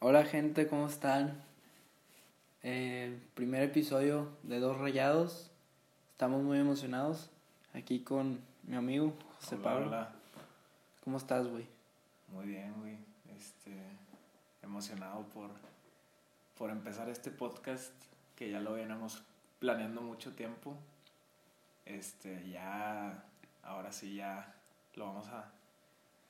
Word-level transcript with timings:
Hola 0.00 0.24
gente, 0.24 0.68
¿cómo 0.68 0.86
están? 0.86 1.42
Eh, 2.62 3.18
primer 3.34 3.62
episodio 3.62 4.28
de 4.44 4.60
Dos 4.60 4.78
Rayados. 4.78 5.50
Estamos 6.12 6.42
muy 6.42 6.58
emocionados. 6.58 7.30
Aquí 7.74 8.00
con 8.00 8.40
mi 8.62 8.76
amigo 8.76 9.12
José 9.40 9.56
Hola, 9.56 9.64
Pablo. 9.64 9.86
hola. 9.88 10.12
¿Cómo 11.04 11.16
estás, 11.16 11.48
güey? 11.48 11.66
Muy 12.28 12.46
bien, 12.46 12.72
güey. 12.80 12.96
Este, 13.36 13.72
emocionado 14.62 15.22
por, 15.34 15.50
por 16.56 16.70
empezar 16.70 17.08
este 17.08 17.30
podcast 17.30 17.92
que 18.36 18.50
ya 18.50 18.60
lo 18.60 18.74
veníamos 18.74 19.22
planeando 19.58 20.00
mucho 20.00 20.32
tiempo. 20.32 20.76
Este, 21.84 22.48
ya, 22.50 23.24
ahora 23.64 23.90
sí 23.90 24.14
ya 24.14 24.54
lo 24.94 25.06
vamos 25.06 25.26
a 25.28 25.50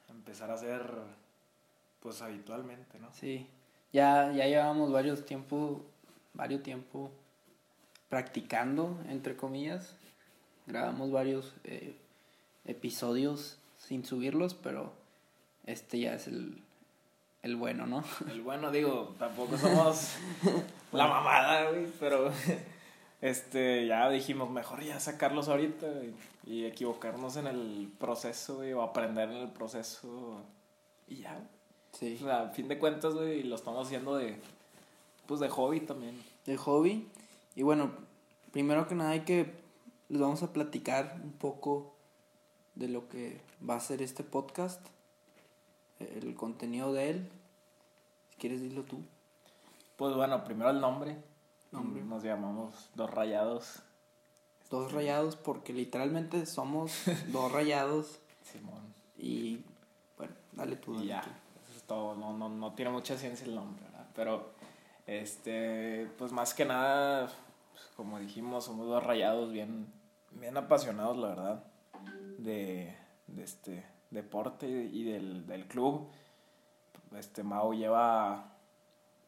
empezar 0.08 0.50
a 0.50 0.54
hacer, 0.54 0.90
pues 2.00 2.22
habitualmente, 2.22 2.98
¿no? 2.98 3.12
Sí, 3.12 3.46
ya, 3.92 4.32
ya 4.32 4.46
llevamos 4.46 4.92
varios 4.92 5.24
tiempo, 5.24 5.84
varios 6.34 6.62
tiempo 6.62 7.10
practicando, 8.08 8.98
entre 9.08 9.36
comillas. 9.36 9.94
Grabamos 10.66 11.10
varios 11.10 11.54
eh, 11.64 11.96
episodios 12.64 13.58
sin 13.78 14.04
subirlos, 14.04 14.54
pero 14.54 14.92
este 15.64 16.00
ya 16.00 16.14
es 16.14 16.26
el, 16.26 16.62
el 17.42 17.56
bueno, 17.56 17.86
¿no? 17.86 18.04
El 18.30 18.42
bueno, 18.42 18.70
digo, 18.70 19.14
tampoco 19.18 19.56
somos 19.56 20.16
la 20.92 21.06
mamada, 21.06 21.70
güey, 21.70 21.86
pero 21.98 22.30
este, 23.20 23.86
ya 23.86 24.08
dijimos, 24.10 24.50
mejor 24.50 24.82
ya 24.82 25.00
sacarlos 25.00 25.48
ahorita 25.48 25.86
güey, 25.86 26.12
y 26.46 26.64
equivocarnos 26.64 27.36
en 27.36 27.46
el 27.46 27.90
proceso, 27.98 28.56
güey, 28.56 28.72
o 28.72 28.82
aprender 28.82 29.30
en 29.30 29.36
el 29.36 29.50
proceso 29.50 30.42
y 31.06 31.16
ya. 31.16 31.38
Sí. 31.92 32.18
O 32.20 32.24
sea, 32.24 32.42
a 32.42 32.48
fin 32.50 32.68
de 32.68 32.78
cuentas, 32.78 33.14
güey, 33.14 33.42
lo 33.42 33.56
estamos 33.56 33.86
haciendo 33.86 34.16
de, 34.16 34.36
pues 35.26 35.40
de 35.40 35.48
hobby 35.48 35.80
también. 35.80 36.20
de 36.46 36.56
hobby. 36.56 37.08
Y 37.56 37.62
bueno, 37.62 37.90
primero 38.52 38.86
que 38.86 38.94
nada 38.94 39.10
hay 39.10 39.20
que 39.20 39.52
les 40.08 40.20
vamos 40.20 40.42
a 40.42 40.52
platicar 40.52 41.20
un 41.22 41.32
poco 41.32 41.92
de 42.74 42.88
lo 42.88 43.08
que 43.08 43.40
va 43.68 43.76
a 43.76 43.80
ser 43.80 44.00
este 44.02 44.22
podcast, 44.24 44.80
el 45.98 46.34
contenido 46.34 46.92
de 46.92 47.10
él. 47.10 47.28
Si 48.30 48.36
quieres 48.36 48.60
dilo 48.62 48.84
tú. 48.84 49.00
Pues 49.96 50.14
bueno, 50.14 50.44
primero 50.44 50.70
el 50.70 50.80
nombre. 50.80 51.16
Nombre. 51.72 52.02
Nos 52.04 52.22
llamamos 52.22 52.88
Dos 52.94 53.10
Rayados. 53.10 53.82
Dos 54.70 54.92
rayados 54.92 55.34
porque 55.34 55.72
literalmente 55.72 56.44
somos 56.44 56.92
dos 57.28 57.50
rayados 57.50 58.18
Simón. 58.52 58.82
y 59.16 59.60
bueno, 60.18 60.34
dale 60.52 60.76
tú. 60.76 60.92
Y 60.92 60.96
dale 60.96 61.08
ya, 61.08 61.22
tú. 61.22 61.30
Todo. 61.88 62.14
No, 62.14 62.32
no, 62.32 62.48
no 62.48 62.72
tiene 62.74 62.92
mucha 62.92 63.16
ciencia 63.16 63.44
el 63.44 63.56
nombre, 63.56 63.82
¿verdad? 63.86 64.06
Pero, 64.14 64.50
este, 65.06 66.08
pues 66.16 66.30
más 66.30 66.54
que 66.54 66.64
nada, 66.64 67.28
pues, 67.72 67.84
como 67.96 68.20
dijimos, 68.20 68.66
somos 68.66 68.86
dos 68.86 69.02
rayados 69.02 69.50
bien, 69.50 69.92
bien 70.30 70.56
apasionados, 70.56 71.16
la 71.16 71.28
verdad, 71.28 71.64
de, 72.38 72.96
de 73.26 73.42
este 73.42 73.84
deporte 74.10 74.68
y 74.68 75.02
del, 75.02 75.46
del 75.46 75.66
club. 75.66 76.08
Este, 77.16 77.42
Mau 77.42 77.72
lleva, 77.72 78.52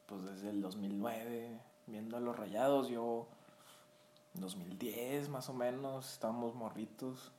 pues 0.07 0.23
desde 0.23 0.51
el 0.51 0.61
2009, 0.61 1.59
viendo 1.87 2.17
a 2.17 2.21
los 2.21 2.39
rayados. 2.39 2.89
Yo, 2.89 3.27
2010 4.35 5.29
más 5.29 5.49
o 5.49 5.55
menos, 5.55 6.13
estábamos 6.13 6.55
morritos. 6.55 7.33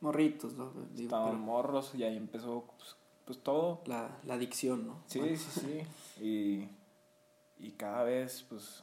Morritos, 0.00 0.54
¿no? 0.54 0.70
Digo, 0.92 1.10
pero 1.10 1.38
morros 1.38 1.94
y 1.94 2.02
ahí 2.02 2.16
empezó, 2.16 2.64
pues, 2.76 2.96
pues 3.24 3.38
todo. 3.42 3.82
la, 3.86 4.10
la 4.24 4.34
adicción, 4.34 4.86
¿no? 4.86 5.02
Sí, 5.06 5.18
Bueno, 5.20 5.36
sí, 5.36 5.60
sí. 5.60 6.22
Y, 6.24 6.68
y 7.66 7.72
cada 7.72 8.02
vez, 8.04 8.44
pues, 8.48 8.82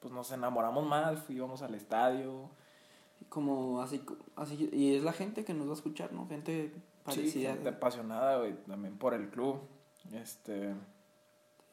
pues 0.00 0.12
nos 0.12 0.30
enamoramos 0.32 0.86
más, 0.86 1.18
íbamos 1.30 1.62
al 1.62 1.74
estadio. 1.74 2.48
Como 3.28 3.80
así, 3.80 4.04
así, 4.36 4.68
y 4.72 4.94
es 4.96 5.02
la 5.02 5.12
gente 5.12 5.44
que 5.44 5.54
nos 5.54 5.66
va 5.66 5.72
a 5.72 5.76
escuchar, 5.76 6.12
¿no? 6.12 6.28
Gente 6.28 6.72
Sí, 6.74 6.80
parecida. 7.04 7.52
gente 7.54 7.68
apasionada, 7.70 8.38
güey, 8.38 8.54
también 8.64 8.96
por 8.98 9.14
el 9.14 9.28
club. 9.30 9.60
Este, 10.12 10.74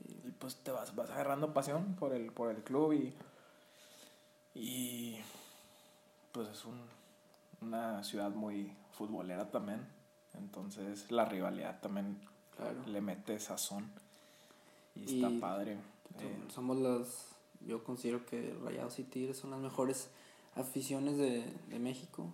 y 0.07 0.31
pues 0.39 0.55
te 0.57 0.71
vas, 0.71 0.95
vas 0.95 1.09
agarrando 1.11 1.53
pasión 1.53 1.95
por 1.95 2.13
el, 2.13 2.31
por 2.31 2.49
el 2.51 2.63
club 2.63 2.93
y, 2.93 3.13
y 4.55 5.17
pues 6.31 6.47
es 6.49 6.65
un, 6.65 6.79
una 7.61 8.03
ciudad 8.03 8.31
muy 8.31 8.73
futbolera 8.93 9.49
también. 9.51 9.85
Entonces 10.37 11.11
la 11.11 11.25
rivalidad 11.25 11.79
también 11.81 12.19
claro. 12.55 12.81
le 12.87 13.01
mete 13.01 13.39
sazón. 13.39 13.89
Y, 14.95 15.11
Y- 15.11 15.23
está 15.23 15.39
padre. 15.39 15.73
Eh, 16.19 16.37
Somos 16.53 16.77
las, 16.77 17.27
yo 17.61 17.83
considero 17.83 18.25
que 18.25 18.53
Rayados 18.63 18.99
y 18.99 19.03
Tigres 19.03 19.37
son 19.37 19.51
las 19.51 19.59
mejores 19.59 20.09
aficiones 20.55 21.17
de, 21.17 21.45
de 21.69 21.79
México 21.79 22.33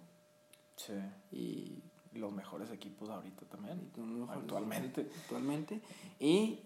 sí. 0.76 0.94
y, 1.32 1.84
los 2.14 2.32
mejores 2.34 2.72
equipos 2.72 3.10
ahorita 3.10 3.46
también. 3.46 3.92
Actualmente. 4.30 5.02
actualmente. 5.24 5.82
Y 6.20 6.62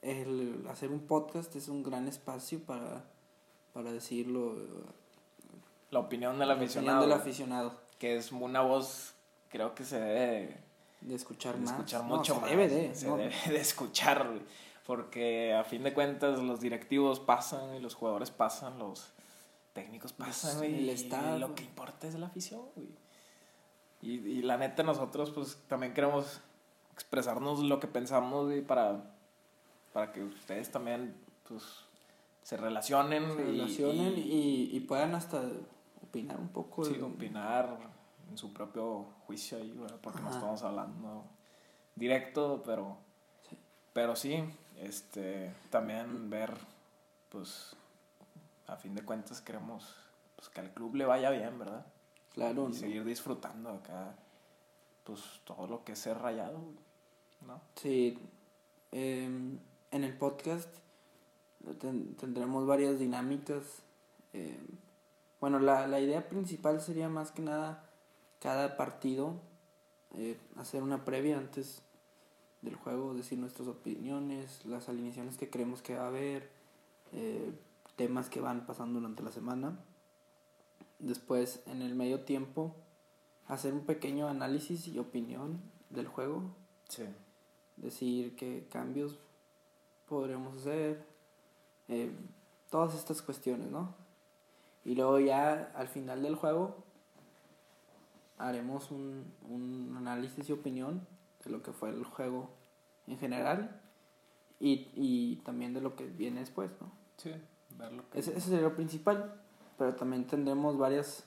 el 0.00 0.64
hacer 0.70 0.90
un 0.90 1.00
podcast 1.00 1.54
es 1.56 1.68
un 1.68 1.82
gran 1.82 2.08
espacio 2.08 2.60
para, 2.60 3.04
para 3.74 3.92
decirlo. 3.92 4.56
La 5.90 5.98
opinión 5.98 6.38
del 6.38 6.48
la 6.48 6.54
opinión 6.54 6.70
aficionado. 6.70 7.02
del 7.02 7.12
aficionado. 7.12 7.74
Que 7.98 8.16
es 8.16 8.32
una 8.32 8.62
voz, 8.62 9.12
creo 9.50 9.74
que 9.74 9.84
se 9.84 10.00
debe 10.00 10.56
De 11.04 11.14
escuchar 11.14 11.54
de 11.54 11.60
más. 11.60 11.70
escuchar 11.70 12.02
No, 12.04 12.16
mucho 12.16 12.34
se 12.34 12.40
más. 12.40 12.50
debe 12.50 12.68
de, 12.68 12.94
se 12.94 13.06
¿no? 13.06 13.16
debe 13.16 13.34
de 13.46 13.60
escuchar. 13.60 14.28
Porque 14.86 15.54
a 15.54 15.64
fin 15.64 15.82
de 15.82 15.94
cuentas 15.94 16.38
los 16.40 16.60
directivos 16.60 17.18
pasan 17.20 17.74
y 17.76 17.80
los 17.80 17.94
jugadores 17.94 18.30
pasan, 18.30 18.78
los 18.78 19.12
técnicos 19.72 20.12
pasan, 20.12 20.62
el 20.64 20.80
y 20.80 20.90
staff, 20.90 21.38
lo 21.38 21.46
güey. 21.46 21.54
que 21.54 21.64
importa 21.64 22.06
es 22.06 22.14
la 22.16 22.26
afición, 22.26 22.62
güey. 22.74 22.88
Y, 24.02 24.10
y 24.18 24.42
la 24.42 24.58
neta 24.58 24.82
nosotros 24.82 25.30
pues 25.30 25.56
también 25.68 25.94
queremos 25.94 26.40
expresarnos 26.92 27.60
lo 27.60 27.80
que 27.80 27.86
pensamos, 27.86 28.44
güey, 28.46 28.60
para, 28.60 29.02
para 29.94 30.12
que 30.12 30.22
ustedes 30.22 30.70
también 30.70 31.14
pues 31.48 31.62
se 32.42 32.58
relacionen. 32.58 33.24
Se 33.34 33.40
y- 33.42 33.44
relacionen 33.58 34.18
y- 34.18 34.20
y, 34.20 34.76
y 34.76 34.80
puedan 34.80 35.14
hasta 35.14 35.42
opinar 36.02 36.38
un 36.38 36.48
poco. 36.48 36.84
Sí, 36.84 36.92
de- 36.94 37.02
opinar 37.02 37.78
en 38.34 38.38
su 38.38 38.52
propio 38.52 39.04
juicio 39.28 39.58
ahí, 39.58 39.70
¿verdad? 39.70 39.98
Porque 40.02 40.20
no 40.20 40.26
Ajá. 40.26 40.38
estamos 40.38 40.62
hablando 40.64 41.24
directo, 41.94 42.64
pero 42.66 42.96
Sí. 43.48 43.56
pero 43.92 44.16
sí, 44.16 44.42
este 44.76 45.54
también 45.70 46.28
ver 46.30 46.52
pues 47.28 47.76
a 48.66 48.74
fin 48.76 48.92
de 48.96 49.02
cuentas 49.04 49.40
queremos 49.40 49.94
pues 50.34 50.48
que 50.48 50.60
al 50.60 50.72
club 50.72 50.96
le 50.96 51.04
vaya 51.04 51.30
bien, 51.30 51.56
¿verdad? 51.60 51.86
Claro, 52.32 52.64
Y 52.64 52.72
¿no? 52.72 52.74
seguir 52.74 53.04
disfrutando 53.04 53.70
acá 53.70 54.16
pues 55.04 55.20
todo 55.44 55.68
lo 55.68 55.84
que 55.84 55.92
es 55.92 55.98
ser 56.00 56.18
rayado, 56.18 56.58
¿no? 57.46 57.60
Sí, 57.76 58.18
em, 58.90 59.60
en 59.92 60.02
el 60.04 60.16
podcast 60.18 60.68
ten- 61.78 62.16
tendremos 62.16 62.66
varias 62.66 62.98
dinámicas. 62.98 63.62
em, 64.32 64.66
bueno, 65.40 65.60
la, 65.60 65.86
la 65.86 66.00
idea 66.00 66.28
principal 66.28 66.80
sería 66.80 67.08
más 67.08 67.30
que 67.30 67.42
nada 67.42 67.84
cada 68.44 68.76
partido 68.76 69.40
eh, 70.18 70.36
hacer 70.56 70.82
una 70.82 71.06
previa 71.06 71.38
antes 71.38 71.80
del 72.60 72.74
juego, 72.74 73.14
decir 73.14 73.38
nuestras 73.38 73.68
opiniones, 73.68 74.66
las 74.66 74.90
alineaciones 74.90 75.38
que 75.38 75.48
creemos 75.48 75.80
que 75.80 75.96
va 75.96 76.04
a 76.04 76.08
haber, 76.08 76.50
eh, 77.12 77.54
temas 77.96 78.28
que 78.28 78.42
van 78.42 78.66
pasando 78.66 79.00
durante 79.00 79.22
la 79.22 79.32
semana. 79.32 79.78
Después, 80.98 81.62
en 81.66 81.80
el 81.80 81.94
medio 81.94 82.20
tiempo, 82.24 82.74
hacer 83.48 83.72
un 83.72 83.86
pequeño 83.86 84.28
análisis 84.28 84.88
y 84.88 84.98
opinión 84.98 85.62
del 85.88 86.06
juego, 86.06 86.42
Sí. 86.90 87.04
decir 87.78 88.36
qué 88.36 88.66
cambios 88.70 89.18
podremos 90.06 90.58
hacer, 90.58 91.02
eh, 91.88 92.12
todas 92.68 92.94
estas 92.94 93.22
cuestiones, 93.22 93.70
¿no? 93.70 93.94
Y 94.84 94.96
luego 94.96 95.18
ya 95.18 95.72
al 95.74 95.88
final 95.88 96.22
del 96.22 96.34
juego 96.34 96.83
haremos 98.38 98.90
un, 98.90 99.24
un 99.48 99.94
análisis 99.96 100.48
y 100.48 100.52
opinión 100.52 101.06
de 101.44 101.50
lo 101.50 101.62
que 101.62 101.72
fue 101.72 101.90
el 101.90 102.04
juego 102.04 102.50
en 103.06 103.18
general 103.18 103.80
y, 104.60 104.88
y 104.94 105.36
también 105.44 105.74
de 105.74 105.80
lo 105.80 105.94
que 105.96 106.06
viene 106.06 106.40
después, 106.40 106.70
¿no? 106.80 106.90
Sí, 107.16 107.32
ver 107.78 107.92
lo 107.92 108.08
que 108.10 108.18
Ese, 108.18 108.30
ese 108.32 108.48
sería 108.50 108.62
lo 108.62 108.74
principal, 108.74 109.40
pero 109.78 109.94
también 109.94 110.26
tendremos 110.26 110.76
varias 110.78 111.24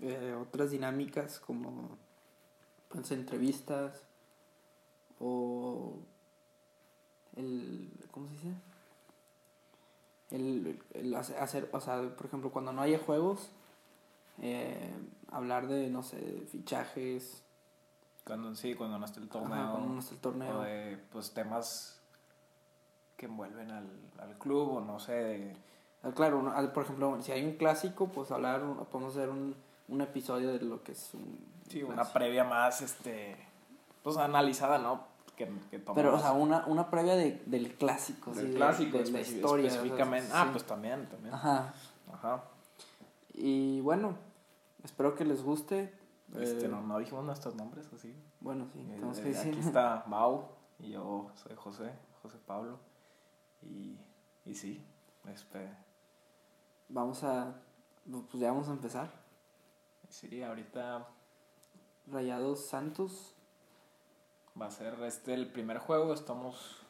eh, 0.00 0.36
otras 0.40 0.70
dinámicas 0.70 1.40
como 1.40 1.96
pues, 2.88 3.10
entrevistas 3.12 4.02
o 5.20 5.94
el 7.36 7.90
¿cómo 8.10 8.26
se 8.28 8.34
dice? 8.34 8.52
El, 10.30 10.82
el 10.94 11.14
hace- 11.14 11.36
hacer, 11.36 11.68
o 11.72 11.80
sea, 11.80 12.16
por 12.16 12.26
ejemplo, 12.26 12.50
cuando 12.50 12.72
no 12.72 12.80
haya 12.82 12.98
juegos, 12.98 13.50
eh, 14.40 14.90
hablar 15.30 15.66
de, 15.68 15.88
no 15.90 16.02
sé, 16.02 16.16
de 16.16 16.46
fichajes, 16.46 17.42
Cuando 18.24 18.54
sí, 18.54 18.74
cuando 18.74 18.98
no 18.98 19.04
esté 19.06 19.20
el 19.20 19.28
torneo. 19.28 19.54
ajá, 19.54 19.70
cuando 19.72 19.88
no 19.94 20.00
esté 20.00 20.14
el 20.14 20.20
torneo. 20.20 20.58
O 20.58 20.62
de 20.62 20.98
pues 21.12 21.32
temas 21.32 22.00
que 23.16 23.26
envuelven 23.26 23.70
al, 23.70 23.88
al 24.18 24.38
club 24.38 24.76
o 24.76 24.80
no 24.80 24.98
sé. 25.00 25.12
de- 25.12 25.56
Ah, 26.04 26.10
Claro, 26.14 26.40
uno- 26.40 26.72
por 26.72 26.82
ejemplo, 26.84 27.16
si 27.22 27.30
hay 27.30 27.44
un 27.44 27.52
clásico, 27.56 28.08
pues 28.08 28.30
hablar, 28.32 28.60
podemos 28.90 29.14
hacer 29.16 29.28
un, 29.28 29.54
un 29.88 30.00
episodio 30.00 30.52
de 30.52 30.60
lo 30.60 30.82
que 30.82 30.92
es 30.92 31.14
un 31.14 31.38
sí, 31.68 31.82
una 31.84 32.04
previa 32.04 32.42
más, 32.44 32.82
este, 32.82 33.36
pues 34.02 34.16
analizada, 34.16 34.78
¿no? 34.78 35.04
Que, 35.36 35.48
que 35.70 35.78
Pero, 35.78 36.16
o 36.16 36.18
sea, 36.18 36.32
una, 36.32 36.66
una 36.66 36.90
previa 36.90 37.14
de, 37.14 37.40
del 37.46 37.74
clásico, 37.74 38.32
del 38.32 38.50
de- 38.50 38.56
clásico 38.56 38.98
de, 38.98 39.10
la 39.12 39.18
especi- 39.20 39.34
historia. 39.36 39.66
o 39.66 39.70
sea, 39.70 39.76
específicamente. 39.78 40.26
sí. 40.26 40.32
Ah, 40.36 40.48
pues 40.52 40.64
también, 40.64 41.06
también. 41.08 41.34
Ajá. 41.34 41.72
Ajá. 42.12 42.42
Y 43.34 43.80
bueno, 43.80 44.16
espero 44.84 45.14
que 45.14 45.24
les 45.24 45.42
guste. 45.42 45.92
Este, 46.38 46.66
Eh, 46.66 46.68
no, 46.68 46.80
no 46.82 46.98
dijimos 46.98 47.24
nuestros 47.24 47.54
nombres, 47.54 47.88
así. 47.94 48.14
Bueno, 48.40 48.66
sí, 48.72 48.80
Eh, 48.80 48.86
tenemos 48.94 49.18
eh, 49.18 49.22
que 49.22 49.28
decir. 49.30 49.52
Aquí 49.54 49.60
está 49.66 50.04
Mau 50.08 50.48
y 50.78 50.90
yo 50.90 51.30
soy 51.34 51.54
José, 51.56 51.92
José 52.22 52.38
Pablo. 52.46 52.78
Y, 53.62 53.98
y 54.44 54.54
sí, 54.54 54.82
este, 55.32 55.68
Vamos 56.88 57.22
a. 57.24 57.54
Pues 58.10 58.40
ya 58.40 58.48
vamos 58.50 58.68
a 58.68 58.72
empezar. 58.72 59.08
sí, 60.08 60.42
ahorita 60.42 61.06
Rayados 62.06 62.66
Santos. 62.66 63.34
va 64.60 64.66
a 64.66 64.70
ser 64.70 65.00
este 65.04 65.32
el 65.34 65.50
primer 65.50 65.78
juego. 65.78 66.12
Estamos 66.12 66.80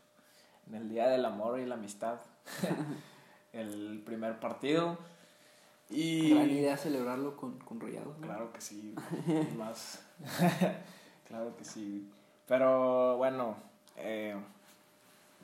en 0.67 0.75
el 0.75 0.89
Día 0.89 1.09
del 1.09 1.25
Amor 1.25 1.61
y 1.61 1.67
la 1.67 1.75
Amistad. 1.75 2.19
el 3.53 4.03
primer 4.05 4.41
partido. 4.41 4.99
Y 5.93 6.31
Gran 6.31 6.51
idea 6.51 6.77
celebrarlo 6.77 7.37
con, 7.37 7.59
con 7.59 7.79
Rayados. 7.81 8.19
¿no? 8.19 8.27
Claro 8.27 8.53
que 8.53 8.61
sí, 8.61 8.95
más. 9.59 10.03
claro 11.29 11.55
que 11.57 11.65
sí. 11.65 12.11
Pero 12.47 13.17
bueno, 13.19 13.57
eh, 13.97 14.35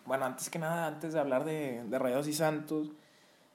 bueno, 0.07 0.25
antes 0.25 0.49
que 0.49 0.59
nada, 0.59 0.87
antes 0.87 1.13
de 1.13 1.21
hablar 1.21 1.45
de, 1.45 1.85
de 1.85 1.99
Rayados 1.99 2.27
y 2.29 2.33
Santos, 2.33 2.89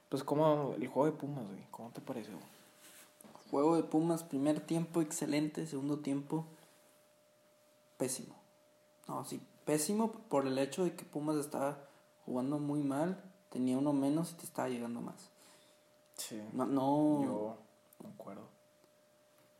pues 0.08 0.22
como 0.22 0.74
el 0.76 0.86
juego 0.86 1.06
de 1.06 1.18
Pumas, 1.18 1.46
güey, 1.48 1.64
¿cómo 1.70 1.90
te 1.90 2.00
pareció? 2.00 2.34
Juego 3.50 3.76
de 3.76 3.82
Pumas, 3.82 4.22
primer 4.22 4.60
tiempo 4.60 5.00
excelente, 5.00 5.66
segundo 5.66 5.98
tiempo 5.98 6.44
pésimo. 7.96 8.34
No, 9.08 9.24
sí, 9.24 9.40
pésimo 9.64 10.12
por 10.12 10.46
el 10.46 10.58
hecho 10.58 10.84
de 10.84 10.94
que 10.94 11.04
Pumas 11.04 11.36
estaba 11.36 11.78
jugando 12.24 12.58
muy 12.58 12.82
mal, 12.82 13.20
tenía 13.50 13.76
uno 13.76 13.92
menos 13.92 14.32
y 14.32 14.34
te 14.34 14.44
estaba 14.44 14.68
llegando 14.68 15.00
más. 15.00 15.33
Sí. 16.16 16.40
No, 16.52 16.66
no 16.66 17.22
Yo 17.24 17.56
concuerdo. 17.98 18.48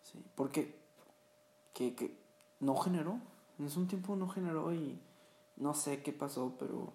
sí, 0.02 0.24
porque 0.34 0.74
que, 1.72 1.94
que 1.94 2.16
no 2.60 2.76
generó, 2.76 3.18
en 3.58 3.66
ese 3.66 3.84
tiempo 3.86 4.14
no 4.16 4.28
generó 4.28 4.72
y 4.72 4.98
no 5.56 5.74
sé 5.74 6.02
qué 6.02 6.12
pasó, 6.12 6.54
pero 6.58 6.92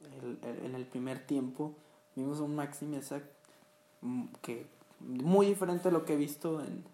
el- 0.00 0.38
el- 0.42 0.64
en 0.66 0.74
el 0.74 0.86
primer 0.86 1.24
tiempo 1.26 1.74
vimos 2.16 2.40
a 2.40 2.42
un 2.42 2.56
Maxi 2.56 2.84
Mesa 2.86 3.22
mm, 4.00 4.26
que 4.42 4.66
muy 5.00 5.46
diferente 5.46 5.88
a 5.88 5.92
lo 5.92 6.04
que 6.04 6.14
he 6.14 6.16
visto 6.16 6.60
en, 6.62 6.84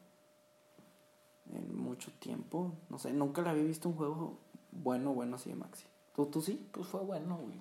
en 1.53 1.77
mucho 1.77 2.11
tiempo. 2.19 2.73
No 2.91 2.99
sé, 2.99 3.13
nunca 3.13 3.43
le 3.43 3.51
había 3.51 3.63
visto 3.65 3.89
un 3.89 3.97
juego 3.97 4.39
bueno, 4.73 5.15
bueno 5.15 5.37
así 5.37 5.51
de 5.51 5.57
Maxi. 5.57 5.85
¿Tú, 6.15 6.27
tú 6.27 6.41
sí? 6.43 6.69
Pues 6.73 6.87
fue 6.87 7.01
bueno, 7.01 7.37
güey. 7.39 7.59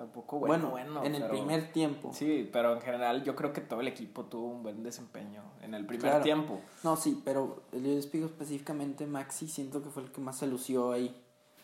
Tampoco 0.00 0.38
bueno, 0.38 0.70
bueno. 0.70 1.04
en 1.04 1.14
el 1.14 1.20
pero- 1.22 1.34
primer 1.34 1.72
tiempo. 1.72 2.10
Sí, 2.14 2.48
pero 2.50 2.72
en 2.72 2.80
general 2.80 3.22
yo 3.22 3.36
creo 3.36 3.52
que 3.52 3.60
todo 3.60 3.80
el 3.82 3.88
equipo 3.88 4.24
tuvo 4.24 4.46
un 4.48 4.62
buen 4.62 4.82
desempeño 4.82 5.42
en 5.60 5.74
el 5.74 5.84
primer 5.84 6.06
Claro. 6.08 6.24
tiempo. 6.24 6.60
No, 6.82 6.96
sí, 6.96 7.20
pero 7.22 7.64
yo 7.72 7.78
digo 7.80 8.26
específicamente 8.26 9.06
Maxi, 9.06 9.46
siento 9.46 9.82
que 9.82 9.90
fue 9.90 10.04
el 10.04 10.10
que 10.10 10.22
más 10.22 10.38
se 10.38 10.46
lució 10.46 10.92
ahí. 10.92 11.14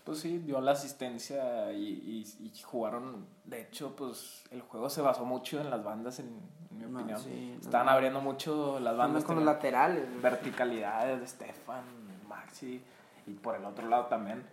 Pues 0.04 0.18
sí, 0.18 0.36
dio 0.38 0.60
la 0.60 0.72
asistencia 0.72 1.72
y, 1.72 2.24
y, 2.38 2.46
y 2.46 2.52
jugaron. 2.62 3.26
De 3.44 3.62
hecho, 3.62 3.96
pues 3.96 4.44
el 4.50 4.60
juego 4.60 4.90
se 4.90 5.00
basó 5.00 5.24
mucho 5.24 5.58
en 5.60 5.70
las 5.70 5.82
bandas, 5.82 6.18
en, 6.20 6.26
en 6.70 6.78
mi 6.78 6.84
No, 6.92 6.98
opinión. 6.98 7.18
sí, 7.20 7.56
Estaban 7.60 7.86
no. 7.86 7.92
abriendo 7.92 8.20
mucho 8.20 8.78
las 8.80 8.96
bandas. 8.98 9.24
con 9.24 9.36
los 9.36 9.44
laterales. 9.46 10.04
verticalidades 10.22 11.20
de 11.20 11.26
Stefan, 11.26 11.82
Maxi 12.28 12.82
y 13.26 13.30
por 13.32 13.56
el 13.56 13.64
otro 13.64 13.88
lado 13.88 14.04
también. 14.06 14.44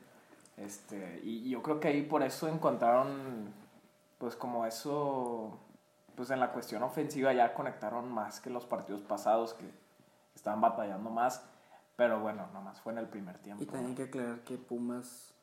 Este, 0.58 1.20
y 1.24 1.50
yo 1.50 1.62
creo 1.62 1.80
que 1.80 1.88
ahí 1.90 2.04
por 2.04 2.24
eso 2.24 2.48
encontraron, 2.48 3.52
pues 4.24 4.38
como 4.38 4.66
eso, 4.66 5.60
pues 6.16 6.30
en 6.30 6.40
la 6.40 6.54
cuestión 6.54 6.82
ofensiva 6.82 7.34
ya 7.34 7.54
conectaron 7.54 8.10
más 8.10 8.40
que 8.40 8.50
los 8.50 8.66
partidos 8.66 9.02
pasados 9.02 9.54
que 9.54 9.70
estaban 10.34 10.62
batallando 10.62 11.10
más. 11.10 11.44
Pero 11.98 12.22
bueno, 12.22 12.48
nomás 12.54 12.80
fue 12.80 12.94
en 12.94 13.00
el 13.00 13.10
primer 13.10 13.38
tiempo. 13.40 13.62
Y 13.62 13.66
también 13.66 13.90
hay 13.90 13.96
que 13.96 14.04
aclarar 14.04 14.40
que 14.46 14.58
Pumas 14.58 15.34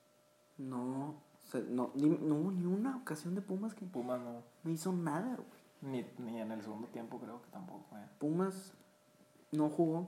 no, 0.56 1.12
se- 1.44 1.64
no, 1.64 1.90
ni, 1.94 2.08
no 2.08 2.36
hubo 2.36 2.50
ni 2.52 2.64
una 2.64 2.96
ocasión 2.96 3.34
de 3.34 3.42
Pumas 3.42 3.74
que 3.74 3.84
Pumas 3.84 4.18
no. 4.18 4.42
no 4.64 4.70
hizo 4.70 4.92
nada, 4.94 5.36
güey. 5.36 5.60
Ni, 5.82 6.10
ni 6.24 6.40
en 6.40 6.50
el 6.50 6.62
segundo 6.62 6.88
tiempo 6.88 7.18
creo 7.18 7.42
que 7.42 7.50
tampoco. 7.50 7.84
eh. 7.98 8.06
Pumas 8.18 8.72
no 9.52 9.68
jugó, 9.68 10.06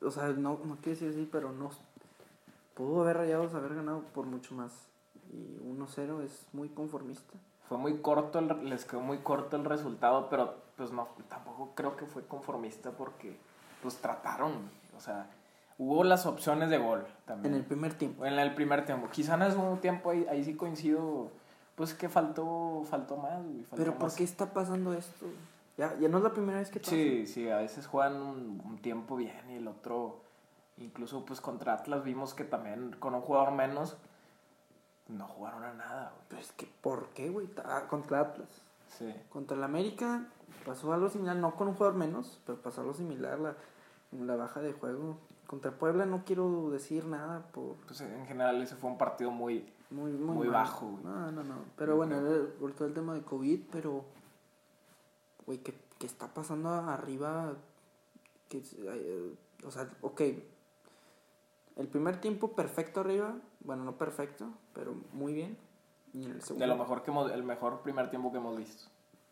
o 0.00 0.10
sea, 0.10 0.28
no, 0.28 0.58
no 0.64 0.76
quiere 0.76 0.92
decir 0.98 1.10
así, 1.10 1.28
pero 1.30 1.52
no 1.52 1.68
pudo 2.72 3.02
haber 3.02 3.18
rayados, 3.18 3.52
haber 3.54 3.74
ganado 3.74 4.00
por 4.14 4.24
mucho 4.24 4.54
más. 4.54 4.72
Y 5.30 5.58
1-0 5.68 6.22
es 6.22 6.46
muy 6.54 6.70
conformista. 6.70 7.34
Fue 7.68 7.78
muy 7.78 7.98
corto, 7.98 8.38
el- 8.38 8.68
les 8.68 8.84
quedó 8.84 9.00
muy 9.00 9.18
corto 9.18 9.56
el 9.56 9.64
resultado, 9.64 10.28
pero 10.28 10.54
pues 10.76 10.92
no, 10.92 11.08
tampoco 11.28 11.70
creo 11.74 11.96
que 11.96 12.06
fue 12.06 12.24
conformista 12.26 12.90
porque 12.92 13.36
pues 13.82 13.96
trataron, 13.96 14.52
o 14.96 15.00
sea, 15.00 15.26
hubo 15.78 16.04
las 16.04 16.26
opciones 16.26 16.70
de 16.70 16.78
gol 16.78 17.04
también. 17.24 17.54
En 17.54 17.60
el 17.60 17.66
primer 17.66 17.94
tiempo. 17.94 18.24
En 18.24 18.38
el 18.38 18.54
primer 18.54 18.84
tiempo. 18.84 19.08
Quizá 19.10 19.34
en 19.34 19.42
el 19.42 19.52
segundo 19.52 19.80
tiempo 19.80 20.10
ahí, 20.10 20.26
ahí 20.30 20.44
sí 20.44 20.54
coincido, 20.54 21.30
pues 21.74 21.92
que 21.94 22.08
faltó, 22.08 22.82
faltó 22.88 23.16
más, 23.16 23.42
güey, 23.44 23.62
faltó 23.64 23.76
Pero 23.76 23.92
¿por 23.94 24.04
más. 24.04 24.16
qué 24.16 24.24
está 24.24 24.52
pasando 24.52 24.92
esto? 24.92 25.26
Ya, 25.76 25.94
ya 25.98 26.08
no 26.08 26.18
es 26.18 26.24
la 26.24 26.32
primera 26.32 26.58
vez 26.58 26.70
que 26.70 26.78
pasa. 26.80 26.90
Sí, 26.92 27.26
sí, 27.26 27.50
a 27.50 27.58
veces 27.58 27.86
juegan 27.86 28.16
un, 28.16 28.62
un 28.64 28.78
tiempo 28.78 29.16
bien 29.16 29.50
y 29.50 29.56
el 29.56 29.68
otro, 29.68 30.20
incluso 30.78 31.24
pues 31.26 31.40
contra 31.42 31.74
Atlas 31.74 32.02
vimos 32.04 32.32
que 32.32 32.44
también 32.44 32.96
con 32.98 33.14
un 33.14 33.20
jugador 33.20 33.52
menos, 33.52 33.96
no 35.08 35.26
jugaron 35.28 35.64
a 35.64 35.74
nada, 35.74 36.12
güey. 36.14 36.24
Pero 36.28 36.42
es 36.42 36.52
que, 36.52 36.66
¿por 36.80 37.08
qué, 37.10 37.30
güey? 37.30 37.48
Ah, 37.64 37.84
Contra 37.88 38.20
Atlas. 38.20 38.48
Sí. 38.98 39.12
Contra 39.30 39.56
el 39.56 39.62
América 39.62 40.26
pasó 40.64 40.92
algo 40.92 41.08
similar, 41.08 41.36
no 41.36 41.54
con 41.54 41.68
un 41.68 41.74
jugador 41.74 41.96
menos, 41.96 42.40
pero 42.44 42.60
pasó 42.60 42.80
algo 42.80 42.94
similar, 42.94 43.38
la, 43.38 43.56
la 44.12 44.36
baja 44.36 44.60
de 44.60 44.72
juego. 44.72 45.18
Contra 45.46 45.70
Puebla 45.70 46.06
no 46.06 46.24
quiero 46.24 46.70
decir 46.70 47.04
nada 47.04 47.46
por 47.52 47.76
Pues 47.86 48.00
en 48.00 48.26
general 48.26 48.60
ese 48.60 48.74
fue 48.74 48.90
un 48.90 48.98
partido 48.98 49.30
muy, 49.30 49.64
muy, 49.90 50.10
muy, 50.12 50.34
Muy 50.34 50.48
bajo, 50.48 50.86
güey. 50.86 51.04
No, 51.04 51.30
no, 51.30 51.44
no. 51.44 51.54
Pero 51.76 51.96
bueno, 51.96 52.20
por 52.58 52.72
todo 52.72 52.88
el 52.88 52.94
tema 52.94 53.14
de 53.14 53.22
COVID, 53.22 53.60
pero, 53.70 54.04
güey, 55.46 55.58
¿qué, 55.58 55.72
qué 55.98 56.06
está 56.06 56.26
pasando 56.34 56.68
arriba? 56.68 57.54
Que, 58.48 58.58
eh, 58.58 59.36
o 59.64 59.70
sea, 59.70 59.88
ok. 60.00 60.22
El 61.76 61.88
primer 61.88 62.20
tiempo 62.20 62.52
perfecto 62.54 63.00
arriba, 63.00 63.34
bueno, 63.60 63.84
no 63.84 63.96
perfecto, 63.98 64.46
pero 64.72 64.94
muy 65.12 65.34
bien. 65.34 65.56
Y 66.14 66.24
en 66.24 66.30
el 66.32 66.42
segundo. 66.42 66.64
de 66.64 66.68
lo 66.68 66.76
mejor 66.76 67.02
que 67.02 67.10
hemos, 67.10 67.30
el 67.30 67.42
mejor 67.42 67.82
primer 67.82 68.08
tiempo 68.08 68.32
que 68.32 68.38
hemos 68.38 68.56
visto. 68.56 68.84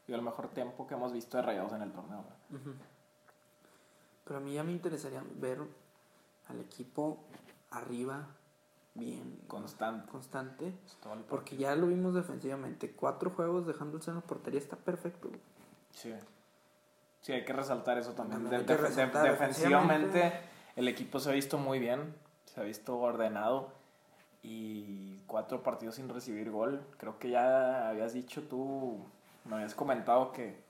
Y 0.07 0.13
el 0.13 0.21
mejor 0.21 0.49
tiempo 0.49 0.87
que 0.87 0.95
hemos 0.95 1.13
visto 1.13 1.39
de 1.39 1.43
Rayados 1.43 1.73
en 1.73 1.81
el 1.83 1.93
torneo. 1.93 2.25
Ujú. 2.51 2.75
Pero 4.25 4.37
a 4.39 4.41
mí 4.41 4.53
ya 4.55 4.63
me 4.63 4.73
interesaría 4.73 5.23
ver 5.37 5.59
al 6.49 6.61
equipo 6.61 7.19
arriba 7.71 8.27
bien 8.95 9.41
Constante. 9.49 10.11
constante. 10.11 10.69
Es 10.87 10.97
todo 10.97 11.15
el 11.15 11.21
Porque 11.21 11.57
ya 11.57 11.75
lo 11.75 11.87
vimos 11.87 12.15
defensivamente. 12.15 12.91
Cuatro 12.93 13.31
juegos 13.31 13.67
dejándose 13.67 14.11
en 14.11 14.17
la 14.17 14.23
portería 14.23 14.61
está 14.61 14.77
perfecto. 14.77 15.31
Sí. 15.93 16.13
Sí, 17.23 17.33
hay 17.33 17.45
que 17.47 17.53
resaltar 17.55 17.97
eso 17.97 18.13
también. 18.13 18.43
También 18.43 18.51
De- 18.51 18.57
hay 18.75 18.77
que 18.79 18.83
de- 18.83 18.89
resaltar 18.89 19.23
de- 19.25 19.31
defensivamente, 19.31 20.07
defensivamente. 20.09 20.49
el 20.77 20.89
equipo 20.89 21.19
se 21.19 21.31
ha 21.31 21.33
visto 21.33 21.57
muy 21.57 21.79
bien. 21.79 22.15
Se 22.55 22.61
ha 22.61 22.65
visto 22.65 22.97
ordenado. 22.99 23.73
Y 24.43 25.21
cuatro 25.27 25.63
partidos 25.63 25.95
sin 25.95 26.09
recibir 26.09 26.51
gol. 26.51 26.85
Creo 26.99 27.19
que 27.19 27.31
ya 27.31 27.89
habías 27.89 28.13
dicho 28.13 28.43
tú, 28.43 28.99
me 29.47 29.55
habías 29.57 29.75
comentado 29.75 30.33
que, 30.33 30.63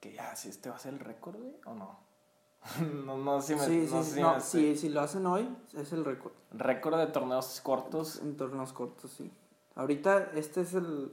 que 0.00 0.12
ya, 0.14 0.34
si 0.36 0.48
este 0.48 0.70
va 0.70 0.76
a 0.76 0.78
ser 0.78 0.94
el 0.94 1.00
récord, 1.00 1.36
güey, 1.36 1.54
o 1.66 1.74
no. 1.74 1.98
no, 3.04 3.18
no 3.18 3.42
si 3.42 3.54
me, 3.56 3.60
sí, 3.66 3.88
no 3.90 4.02
sí, 4.02 4.10
si 4.12 4.20
no, 4.20 4.34
me- 4.34 4.40
sí, 4.40 4.76
si 4.76 4.88
lo 4.88 5.00
hacen 5.02 5.26
hoy, 5.26 5.54
es 5.74 5.92
el 5.92 6.04
récord. 6.04 6.32
Récord 6.52 6.96
de 6.98 7.08
torneos 7.08 7.60
cortos. 7.60 8.20
En 8.22 8.36
torneos 8.38 8.72
cortos, 8.72 9.10
sí. 9.10 9.30
Ahorita, 9.74 10.30
este 10.34 10.62
es 10.62 10.72
el. 10.74 11.12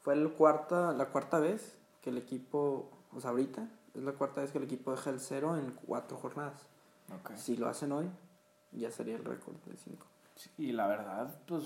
Fue 0.00 0.14
el 0.14 0.32
cuarta, 0.32 0.92
la 0.92 1.06
cuarta 1.06 1.38
vez 1.40 1.76
que 2.00 2.08
el 2.10 2.16
equipo. 2.18 2.88
O 3.14 3.20
sea, 3.20 3.30
ahorita 3.30 3.68
es 3.94 4.02
la 4.02 4.12
cuarta 4.12 4.40
vez 4.40 4.50
que 4.50 4.58
el 4.58 4.64
equipo 4.64 4.92
deja 4.92 5.10
el 5.10 5.20
cero 5.20 5.56
en 5.58 5.72
cuatro 5.72 6.16
jornadas. 6.16 6.62
Ok. 7.20 7.32
Si 7.36 7.56
lo 7.56 7.68
hacen 7.68 7.92
hoy, 7.92 8.08
ya 8.80 8.90
sería 8.90 9.16
el 9.16 9.24
récord 9.24 9.56
de 9.66 9.76
cinco. 9.76 10.06
Sí, 10.34 10.50
y 10.58 10.72
la 10.72 10.86
verdad, 10.86 11.34
pues, 11.46 11.62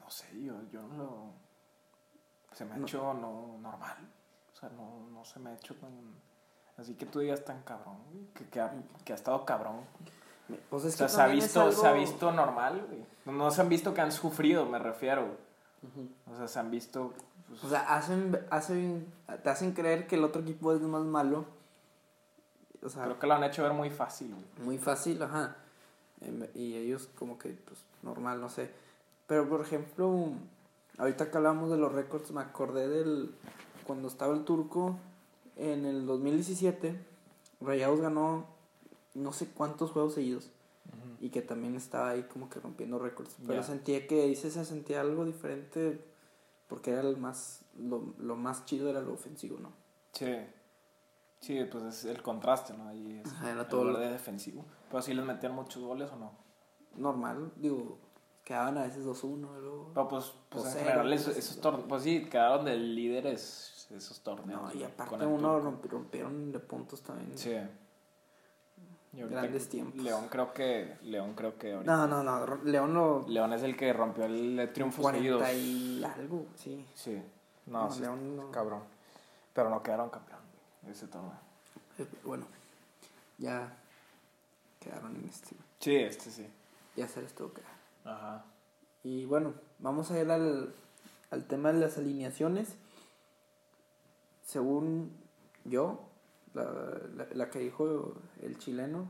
no 0.00 0.10
sé, 0.10 0.26
yo, 0.42 0.54
yo 0.70 0.82
no 0.82 0.96
lo... 0.96 1.32
Se 2.54 2.64
me 2.64 2.74
ha 2.74 2.76
No. 2.76 2.86
hecho 2.86 3.14
no, 3.14 3.58
normal. 3.60 3.96
O 4.52 4.56
sea, 4.56 4.68
no, 4.70 5.08
no 5.12 5.24
se 5.24 5.40
me 5.40 5.50
ha 5.50 5.54
hecho 5.54 5.74
tan... 5.76 5.90
Así 6.76 6.94
que 6.94 7.06
tú 7.06 7.20
digas 7.20 7.44
tan 7.44 7.62
cabrón, 7.62 7.96
güey, 8.10 8.26
que, 8.34 8.48
que, 8.48 8.60
ha, 8.60 8.72
que 9.04 9.12
ha 9.12 9.16
estado 9.16 9.44
cabrón. 9.44 9.80
Pues 10.70 10.84
es 10.84 10.94
O 10.94 10.98
sea, 10.98 11.08
se 11.08 11.20
ha, 11.22 11.26
visto, 11.26 11.72
se 11.72 11.86
ha 11.86 11.92
visto 11.92 12.30
normal, 12.32 12.86
güey. 12.88 13.36
No 13.36 13.50
se 13.50 13.60
han 13.60 13.68
visto 13.68 13.94
que 13.94 14.00
han 14.00 14.12
sufrido, 14.12 14.66
me 14.66 14.78
refiero. 14.78 15.36
O 16.32 16.36
sea, 16.36 16.46
se 16.48 16.58
han 16.58 16.70
visto... 16.70 17.12
pues, 17.48 17.64
O 17.64 17.68
sea, 17.68 17.80
hacen, 17.94 18.38
hacen, 18.50 19.12
te 19.42 19.50
hacen 19.50 19.72
creer 19.72 20.06
que 20.06 20.16
el 20.16 20.24
otro 20.24 20.42
equipo 20.42 20.72
es 20.72 20.80
más 20.82 21.02
malo. 21.04 21.46
O 22.82 22.88
sea, 22.88 23.04
creo 23.04 23.18
que 23.18 23.26
lo 23.26 23.34
han 23.34 23.44
hecho 23.44 23.62
ver 23.62 23.72
muy 23.72 23.90
fácil, 23.90 24.34
muy 24.64 24.78
fácil, 24.78 25.22
ajá. 25.22 25.56
Em, 26.20 26.46
Y 26.54 26.74
ellos 26.76 27.08
como 27.16 27.38
que, 27.38 27.50
pues, 27.50 27.80
normal, 28.02 28.40
no 28.40 28.48
sé. 28.48 28.70
Pero, 29.26 29.48
por 29.48 29.60
ejemplo, 29.60 30.30
ahorita 30.98 31.30
que 31.30 31.36
hablamos 31.36 31.70
de 31.70 31.78
los 31.78 31.92
récords, 31.92 32.30
me 32.32 32.40
acordé 32.40 32.88
del... 32.88 33.34
Cuando 33.86 34.08
estaba 34.08 34.34
el 34.34 34.44
turco 34.44 34.96
en 35.56 35.84
el 35.86 36.06
2017, 36.06 36.96
Rayados 37.60 38.00
ganó 38.00 38.46
no 39.14 39.32
sé 39.32 39.48
cuántos 39.48 39.90
juegos 39.90 40.14
seguidos. 40.14 40.50
Y 41.20 41.30
que 41.30 41.40
también 41.42 41.76
estaba 41.76 42.10
ahí 42.10 42.24
como 42.24 42.48
que 42.50 42.58
rompiendo 42.60 42.98
récords. 42.98 43.36
Pero 43.46 43.60
Ya. 43.60 43.62
sentía 43.62 44.06
que 44.08 44.22
ahí 44.22 44.34
se 44.34 44.50
se 44.50 44.64
sentía 44.64 45.00
algo 45.00 45.24
diferente 45.24 46.04
porque 46.68 46.90
era 46.90 47.00
el 47.02 47.16
más... 47.16 47.60
Lo, 47.78 48.14
lo 48.18 48.36
más 48.36 48.64
chido 48.66 48.88
era 48.90 49.00
lo 49.00 49.12
ofensivo, 49.14 49.58
¿no? 49.60 49.72
Sí. 50.12 50.26
Sí, 51.42 51.62
pues 51.70 51.84
es 51.84 52.04
el 52.06 52.22
contraste, 52.22 52.72
¿no? 52.72 52.88
Ahí 52.88 53.20
es 53.24 53.30
Ajá, 53.32 53.50
era 53.50 53.60
el 53.62 53.66
todo 53.68 53.84
lo- 53.84 53.98
verde 53.98 54.12
defensivo. 54.12 54.64
Pero 54.88 55.02
sí 55.02 55.12
les 55.12 55.24
metían 55.24 55.54
muchos 55.54 55.82
goles 55.82 56.10
o 56.12 56.16
no. 56.16 56.32
Normal, 56.96 57.52
digo, 57.56 57.98
quedaban 58.44 58.78
a 58.78 58.82
veces 58.84 59.04
2-1, 59.04 59.58
luego... 59.60 59.90
Pero 59.92 60.08
pues, 60.08 60.32
pues 60.48 60.64
O 60.64 60.66
en 60.68 60.72
cero, 60.72 60.84
general 60.86 61.12
esos, 61.12 61.36
esos 61.36 61.56
no. 61.56 61.62
torneos, 61.62 61.86
pues 61.88 62.02
sí, 62.04 62.24
quedaron 62.26 62.64
de 62.64 62.76
líderes 62.76 63.88
esos 63.94 64.20
torneos. 64.20 64.72
No, 64.74 64.80
y 64.80 64.84
aparte 64.84 65.16
el 65.16 65.22
uno 65.26 65.60
romp- 65.60 65.82
rompieron 65.88 66.50
de 66.52 66.58
puntos 66.60 67.02
también. 67.02 67.36
Sí. 67.36 67.54
Grandes 69.14 69.68
tiempos. 69.68 70.02
León 70.02 70.26
creo 70.30 70.54
que, 70.54 70.96
León 71.02 71.34
creo 71.34 71.58
que 71.58 71.70
No, 71.72 71.76
ahorita. 71.76 72.06
no, 72.06 72.22
no, 72.22 72.46
Ro- 72.46 72.64
León 72.64 72.94
lo... 72.94 73.26
León 73.28 73.52
es 73.52 73.62
el 73.62 73.76
que 73.76 73.92
rompió 73.92 74.24
el 74.24 74.70
triunfo 74.72 75.02
40 75.02 75.44
seguidos. 75.46 75.58
y 75.58 76.04
algo, 76.04 76.46
sí. 76.54 76.86
Sí. 76.94 77.22
No, 77.66 77.84
No, 77.84 77.90
sí, 77.90 78.00
León 78.00 78.36
no. 78.36 78.50
cabrón. 78.50 78.80
Pero 79.52 79.68
no 79.68 79.82
quedaron 79.82 80.08
campeón 80.08 80.31
güey, 80.31 80.31
ese 80.90 81.06
torneo. 81.08 81.32
Eh, 81.98 82.06
Bueno, 82.24 82.46
ya 83.38 83.76
quedaron 84.80 85.16
en 85.16 85.24
este. 85.28 85.56
Sí, 85.80 85.96
este 85.96 86.30
sí. 86.30 86.46
Ya 86.96 87.08
se 87.08 87.22
les 87.22 87.34
toca. 87.34 87.62
Ajá. 88.04 88.44
Y 89.02 89.24
bueno, 89.24 89.54
vamos 89.78 90.10
a 90.10 90.20
ir 90.20 90.30
al, 90.30 90.74
al 91.30 91.44
tema 91.46 91.72
de 91.72 91.80
las 91.80 91.98
alineaciones. 91.98 92.76
Según 94.44 95.12
yo, 95.64 96.08
la, 96.54 96.64
la, 97.14 97.26
la 97.32 97.50
que 97.50 97.58
dijo 97.60 98.14
el 98.42 98.58
chileno, 98.58 99.06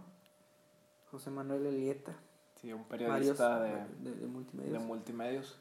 José 1.10 1.30
Manuel 1.30 1.66
Elieta, 1.66 2.14
Sí, 2.60 2.72
un 2.72 2.86
varios 2.88 3.10
periodista 3.10 3.60
de, 3.60 3.86
de, 3.98 4.14
de 4.14 4.26
multimedia. 4.28 4.72
de 4.72 4.78
multimedios. 4.78 5.58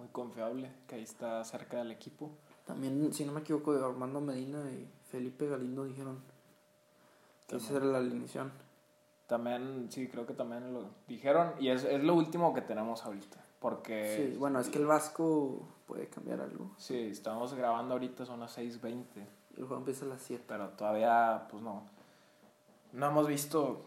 Muy 0.00 0.08
confiable, 0.08 0.72
que 0.88 0.94
ahí 0.94 1.02
está 1.02 1.44
cerca 1.44 1.76
del 1.76 1.90
equipo. 1.90 2.30
También, 2.64 3.12
si 3.12 3.26
no 3.26 3.32
me 3.32 3.40
equivoco, 3.40 3.72
Armando 3.72 4.22
Medina 4.22 4.58
y 4.70 4.88
Felipe 5.10 5.46
Galindo 5.46 5.84
dijeron 5.84 6.22
que 7.46 7.56
esa 7.56 7.76
era 7.76 7.84
la 7.84 7.98
alineación. 7.98 8.50
También, 9.26 9.88
sí, 9.90 10.08
creo 10.08 10.26
que 10.26 10.32
también 10.32 10.72
lo 10.72 10.86
dijeron. 11.06 11.52
Y 11.60 11.68
es, 11.68 11.84
es 11.84 12.02
lo 12.02 12.14
último 12.14 12.54
que 12.54 12.62
tenemos 12.62 13.04
ahorita. 13.04 13.36
Porque. 13.58 14.30
Sí, 14.32 14.38
bueno, 14.38 14.58
es 14.58 14.70
que 14.70 14.78
el 14.78 14.86
Vasco 14.86 15.68
puede 15.86 16.08
cambiar 16.08 16.40
algo. 16.40 16.70
Sí, 16.78 16.96
estamos 16.96 17.52
grabando 17.52 17.92
ahorita, 17.92 18.24
son 18.24 18.40
las 18.40 18.56
6:20. 18.56 19.04
El 19.58 19.64
juego 19.64 19.76
empieza 19.76 20.06
a 20.06 20.08
las 20.08 20.22
7. 20.22 20.44
Pero 20.48 20.70
todavía, 20.70 21.46
pues 21.50 21.62
no. 21.62 21.82
No 22.94 23.06
hemos 23.06 23.28
visto 23.28 23.82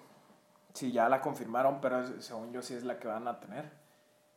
si 0.76 0.92
ya 0.92 1.10
la 1.10 1.22
confirmaron, 1.22 1.82
pero 1.82 2.22
según 2.22 2.54
yo 2.54 2.62
sí 2.62 2.76
es 2.76 2.84
la 2.84 3.00
que 3.00 3.08
van 3.08 3.28
a 3.28 3.40
tener. 3.40 3.83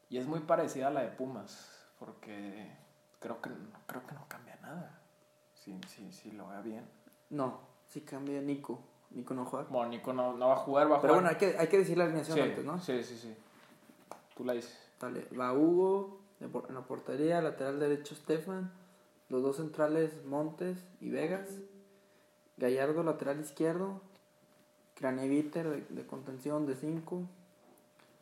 Y 0.08 0.18
es 0.18 0.26
muy 0.26 0.40
parecida 0.40 0.88
a 0.88 0.90
la 0.90 1.02
de 1.02 1.08
Pumas, 1.08 1.70
porque 1.98 2.70
creo 3.18 3.40
que, 3.40 3.50
creo 3.86 4.06
que 4.06 4.14
no 4.14 4.24
cambia 4.28 4.56
nada. 4.62 5.00
Si, 5.54 5.78
si, 5.88 6.12
si 6.12 6.30
lo 6.32 6.48
vea 6.48 6.60
bien. 6.60 6.84
No, 7.30 7.60
si 7.86 8.02
cambia 8.02 8.40
Nico. 8.40 8.80
Nico 9.10 9.34
no 9.34 9.44
juega. 9.44 9.66
Bueno, 9.68 9.88
Nico 9.88 10.12
no, 10.12 10.36
no 10.36 10.48
va 10.48 10.54
a 10.54 10.58
jugar, 10.58 10.90
va 10.90 10.98
a 10.98 11.00
Pero 11.00 11.14
bueno, 11.14 11.28
hay 11.28 11.36
que, 11.36 11.56
hay 11.58 11.68
que 11.68 11.78
decir 11.78 11.96
la 11.96 12.04
alineación 12.04 12.36
sí, 12.36 12.42
antes, 12.42 12.64
¿no? 12.64 12.80
sí, 12.80 13.02
sí, 13.02 13.16
sí. 13.16 13.34
Tú 14.36 14.44
la 14.44 14.52
dices. 14.52 14.78
Dale, 15.00 15.26
va 15.38 15.52
Hugo 15.52 16.20
en 16.40 16.74
la 16.74 16.82
portería, 16.82 17.40
lateral 17.40 17.78
derecho 17.80 18.14
Stefan, 18.14 18.72
los 19.28 19.42
dos 19.42 19.56
centrales 19.56 20.24
Montes 20.24 20.78
y 21.00 21.10
Vegas, 21.10 21.48
Gallardo 22.56 23.02
lateral 23.02 23.40
izquierdo, 23.40 24.00
Craneviter 24.94 25.68
de, 25.68 25.80
de 25.82 26.06
contención 26.06 26.66
de 26.66 26.74
5, 26.74 27.22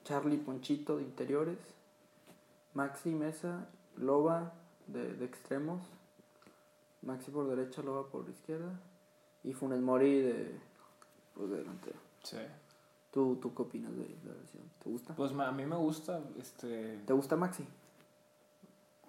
Charlie 0.04 0.38
Ponchito 0.38 0.96
de 0.96 1.02
interiores, 1.02 1.58
Maxi 2.74 3.10
Mesa, 3.10 3.66
Loba 3.96 4.52
de, 4.86 5.14
de 5.14 5.24
extremos, 5.24 5.82
Maxi 7.02 7.30
por 7.30 7.48
derecha, 7.48 7.82
Loba 7.82 8.08
por 8.08 8.28
izquierda 8.28 8.78
y 9.42 9.52
Funes 9.52 9.80
Mori 9.80 10.20
de, 10.20 10.58
pues, 11.34 11.50
de 11.50 11.56
delantero. 11.58 11.98
Sí. 12.22 12.38
¿Tú, 13.12 13.38
¿Tú 13.40 13.54
qué 13.54 13.62
opinas 13.62 13.92
de 13.92 14.08
la 14.24 14.34
versión? 14.34 14.62
¿Te 14.82 14.90
gusta? 14.90 15.14
Pues 15.14 15.32
a 15.32 15.52
mí 15.52 15.64
me 15.64 15.76
gusta, 15.76 16.20
este, 16.38 16.98
¿Te 17.06 17.12
gusta 17.12 17.36
Maxi? 17.36 17.66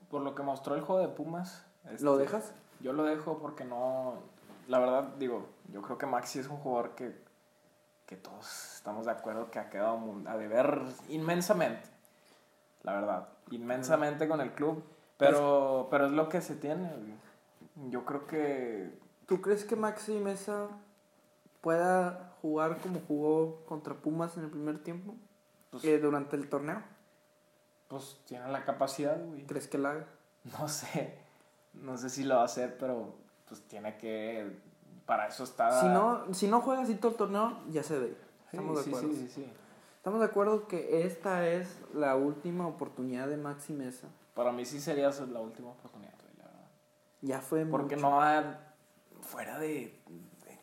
por 0.10 0.22
lo 0.22 0.36
que 0.36 0.44
mostró 0.44 0.75
el 0.75 0.82
juego 0.82 1.02
de 1.02 1.10
Pumas. 1.10 1.66
¿Lo 2.00 2.14
este, 2.14 2.24
dejas? 2.24 2.54
Yo 2.80 2.94
lo 2.94 3.04
dejo 3.04 3.38
porque 3.40 3.66
no. 3.66 4.14
La 4.68 4.80
verdad, 4.80 5.10
digo, 5.20 5.46
yo 5.72 5.82
creo 5.82 5.98
que 5.98 6.06
Maxi 6.06 6.40
es 6.40 6.48
un 6.48 6.58
jugador 6.58 6.96
que, 6.96 7.14
que 8.05 8.15
todos 8.15 8.75
estamos 8.75 9.05
de 9.05 9.12
acuerdo 9.12 9.50
que 9.51 9.59
ha 9.59 9.69
quedado 9.69 10.00
a 10.27 10.38
deber 10.38 10.81
inmensamente. 11.09 11.89
La 12.83 12.93
verdad, 12.93 13.29
inmensamente 13.51 14.27
con 14.27 14.41
el 14.41 14.51
club. 14.53 14.83
Pero, 15.17 15.88
pero 15.89 16.05
es 16.07 16.12
lo 16.12 16.29
que 16.29 16.41
se 16.41 16.55
tiene. 16.55 16.91
Yo 17.89 18.05
creo 18.05 18.27
que. 18.27 18.91
¿Tú 19.25 19.41
crees 19.41 19.63
que 19.65 19.75
Maxi 19.75 20.13
Mesa 20.19 20.67
pueda 21.62 22.33
jugar 22.41 22.77
como 22.79 23.00
jugó 23.07 23.63
contra 23.65 23.95
Pumas 23.95 24.38
en 24.38 24.43
el 24.43 24.50
primer 24.50 24.79
tiempo? 24.83 25.15
Pues- 25.71 25.83
Eh, 25.83 25.97
durante 26.00 26.35
el 26.35 26.47
torneo. 26.50 26.83
Pues 27.88 28.19
tiene 28.25 28.47
la 28.51 28.65
capacidad, 28.65 29.19
güey. 29.24 29.45
¿Crees 29.45 29.67
que 29.67 29.77
la 29.77 29.91
haga? 29.91 30.07
No 30.59 30.67
sé. 30.67 31.17
No 31.74 31.97
sé 31.97 32.09
si 32.09 32.24
lo 32.24 32.35
va 32.35 32.41
a 32.43 32.45
hacer, 32.45 32.77
pero 32.77 33.15
pues 33.47 33.62
tiene 33.67 33.97
que. 33.97 34.59
Para 35.05 35.27
eso 35.27 35.43
está. 35.43 35.81
Si 35.81 35.88
no, 35.88 36.33
si 36.33 36.47
no 36.47 36.62
juega 36.62 36.81
así 36.81 36.95
todo 36.95 37.12
el 37.12 37.17
torneo, 37.17 37.59
ya 37.69 37.83
se 37.83 38.00
ve. 38.00 38.17
Estamos 38.51 38.83
sí, 38.83 38.89
de 38.89 38.97
acuerdo. 38.97 39.15
sí, 39.15 39.27
sí, 39.27 39.33
sí. 39.35 39.53
Estamos 39.97 40.19
de 40.19 40.25
acuerdo 40.25 40.67
que 40.67 41.05
esta 41.05 41.47
es 41.47 41.79
la 41.93 42.15
última 42.15 42.67
oportunidad 42.67 43.27
de 43.27 43.38
Maxi 43.38 43.74
Mesa. 43.74 44.07
Para 44.33 44.51
mí 44.51 44.65
sí 44.65 44.79
sería 44.79 45.09
la 45.09 45.39
última 45.39 45.69
oportunidad, 45.69 46.13
la 46.38 46.45
verdad. 46.45 46.67
Ya 47.21 47.39
fue 47.39 47.65
Porque 47.65 47.95
mucho. 47.95 48.09
no 48.09 48.21
ha. 48.21 48.59
Fuera 49.21 49.57
de. 49.59 50.00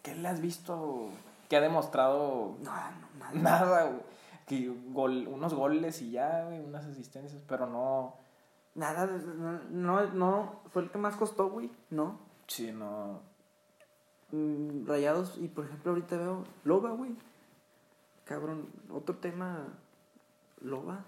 ¿Qué 0.03 0.15
le 0.15 0.29
has 0.29 0.41
visto? 0.41 1.09
Que 1.49 1.57
ha 1.57 1.61
demostrado 1.61 2.57
No, 2.61 2.71
no, 2.73 3.19
nada. 3.19 3.33
nada, 3.35 3.85
güey. 3.85 4.01
Que 4.47 4.73
gol, 4.93 5.27
unos 5.29 5.55
goles 5.55 6.03
y 6.03 6.11
ya, 6.11 6.45
güey, 6.45 6.61
unas 6.61 6.85
asistencias, 6.85 7.43
pero 7.47 7.67
no. 7.67 8.15
Nada, 8.75 9.07
no, 9.07 9.61
no, 9.71 10.07
no, 10.13 10.61
fue 10.73 10.83
el 10.83 10.91
que 10.91 10.99
más 10.99 11.17
costó, 11.17 11.51
güey, 11.51 11.71
¿no? 11.91 12.19
Sí, 12.47 12.73
no. 12.73 13.21
Mm, 14.33 14.87
rayados, 14.87 15.37
y 15.39 15.49
por 15.49 15.67
ejemplo 15.67 15.93
ahorita 15.93 16.17
veo 16.17 16.45
Loba, 16.65 16.91
güey. 16.91 17.15
Cabrón, 18.25 18.69
otro 18.91 19.17
tema, 19.17 19.67
Loba. 20.61 21.05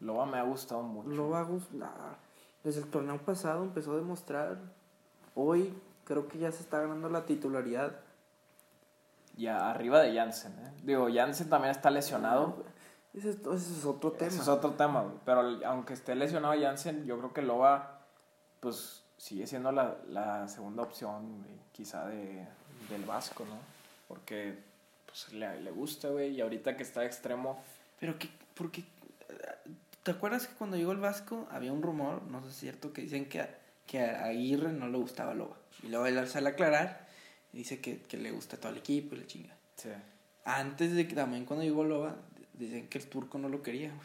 Loba 0.00 0.26
me 0.26 0.38
ha 0.38 0.42
gustado 0.44 0.82
mucho. 0.82 1.08
Loba, 1.10 1.42
Gus- 1.42 1.72
nah, 1.72 2.14
desde 2.62 2.80
el 2.80 2.86
torneo 2.88 3.18
pasado 3.18 3.64
empezó 3.64 3.92
a 3.92 3.96
demostrar. 3.96 4.58
Hoy 5.34 5.74
creo 6.04 6.28
que 6.28 6.38
ya 6.38 6.52
se 6.52 6.62
está 6.62 6.80
ganando 6.80 7.08
la 7.08 7.24
titularidad. 7.26 8.00
Ya 9.36 9.70
arriba 9.70 10.00
de 10.00 10.14
Jansen, 10.14 10.52
¿eh? 10.60 10.72
Digo, 10.84 11.08
Jansen 11.12 11.48
también 11.48 11.72
está 11.72 11.90
lesionado. 11.90 12.62
Ese 13.14 13.30
es, 13.30 13.36
ese 13.38 13.78
es 13.78 13.84
otro 13.84 14.12
tema. 14.12 14.28
Ese 14.28 14.42
es 14.42 14.48
otro 14.48 14.72
tema, 14.72 15.02
güey. 15.02 15.14
Pero 15.24 15.40
aunque 15.66 15.92
esté 15.94 16.14
lesionado 16.14 16.54
Jansen, 16.60 17.04
yo 17.06 17.18
creo 17.18 17.32
que 17.32 17.42
Loba, 17.42 18.00
pues 18.60 19.03
sigue 19.24 19.46
siendo 19.46 19.72
la, 19.72 19.96
la 20.08 20.46
segunda 20.48 20.82
opción, 20.82 21.38
güey, 21.38 21.56
quizá 21.72 22.06
de, 22.08 22.46
del 22.90 23.04
Vasco, 23.06 23.46
¿no? 23.46 23.56
Porque 24.06 24.58
pues, 25.06 25.32
le, 25.32 25.60
le 25.62 25.70
gusta, 25.70 26.08
güey, 26.08 26.32
y 26.34 26.40
ahorita 26.42 26.76
que 26.76 26.82
está 26.82 27.00
de 27.00 27.06
extremo, 27.06 27.62
Pero 27.98 28.18
que, 28.18 28.28
porque, 28.54 28.84
¿te 30.02 30.10
acuerdas 30.10 30.46
que 30.46 30.54
cuando 30.54 30.76
llegó 30.76 30.92
el 30.92 30.98
Vasco 30.98 31.48
había 31.50 31.72
un 31.72 31.80
rumor, 31.82 32.22
no 32.24 32.40
sé 32.42 32.48
si 32.48 32.52
es 32.52 32.60
cierto, 32.60 32.92
que 32.92 33.00
dicen 33.02 33.26
que, 33.28 33.40
a- 33.40 33.58
que 33.86 34.00
a 34.04 34.24
Aguirre 34.26 34.72
no 34.72 34.88
le 34.88 34.98
gustaba 34.98 35.32
Loba? 35.32 35.56
Y 35.82 35.88
luego 35.88 36.04
él 36.06 36.28
sale 36.28 36.48
a 36.50 36.52
aclarar 36.52 37.06
y 37.52 37.58
dice 37.58 37.80
que, 37.80 38.00
que 38.02 38.18
le 38.18 38.30
gusta 38.30 38.58
todo 38.58 38.72
el 38.72 38.78
equipo 38.78 39.14
y 39.14 39.20
la 39.20 39.26
chinga. 39.26 39.54
sí. 39.76 39.88
Antes 40.46 40.94
de 40.94 41.08
que 41.08 41.14
también 41.14 41.46
cuando 41.46 41.64
llegó 41.64 41.84
Loba, 41.84 42.16
dicen 42.52 42.86
que 42.88 42.98
el 42.98 43.06
turco 43.08 43.38
no 43.38 43.48
lo 43.48 43.62
quería, 43.62 43.88
güey. 43.88 44.00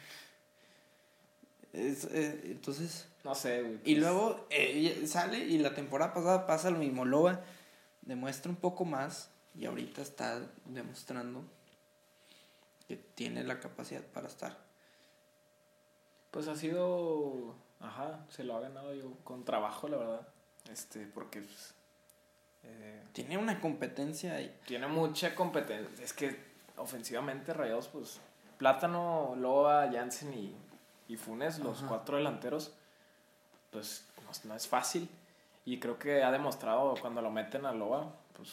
Es, 1.73 2.05
eh, 2.05 2.41
entonces, 2.45 3.07
no 3.23 3.35
sé, 3.35 3.61
güey. 3.61 3.75
y 3.75 3.95
pues, 3.95 3.97
luego 3.97 4.47
eh, 4.49 5.03
sale 5.05 5.38
y 5.39 5.59
la 5.59 5.75
temporada 5.75 6.13
pasada 6.13 6.47
pasa 6.47 6.71
lo 6.71 6.79
mismo. 6.79 7.05
Loba 7.05 7.41
demuestra 8.01 8.49
un 8.49 8.57
poco 8.57 8.85
más 8.85 9.29
y 9.55 9.65
ahorita 9.65 10.01
está 10.01 10.41
demostrando 10.65 11.43
que 12.88 12.95
tiene 12.97 13.43
la 13.43 13.59
capacidad 13.59 14.01
para 14.01 14.27
estar. 14.27 14.57
Pues 16.31 16.47
ha 16.47 16.55
sido, 16.55 17.55
ajá, 17.79 18.25
se 18.29 18.43
lo 18.43 18.55
ha 18.55 18.61
ganado 18.61 18.93
yo 18.93 19.13
con 19.23 19.45
trabajo, 19.45 19.88
la 19.88 19.97
verdad. 19.97 20.27
Este, 20.71 21.05
porque 21.05 21.41
pues, 21.41 21.73
eh, 22.63 23.03
Tiene 23.13 23.38
una 23.38 23.59
competencia 23.59 24.35
ahí. 24.35 24.55
tiene 24.65 24.88
mucha 24.88 25.35
competencia. 25.35 26.03
Es 26.03 26.13
que 26.13 26.35
ofensivamente 26.77 27.53
Rayados, 27.53 27.88
pues 27.88 28.19
Plátano, 28.57 29.35
Loa, 29.38 29.89
Jansen 29.91 30.33
y, 30.33 30.55
y 31.09 31.17
Funes, 31.17 31.59
los 31.59 31.79
Ajá. 31.79 31.87
cuatro 31.89 32.15
delanteros, 32.17 32.71
pues 33.71 34.05
no, 34.23 34.49
no 34.49 34.55
es 34.55 34.67
fácil. 34.67 35.09
Y 35.65 35.79
creo 35.79 35.99
que 35.99 36.23
ha 36.23 36.31
demostrado 36.31 36.95
cuando 37.01 37.21
lo 37.21 37.29
meten 37.31 37.65
a 37.65 37.73
Loa, 37.73 38.13
pues, 38.37 38.49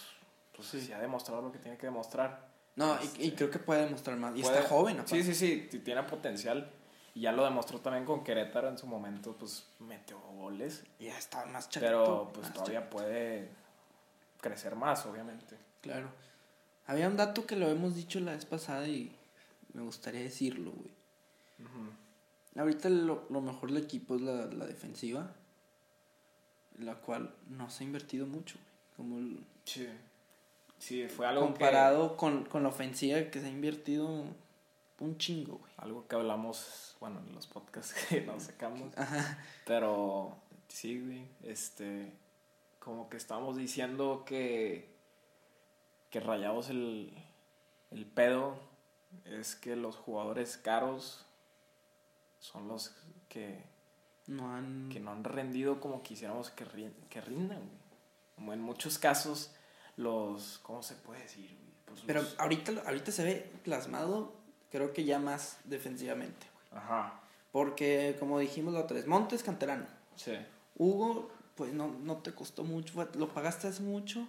pues 0.54 0.66
Sí. 0.68 0.80
sí. 0.80 0.92
ha 0.92 0.98
demostrado 0.98 1.40
lo 1.42 1.52
que 1.52 1.58
tiene 1.58 1.78
que 1.78 1.86
demostrar. 1.86 2.46
No, 2.74 2.94
Este, 2.98 3.22
y, 3.22 3.28
y 3.28 3.32
creo 3.32 3.50
que 3.50 3.58
puede 3.58 3.84
demostrar 3.84 4.16
más. 4.18 4.36
Y 4.36 4.42
Puede- 4.42 4.56
está 4.56 4.68
joven, 4.68 4.96
aparte. 4.96 5.22
Sí, 5.22 5.34
sí, 5.34 5.68
sí, 5.70 5.78
tiene 5.80 6.02
potencial. 6.02 6.70
Y 7.14 7.20
ya 7.22 7.32
lo 7.32 7.44
demostró 7.44 7.80
también 7.80 8.04
con 8.04 8.22
Querétaro 8.22 8.68
en 8.68 8.76
su 8.76 8.86
momento, 8.86 9.34
pues 9.38 9.66
metió 9.78 10.18
goles. 10.20 10.84
Y 10.98 11.06
ya 11.06 11.16
está 11.16 11.46
más 11.46 11.70
chatito. 11.70 11.86
Pero 11.90 12.30
pues 12.34 12.52
todavía 12.52 12.90
puede 12.90 13.48
crecer 14.42 14.76
más, 14.76 15.06
obviamente. 15.06 15.56
Claro. 15.80 16.08
Había 16.86 17.08
un 17.08 17.16
dato 17.16 17.46
que 17.46 17.56
lo 17.56 17.68
hemos 17.68 17.94
dicho 17.94 18.20
la 18.20 18.32
vez 18.32 18.44
pasada 18.44 18.86
y 18.86 19.16
me 19.72 19.80
gustaría 19.82 20.20
decirlo, 20.20 20.72
güey. 20.72 20.90
Ujú. 21.60 21.90
Ahorita 22.58 22.88
lo, 22.88 23.26
lo 23.30 23.40
mejor 23.40 23.70
del 23.72 23.82
equipo 23.82 24.16
es 24.16 24.22
la, 24.22 24.46
la 24.46 24.66
defensiva, 24.66 25.30
la 26.78 26.94
cual 26.96 27.34
no 27.48 27.70
se 27.70 27.84
ha 27.84 27.86
invertido 27.86 28.26
mucho, 28.26 28.56
güey. 28.58 28.66
Como 28.96 29.18
el- 29.18 29.44
Sí. 29.64 29.88
Sí, 30.78 31.08
fue 31.08 31.26
algo 31.26 31.40
comparado 31.42 32.16
con, 32.16 32.44
con 32.44 32.62
la 32.62 32.68
ofensiva 32.68 33.18
que 33.30 33.40
se 33.40 33.46
ha 33.46 33.50
invertido 33.50 34.24
un 35.00 35.18
chingo, 35.18 35.56
güey. 35.58 35.72
que, 35.74 35.82
algo 35.82 36.06
que 36.06 36.16
hablamos, 36.16 36.96
bueno, 37.00 37.20
en 37.26 37.34
los 37.34 37.46
podcasts 37.46 37.94
que 38.08 38.20
nos 38.22 38.44
sacamos. 38.44 38.96
Ajá. 38.96 39.38
Pero 39.66 40.36
sí, 40.68 41.00
güey, 41.00 41.26
este, 41.44 42.12
como 42.78 43.08
que 43.08 43.16
estamos 43.16 43.56
diciendo 43.56 44.24
que, 44.26 44.88
que 46.10 46.20
rayamos 46.20 46.68
el, 46.70 47.12
el 47.90 48.06
pedo 48.06 48.58
es 49.24 49.56
que 49.56 49.76
los 49.76 49.96
jugadores 49.96 50.56
caros 50.58 51.25
son 52.46 52.68
los 52.68 52.94
que, 53.28 53.64
No 54.26 54.54
han... 54.54 54.88
que 54.90 55.00
no 55.00 55.10
han 55.12 55.24
rendido 55.24 55.80
como 55.80 56.02
quisiéramos 56.02 56.50
que, 56.50 56.64
que 57.10 57.20
rindan, 57.20 57.58
güey. 57.58 57.86
Como 58.36 58.52
en 58.52 58.60
muchos 58.60 58.98
casos, 58.98 59.50
los, 59.96 60.58
¿cómo 60.62 60.82
se 60.82 60.94
puede 60.94 61.22
decir? 61.22 61.46
güey? 61.50 61.66
Pues 61.86 62.00
Pero 62.06 62.22
los- 62.22 62.38
ahorita, 62.38 62.72
ahorita 62.86 63.10
se 63.12 63.24
ve 63.24 63.52
plasmado, 63.64 64.32
creo 64.70 64.92
que 64.92 65.04
ya 65.04 65.18
más 65.18 65.58
defensivamente, 65.64 66.46
güey. 66.70 66.82
Ajá, 66.82 67.20
Porque, 67.52 68.16
como 68.20 68.38
dijimos 68.38 68.74
la 68.74 68.80
otra 68.80 68.96
vez, 68.96 69.06
Montes 69.06 69.42
canterano. 69.42 69.86
sí. 70.16 70.32
Hugo, 70.78 71.30
pues 71.54 71.72
no, 71.72 71.88
no 71.88 72.18
te 72.18 72.34
costó 72.34 72.62
mucho, 72.64 73.08
lo 73.14 73.28
pagaste 73.32 73.66
hace 73.68 73.82
mucho 73.82 74.28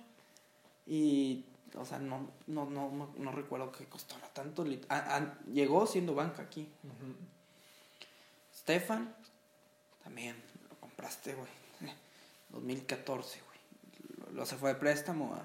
y, 0.86 1.44
o 1.76 1.84
sea, 1.84 2.00
no, 2.00 2.30
no, 2.48 2.66
no, 2.70 3.10
no, 3.18 3.32
recuerdo 3.34 3.72
que 3.74 3.86
costara 3.86 4.28
tanto. 4.34 4.64
lit- 4.64 4.86
a- 4.88 5.18
a- 5.18 5.40
llegó 5.52 5.86
siendo 5.86 6.16
banca 6.16 6.42
aquí. 6.44 6.70
Ujú. 6.84 7.16
Stefan, 8.72 9.16
también 10.04 10.36
lo 10.70 10.76
compraste, 10.82 11.34
güey. 11.36 11.48
2014, 12.50 13.40
güey. 13.48 14.36
Lo, 14.36 14.46
se 14.46 14.58
fue 14.58 14.74
de 14.74 14.76
préstamo 14.80 15.34
a... 15.36 15.40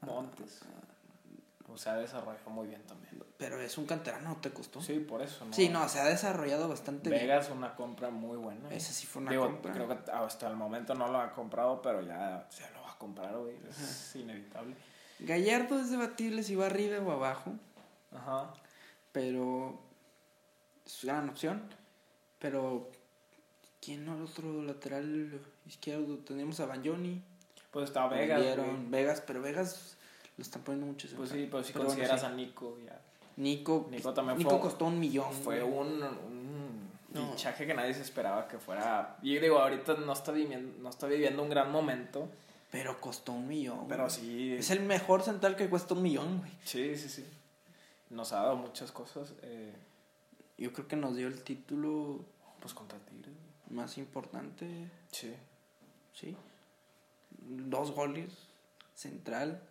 a- 0.00 0.06
Montes. 0.06 0.60
a- 0.62 1.70
O 1.70 1.76
sea, 1.76 1.96
desarrolló 1.96 2.38
muy 2.48 2.66
bien 2.68 2.82
también. 2.86 3.22
pero 3.36 3.60
es 3.60 3.76
un 3.76 3.84
canterano, 3.84 4.30
¿no 4.30 4.36
te 4.38 4.50
costó? 4.50 4.80
Sí, 4.80 5.00
por 5.00 5.20
eso, 5.20 5.44
¿no? 5.44 5.52
Sí, 5.52 5.68
no, 5.68 5.86
se 5.90 6.00
ha 6.00 6.04
desarrollado 6.06 6.66
bastante 6.66 7.10
bien. 7.10 7.20
Vegas 7.22 7.50
una 7.50 7.74
compra 7.74 8.08
muy 8.08 8.38
buena. 8.38 8.70
Esa 8.74 8.94
sí 8.94 9.06
fue 9.06 9.20
una 9.20 9.30
Digo, 9.32 9.44
compra. 9.44 9.74
creo 9.74 9.86
que 9.88 10.10
hasta 10.10 10.46
el 10.48 10.56
momento 10.56 10.94
no 10.94 11.08
lo 11.08 11.20
ha 11.20 11.30
comprado, 11.34 11.82
pero 11.82 12.00
ya 12.00 12.46
se 12.50 12.70
lo 12.70 12.80
va 12.84 12.92
a 12.92 12.96
comprar, 12.96 13.36
güey. 13.36 13.54
Es 13.68 14.16
inevitable. 14.16 14.74
Gallardo 15.18 15.78
es 15.78 15.90
debatible 15.90 16.42
si 16.42 16.54
va 16.54 16.64
arriba 16.66 17.00
o 17.00 17.10
abajo. 17.12 17.52
Ajá. 18.16 18.50
pero 19.12 19.78
es 20.86 21.04
gran 21.04 21.28
opción. 21.28 21.62
Pero, 22.38 22.88
¿quién 23.80 24.04
no? 24.04 24.16
El 24.16 24.22
otro 24.22 24.62
lateral 24.62 25.40
izquierdo, 25.66 26.16
tenemos 26.18 26.60
a 26.60 26.66
Banjoni. 26.66 27.22
Pues 27.70 27.86
está 27.88 28.06
Vegas. 28.08 28.42
Vegas, 28.88 29.22
pero 29.26 29.42
Vegas 29.42 29.96
lo 30.36 30.42
están 30.42 30.62
poniendo 30.62 30.86
mucho. 30.86 31.08
Pues 31.16 31.30
sí, 31.30 31.48
pero 31.50 31.62
si 31.62 31.72
Pero 31.72 31.84
bueno, 31.84 31.96
consideras 31.98 32.20
sí. 32.20 32.26
a 32.26 32.30
Nico, 32.30 32.78
ya. 32.84 33.00
Nico, 33.36 33.86
Nico 33.90 34.12
también 34.14 34.38
Nico 34.38 34.50
fue- 34.50 34.60
costó 34.60 34.86
un 34.86 34.98
millón. 34.98 35.32
Fue 35.32 35.60
güey. 35.62 35.78
un, 35.88 36.02
un 36.02 36.88
No. 37.12 37.30
fichaje 37.32 37.66
que 37.66 37.74
nadie 37.74 37.94
se 37.94 38.02
esperaba 38.02 38.48
que 38.48 38.58
fuera. 38.58 39.16
Y 39.22 39.38
digo, 39.38 39.58
ahorita 39.58 39.94
no 39.94 40.12
está 40.12 40.32
viviendo, 40.32 40.78
no 40.82 40.88
está 40.90 41.06
viviendo 41.06 41.42
un 41.42 41.50
gran 41.50 41.70
momento, 41.70 42.28
Pero 42.70 43.00
costó 43.00 43.32
un 43.32 43.46
millón. 43.48 43.86
pero 43.88 44.04
güey. 44.04 44.14
sí. 44.16 44.52
Es 44.54 44.70
el 44.70 44.80
mejor 44.80 45.22
central 45.22 45.54
que 45.56 45.68
cuesta 45.68 45.94
un 45.94 46.02
millón, 46.02 46.38
güey. 46.38 46.50
Sí, 46.64 46.96
sí, 46.96 47.08
sí. 47.08 47.26
Nos 48.10 48.32
ha 48.32 48.36
dado 48.42 48.56
muchas 48.56 48.90
cosas. 48.92 49.34
eh, 49.42 49.72
Yo 50.58 50.72
creo 50.72 50.88
que 50.88 50.96
nos 50.96 51.16
dio 51.16 51.28
el 51.28 51.42
título 51.42 52.24
pues 52.60 52.74
contra 52.74 52.98
Tigres. 52.98 53.32
más 53.70 53.96
importante, 53.98 54.90
Sí. 55.12 55.32
¿sí? 56.12 56.36
Dos 57.30 57.92
goles, 57.92 58.32
central. 58.94 59.62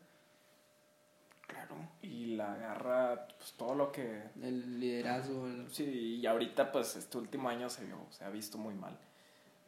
Claro. 1.47 1.75
Y 2.01 2.35
la 2.35 2.55
garra, 2.55 3.27
pues 3.37 3.53
todo 3.53 3.73
lo 3.75 3.91
que 3.91 4.23
El 4.41 4.79
liderazgo, 4.79 5.47
el 5.47 5.73
Sí, 5.73 5.83
y 6.21 6.25
ahorita 6.25 6.71
pues 6.71 6.95
este 6.95 7.17
último 7.17 7.49
año 7.49 7.69
se 7.69 7.85
vio, 7.85 7.97
se 8.11 8.23
ha 8.25 8.29
visto 8.29 8.57
muy 8.57 8.73
mal. 8.73 8.97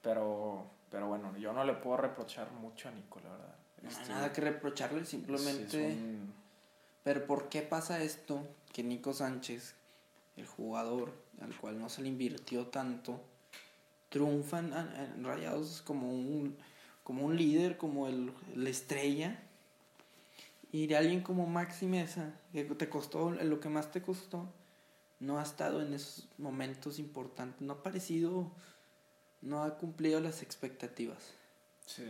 Pero, 0.02 0.66
pero 0.92 1.08
bueno, 1.08 1.36
yo 1.38 1.52
no 1.54 1.64
le 1.64 1.74
puedo 1.74 1.98
reprochar 1.98 2.52
mucho 2.52 2.90
a 2.90 2.92
Nico, 2.92 3.20
la 3.24 3.30
verdad. 3.32 3.56
Este, 3.84 4.10
nada 4.10 4.32
que 4.34 4.42
reprocharle, 4.42 5.02
sí, 5.06 5.12
simplemente. 5.12 5.78
un- 5.94 6.34
Pero 7.04 7.26
¿por 7.26 7.48
qué 7.50 7.62
pasa 7.62 8.02
esto? 8.04 8.46
Que 8.74 8.84
Nico 8.84 9.14
Sánchez, 9.14 9.74
el 10.40 10.48
jugador 10.48 11.14
al 11.42 11.56
cual 11.58 11.80
no 11.80 11.90
se 11.90 12.02
le 12.02 12.10
invirtió 12.10 12.68
tanto, 12.68 13.22
triunfa 14.10 14.60
en, 14.60 15.24
Rayados 15.24 15.82
como 15.82 16.10
un, 16.10 16.58
como 17.04 17.26
un 17.26 17.38
líder, 17.38 17.78
como 17.78 18.08
el, 18.08 18.34
la 18.56 18.70
estrella. 18.70 19.42
Y 20.72 20.88
de 20.88 20.98
alguien 20.98 21.22
como 21.22 21.48
Maxi 21.48 21.88
Mesa, 21.88 22.34
que 22.52 22.64
te 22.64 22.90
costó 22.90 23.32
lo 23.32 23.60
que 23.60 23.70
más 23.70 23.92
te 23.92 24.02
costó, 24.02 24.48
no 25.20 25.40
ha 25.40 25.44
estado 25.44 25.82
en 25.82 25.94
esos 25.94 26.28
momentos 26.38 27.00
importantes, 27.00 27.62
no 27.62 27.74
ha 27.74 27.84
parecido, 27.84 28.52
no 29.42 29.64
ha 29.64 29.78
cumplido 29.78 30.20
las 30.20 30.44
expectativas. 30.44 31.34
Sí. 31.86 32.06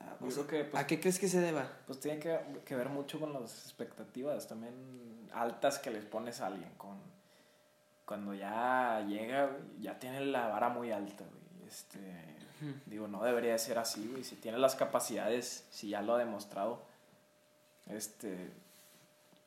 Ah, 0.00 0.16
Yo 0.20 0.26
o 0.26 0.30
sea, 0.30 0.46
creo 0.46 0.64
que, 0.64 0.70
pues, 0.70 0.82
¿A 0.84 0.86
qué 0.86 1.00
crees 1.00 1.18
que 1.18 1.28
se 1.28 1.40
deba? 1.40 1.80
Pues 1.86 1.98
tiene 1.98 2.20
que, 2.20 2.38
que 2.64 2.76
ver 2.76 2.88
mucho 2.88 3.18
con 3.18 3.32
las 3.32 3.64
expectativas 3.64 4.46
también 4.46 5.28
altas 5.32 5.80
que 5.80 5.90
les 5.90 6.04
pones 6.04 6.40
a 6.40 6.46
alguien. 6.46 6.70
Con, 6.76 7.15
cuando 8.06 8.32
ya 8.32 9.04
llega, 9.06 9.50
ya 9.80 9.98
tiene 9.98 10.24
la 10.24 10.48
vara 10.48 10.68
muy 10.70 10.92
alta, 10.92 11.24
güey. 11.24 11.68
Este, 11.68 11.98
digo, 12.86 13.08
no 13.08 13.22
debería 13.22 13.52
de 13.52 13.58
ser 13.58 13.78
así, 13.78 14.08
güey. 14.08 14.24
Si 14.24 14.36
tiene 14.36 14.58
las 14.58 14.76
capacidades, 14.76 15.66
si 15.70 15.88
ya 15.90 16.00
lo 16.00 16.14
ha 16.14 16.18
demostrado, 16.18 16.82
este, 17.88 18.50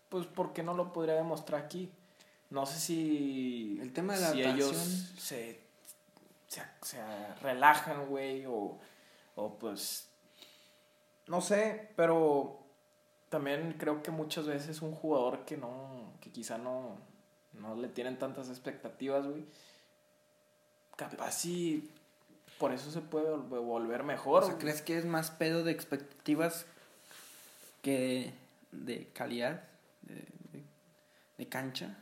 pues 0.10 0.28
¿por 0.28 0.54
qué 0.54 0.62
no 0.62 0.74
lo 0.74 0.94
podría 0.94 1.16
demostrar 1.16 1.64
aquí? 1.64 1.90
No 2.50 2.66
sé 2.66 2.80
si, 2.80 3.80
El 3.82 3.94
tema 3.94 4.16
de 4.16 4.22
la 4.22 4.32
si 4.32 4.44
ellos 4.44 4.76
se, 5.18 5.62
se, 6.48 6.62
se 6.82 7.02
relajan, 7.42 8.08
güey, 8.08 8.46
o, 8.46 8.78
o 9.36 9.54
pues 9.58 10.10
no 11.28 11.42
sé, 11.42 11.90
pero 11.96 12.60
también 13.30 13.76
creo 13.78 14.02
que 14.02 14.10
muchas 14.10 14.48
veces 14.48 14.82
un 14.82 14.94
jugador 14.94 15.46
que 15.46 15.56
no, 15.58 16.14
que 16.20 16.32
quizá 16.32 16.58
no, 16.58 16.98
no 17.60 17.76
le 17.76 17.88
tienen 17.88 18.18
tantas 18.18 18.50
expectativas, 18.50 19.26
güey, 19.28 19.44
capaz 20.96 21.32
sí, 21.32 21.90
por 22.58 22.74
eso 22.74 22.92
se 22.92 23.02
puede 23.02 23.30
vol- 23.30 23.64
volver 23.66 24.04
mejor. 24.04 24.44
O 24.44 24.48
sea. 24.48 24.58
¿crees 24.58 24.82
que 24.82 24.98
es 24.98 25.06
más 25.06 25.32
pedo 25.32 25.64
de 25.64 25.72
expectativas 25.72 26.66
que 27.82 28.34
de 28.72 29.08
calidad, 29.14 29.64
de, 30.02 30.16
de- 30.16 30.64
de 31.38 31.48
cancha? 31.48 31.96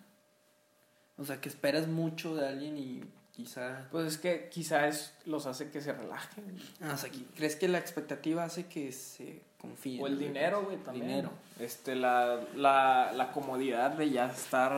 O 1.18 1.26
sea, 1.26 1.42
que 1.42 1.50
esperas 1.50 1.88
mucho 1.88 2.36
de 2.36 2.48
alguien 2.48 2.78
y 2.78 3.04
quizá... 3.36 3.88
Pues 3.92 4.06
es 4.08 4.18
que 4.20 4.50
quizás 4.50 5.14
los 5.26 5.46
hace 5.48 5.70
que 5.72 5.82
se 5.82 5.94
relajen. 5.94 6.60
Ah, 6.82 6.92
o 6.94 6.98
sea, 6.98 7.10
¿crees 7.36 7.56
que 7.56 7.68
la 7.68 7.80
expectativa 7.80 8.44
hace 8.44 8.68
que 8.68 8.92
se 8.92 9.42
confíe? 9.60 10.02
O 10.02 10.06
el 10.08 10.20
dinero, 10.20 10.64
güey, 10.64 10.78
también. 10.78 11.08
Dinero. 11.08 11.32
Este, 11.60 11.96
la, 11.96 12.44
la, 12.56 13.12
la 13.14 13.32
comodidad 13.32 13.92
de 13.92 14.12
ya 14.12 14.28
estar 14.28 14.72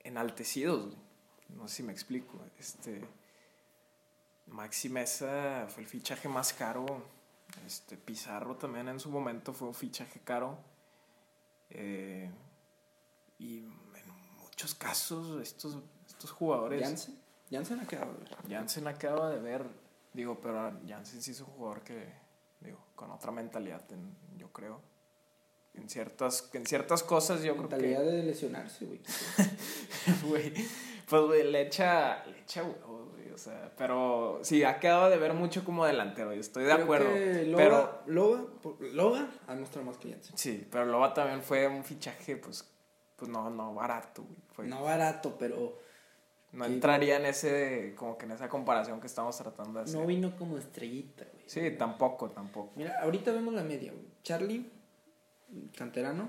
enaltecidos, 0.00 0.86
güey. 0.86 0.98
No 1.50 1.66
sé 1.68 1.76
si 1.76 1.82
me 1.82 1.92
explico. 1.92 2.38
Este, 2.58 3.00
Maxi 4.46 4.88
Mesa 4.88 5.66
fue 5.68 5.82
el 5.82 5.88
fichaje 5.88 6.28
más 6.28 6.52
caro. 6.52 6.86
Este, 7.66 7.96
Pizarro 7.96 8.56
también 8.56 8.88
en 8.88 9.00
su 9.00 9.10
momento 9.10 9.52
fue 9.52 9.68
un 9.68 9.74
fichaje 9.74 10.20
caro. 10.20 10.58
Eh, 11.70 12.30
Y 13.38 13.58
en 13.58 14.08
muchos 14.42 14.74
casos, 14.74 15.40
estos, 15.40 15.78
estos 16.06 16.30
jugadores. 16.32 16.82
Jansen. 16.82 17.18
Jansen 17.50 17.80
acaba 17.80 18.12
de 18.12 18.18
ver. 18.18 18.36
Jansen 18.50 18.86
acaba 18.88 19.30
de 19.30 19.38
ver. 19.40 19.66
Digo, 20.12 20.40
pero 20.40 20.78
Jansen 20.86 21.22
sí 21.22 21.30
es 21.30 21.40
un 21.40 21.46
jugador 21.46 21.82
que. 21.82 22.12
Digo, 22.60 22.78
con 22.96 23.10
otra 23.12 23.30
mentalidad, 23.30 23.90
en- 23.92 24.16
yo 24.36 24.52
creo. 24.52 24.80
En 25.74 25.88
ciertas, 25.88 26.50
en 26.54 26.66
ciertas 26.66 27.02
cosas, 27.02 27.42
yo 27.42 27.56
creo 27.56 27.68
que. 27.68 27.76
Mentalidad 27.76 28.02
de 28.04 28.22
lesionarse, 28.24 28.84
güey. 28.86 29.00
Güey, 30.28 30.52
pues, 31.08 31.22
güey, 31.22 31.50
le 31.50 31.62
echa, 31.62 32.24
le 32.26 32.40
echa 32.40 32.62
huevos, 32.62 33.10
güey, 33.12 33.30
o 33.30 33.38
sea, 33.38 33.72
pero 33.76 34.40
sí, 34.42 34.64
ha 34.64 34.78
quedado 34.80 35.08
de 35.10 35.16
ver 35.18 35.34
mucho 35.34 35.64
como 35.64 35.84
delantero, 35.86 36.34
y 36.34 36.38
estoy 36.40 36.64
de 36.64 36.72
Creo 36.72 36.84
acuerdo, 36.84 37.12
que 37.14 37.44
Loba, 37.46 37.56
pero, 37.62 38.02
Loba, 38.06 38.44
Loba 38.92 39.28
ha 39.46 39.54
mostrado 39.54 39.86
más 39.86 39.96
que 39.98 40.10
Jansen. 40.12 40.36
sí, 40.36 40.66
pero 40.70 40.84
Loba 40.86 41.14
también 41.14 41.42
fue 41.42 41.66
un 41.68 41.84
fichaje, 41.84 42.36
pues, 42.36 42.68
pues 43.16 43.30
no, 43.30 43.48
no 43.50 43.74
barato, 43.74 44.22
güey, 44.22 44.36
fue- 44.52 44.66
no, 44.66 44.76
No 44.80 44.84
barato, 44.84 45.36
pero 45.38 45.78
sí. 46.52 46.58
entraría 46.62 47.16
en 47.18 47.26
ese, 47.26 47.94
como 47.96 48.18
que 48.18 48.26
en 48.26 48.32
esa 48.32 48.48
comparación 48.48 49.00
que 49.00 49.06
estamos 49.06 49.36
tratando 49.36 49.78
de 49.78 49.84
hacer. 49.84 49.98
no 50.00 50.06
vino 50.06 50.36
como 50.36 50.58
estrellita, 50.58 51.24
güey. 51.32 51.44
Sí, 51.46 51.70
tampoco, 51.78 52.30
tampoco. 52.30 52.72
Mira, 52.76 52.98
ahorita 53.02 53.32
vemos 53.32 53.54
la 53.54 53.62
media, 53.62 53.92
güey. 53.92 54.04
Charlie, 54.22 54.70
canterano. 55.76 56.28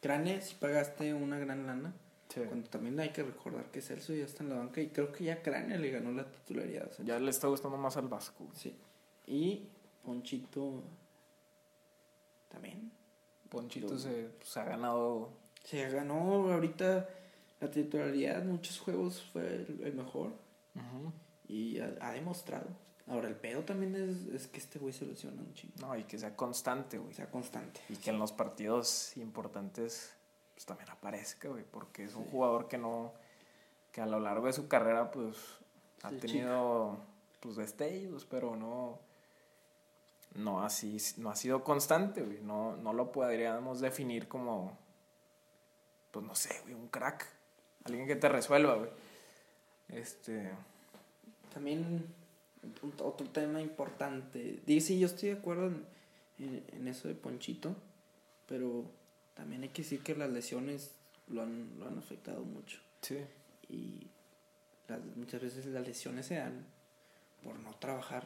Crane, 0.00 0.40
si 0.42 0.54
pagaste 0.56 1.14
una 1.14 1.38
gran 1.38 1.66
lana. 1.66 1.92
Sí. 2.28 2.40
Cuando 2.48 2.68
también 2.70 2.98
hay 2.98 3.10
que 3.10 3.22
recordar 3.22 3.66
que 3.70 3.82
Celso 3.82 4.14
ya 4.14 4.24
está 4.24 4.42
en 4.42 4.48
la 4.50 4.56
banca 4.56 4.80
y 4.80 4.88
creo 4.88 5.12
que 5.12 5.24
ya 5.24 5.42
Crane 5.42 5.78
le 5.78 5.90
ganó 5.90 6.12
la 6.12 6.24
titularidad. 6.30 6.88
o 6.90 6.92
sea, 6.94 7.04
Ya 7.04 7.18
le 7.18 7.30
está 7.30 7.46
gustando 7.48 7.76
más 7.76 7.96
al 7.96 8.08
Vasco. 8.08 8.46
Sí. 8.54 8.74
Y 9.26 9.66
Ponchito 10.04 10.82
también. 12.50 12.90
Ponchito 13.48 13.88
Lo- 13.92 13.98
se, 13.98 14.30
pues, 14.38 14.56
ha 14.56 14.64
ganado, 14.64 15.30
Se 15.64 15.88
ganó 15.90 16.50
ahorita 16.52 17.08
la 17.60 17.70
titularidad, 17.70 18.42
muchos 18.44 18.80
juegos 18.80 19.22
fue 19.32 19.46
el, 19.46 19.80
el 19.84 19.94
mejor 19.94 20.28
Ujú. 20.74 21.12
y 21.48 21.78
ha, 21.78 21.94
ha 22.00 22.12
demostrado. 22.12 22.66
Ahora, 23.08 23.28
el 23.28 23.34
pedo 23.36 23.62
también 23.64 23.94
es, 23.96 24.32
es 24.34 24.46
que 24.48 24.58
este 24.58 24.78
güey 24.78 24.92
se 24.92 25.04
lesiona 25.04 25.40
un 25.42 25.52
chingo. 25.54 25.74
no, 25.80 25.96
y 25.96 26.04
que 26.04 26.18
sea 26.18 26.36
constante, 26.36 26.98
güey. 26.98 27.12
Sea, 27.14 27.30
constante. 27.30 27.80
Y 27.88 27.96
que 27.96 28.10
en 28.10 28.18
los 28.18 28.32
partidos 28.32 29.16
importantes 29.16 30.12
pues 30.54 30.66
también 30.66 30.88
aparezca, 30.90 31.48
güey, 31.48 31.64
porque 31.64 32.04
es 32.04 32.14
un 32.14 32.24
Sí. 32.24 32.28
jugador 32.30 32.68
que 32.68 32.78
no, 32.78 33.12
que 33.90 34.00
a 34.00 34.06
lo 34.06 34.20
largo 34.20 34.46
de 34.46 34.52
su 34.52 34.68
carrera 34.68 35.10
pues 35.10 35.36
ha 36.02 36.10
Sí, 36.10 36.16
tenido 36.18 36.96
pues 37.40 37.56
destellos, 37.56 38.24
pero 38.24 38.54
no, 38.54 38.98
no 40.34 40.62
así, 40.62 40.96
no 41.16 41.30
ha 41.30 41.36
sido 41.36 41.64
constante, 41.64 42.22
güey, 42.22 42.40
no, 42.40 42.76
no 42.76 42.92
lo 42.92 43.10
podríamos 43.10 43.80
definir 43.80 44.28
como, 44.28 44.76
pues 46.12 46.24
no 46.24 46.34
sé, 46.36 46.60
güey, 46.62 46.74
un 46.74 46.86
crack, 46.88 47.26
alguien 47.84 48.06
que 48.06 48.14
te 48.16 48.28
resuelva, 48.28 48.74
güey. 48.76 48.90
Este, 49.88 50.50
También 51.52 52.06
otro 53.00 53.28
tema 53.30 53.60
importante. 53.60 54.60
Dice, 54.66 54.88
sí, 54.88 54.98
yo 55.00 55.06
estoy 55.06 55.30
de 55.30 55.36
acuerdo 55.36 55.66
en, 55.68 55.84
en- 56.38 56.64
en 56.72 56.88
eso 56.88 57.08
de 57.08 57.14
Ponchito, 57.14 57.74
pero 58.46 58.84
también 59.34 59.62
hay 59.62 59.68
que 59.70 59.82
decir 59.82 60.02
que 60.02 60.14
las 60.14 60.30
lesiones 60.30 60.92
lo 61.28 61.42
han, 61.42 61.78
lo 61.78 61.86
han 61.88 61.98
afectado 61.98 62.42
mucho. 62.44 62.78
sí, 63.02 63.18
Y 63.68 64.06
las- 64.88 65.00
muchas 65.16 65.40
veces 65.40 65.66
las 65.66 65.86
lesiones 65.86 66.26
se 66.26 66.36
dan 66.36 66.64
por 67.42 67.58
no 67.58 67.74
trabajar 67.76 68.24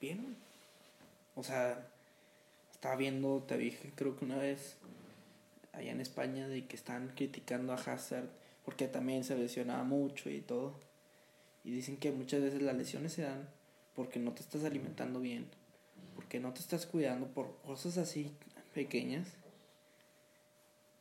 bien. 0.00 0.36
O 1.34 1.42
sea, 1.42 1.86
estaba 2.72 2.96
viendo, 2.96 3.42
te 3.46 3.56
dije 3.58 3.92
creo 3.94 4.16
que 4.16 4.24
una 4.24 4.36
vez 4.38 4.76
allá 5.72 5.92
en 5.92 6.00
España 6.00 6.48
de 6.48 6.66
que 6.66 6.76
están 6.76 7.08
criticando 7.16 7.72
a 7.72 7.76
Hazard 7.76 8.28
porque 8.64 8.88
también 8.88 9.24
se 9.24 9.36
lesionaba 9.36 9.84
mucho 9.84 10.28
y 10.30 10.40
todo. 10.40 10.74
Y 11.64 11.72
dicen 11.72 11.96
que 11.96 12.10
muchas 12.12 12.40
veces 12.40 12.62
las 12.62 12.74
lesiones 12.76 13.12
se 13.12 13.22
dan 13.22 13.48
porque 13.94 14.18
no 14.18 14.32
te 14.32 14.40
estás 14.40 14.64
alimentando 14.64 15.20
bien, 15.20 15.46
porque 16.14 16.40
no 16.40 16.52
te 16.52 16.60
estás 16.60 16.86
cuidando 16.86 17.26
por 17.26 17.56
cosas 17.62 17.98
así 17.98 18.32
pequeñas. 18.74 19.28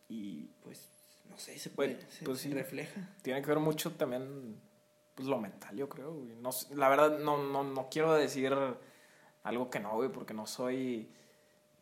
Y 0.09 0.49
pues, 0.63 0.87
no 1.29 1.37
sé, 1.37 1.57
se, 1.59 1.69
puede, 1.69 1.93
Bueno, 1.93 2.09
se, 2.11 2.25
pues 2.25 2.39
se 2.39 2.49
sí. 2.49 2.53
refleja. 2.53 3.09
tiene 3.21 3.41
que 3.41 3.47
ver 3.47 3.59
mucho 3.59 3.91
también 3.91 4.59
pues 5.15 5.27
lo 5.27 5.37
mental, 5.37 5.75
yo 5.75 5.87
creo, 5.89 6.13
güey. 6.13 6.35
No, 6.41 6.49
la 6.75 6.89
verdad 6.89 7.19
no, 7.19 7.43
no, 7.43 7.63
no 7.63 7.89
quiero 7.89 8.13
decir 8.13 8.53
algo 9.43 9.69
que 9.69 9.79
no, 9.79 9.95
güey, 9.95 10.09
porque 10.09 10.33
no 10.33 10.47
soy 10.47 11.09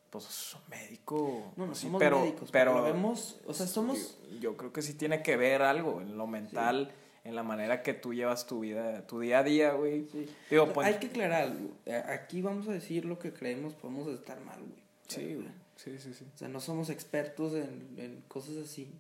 pues 0.10 0.58
médico. 0.70 1.54
No, 1.56 1.68
no 1.68 1.76
sí, 1.76 1.84
somos 1.84 2.00
pero, 2.00 2.22
médicos, 2.22 2.50
pero 2.52 2.74
pero 2.74 2.84
vemos, 2.84 3.40
o 3.46 3.54
sea, 3.54 3.68
somos... 3.68 4.18
Yo, 4.32 4.40
yo 4.40 4.58
creo 4.58 4.74
que 4.74 4.82
sí 4.82 4.96
tiene 4.96 5.22
que 5.22 5.38
ver 5.38 5.62
algo 5.62 6.02
en 6.02 6.18
lo 6.18 6.28
mental, 6.28 6.92
en 7.28 7.36
la 7.36 7.44
manera 7.44 7.84
que 7.84 7.94
tú 7.94 8.14
llevas 8.14 8.48
tu 8.48 8.62
vida, 8.62 9.06
tu 9.06 9.20
día 9.20 9.40
a 9.40 9.44
día, 9.44 9.74
güey. 9.74 10.08
Sí. 10.12 10.28
Digo, 10.50 10.72
pues, 10.74 10.88
Hay 10.88 10.96
que 11.00 11.08
aclarar 11.08 11.44
algo. 11.44 11.72
A- 11.88 12.12
Aquí 12.14 12.42
vamos 12.42 12.68
a 12.68 12.72
decir 12.74 13.06
lo 13.06 13.20
que 13.20 13.34
creemos, 13.34 13.74
podemos 13.74 14.08
estar 14.08 14.40
mal, 14.42 14.60
güey. 14.60 14.82
sí, 15.08 15.36
güey. 15.36 15.48
Sí, 15.76 16.00
sí, 16.00 16.14
sí. 16.14 16.26
O 16.34 16.38
sea, 16.38 16.48
no 16.48 16.60
somos 16.60 16.90
expertos 16.90 17.54
en, 17.54 17.94
en 17.98 18.24
cosas 18.28 18.58
así, 18.58 18.92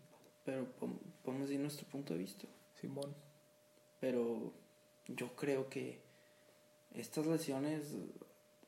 pero 0.45 0.67
podemos 1.23 1.47
decir 1.47 1.59
nuestro 1.59 1.87
punto 1.87 2.13
de 2.13 2.19
vista. 2.19 2.45
Simón. 2.79 3.15
Pero 3.99 4.53
yo 5.07 5.35
creo 5.35 5.69
que 5.69 5.99
estas 6.93 7.25
lesiones, 7.25 7.93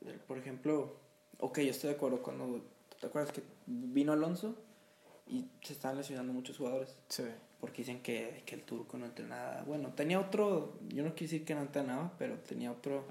eh, 0.05 0.17
por 0.27 0.37
ejemplo, 0.39 0.95
ok, 1.39 1.59
yo 1.59 1.69
estoy 1.71 1.91
de 1.91 1.95
acuerdo 1.97 2.23
cuando, 2.23 2.61
¿te 2.99 3.05
acuerdas 3.07 3.31
que 3.31 3.43
vino 3.67 4.11
Alonso 4.13 4.55
y 5.27 5.45
se 5.61 5.73
están 5.73 5.95
lesionando 5.95 6.33
muchos 6.33 6.57
jugadores? 6.57 6.95
Sí. 7.09 7.23
Porque 7.59 7.81
dicen 7.81 8.01
que, 8.01 8.43
que 8.45 8.55
el 8.55 8.63
turco 8.63 8.97
no 8.97 9.05
entrenaba. 9.05 9.63
Bueno, 9.63 9.93
tenía 9.93 10.19
otro, 10.19 10.77
yo 10.87 11.03
no 11.03 11.09
quiero 11.13 11.31
decir 11.31 11.45
que 11.45 11.55
no 11.55 11.61
entrenaba, 11.61 12.13
pero 12.17 12.37
tenía 12.39 12.71
otro... 12.71 13.05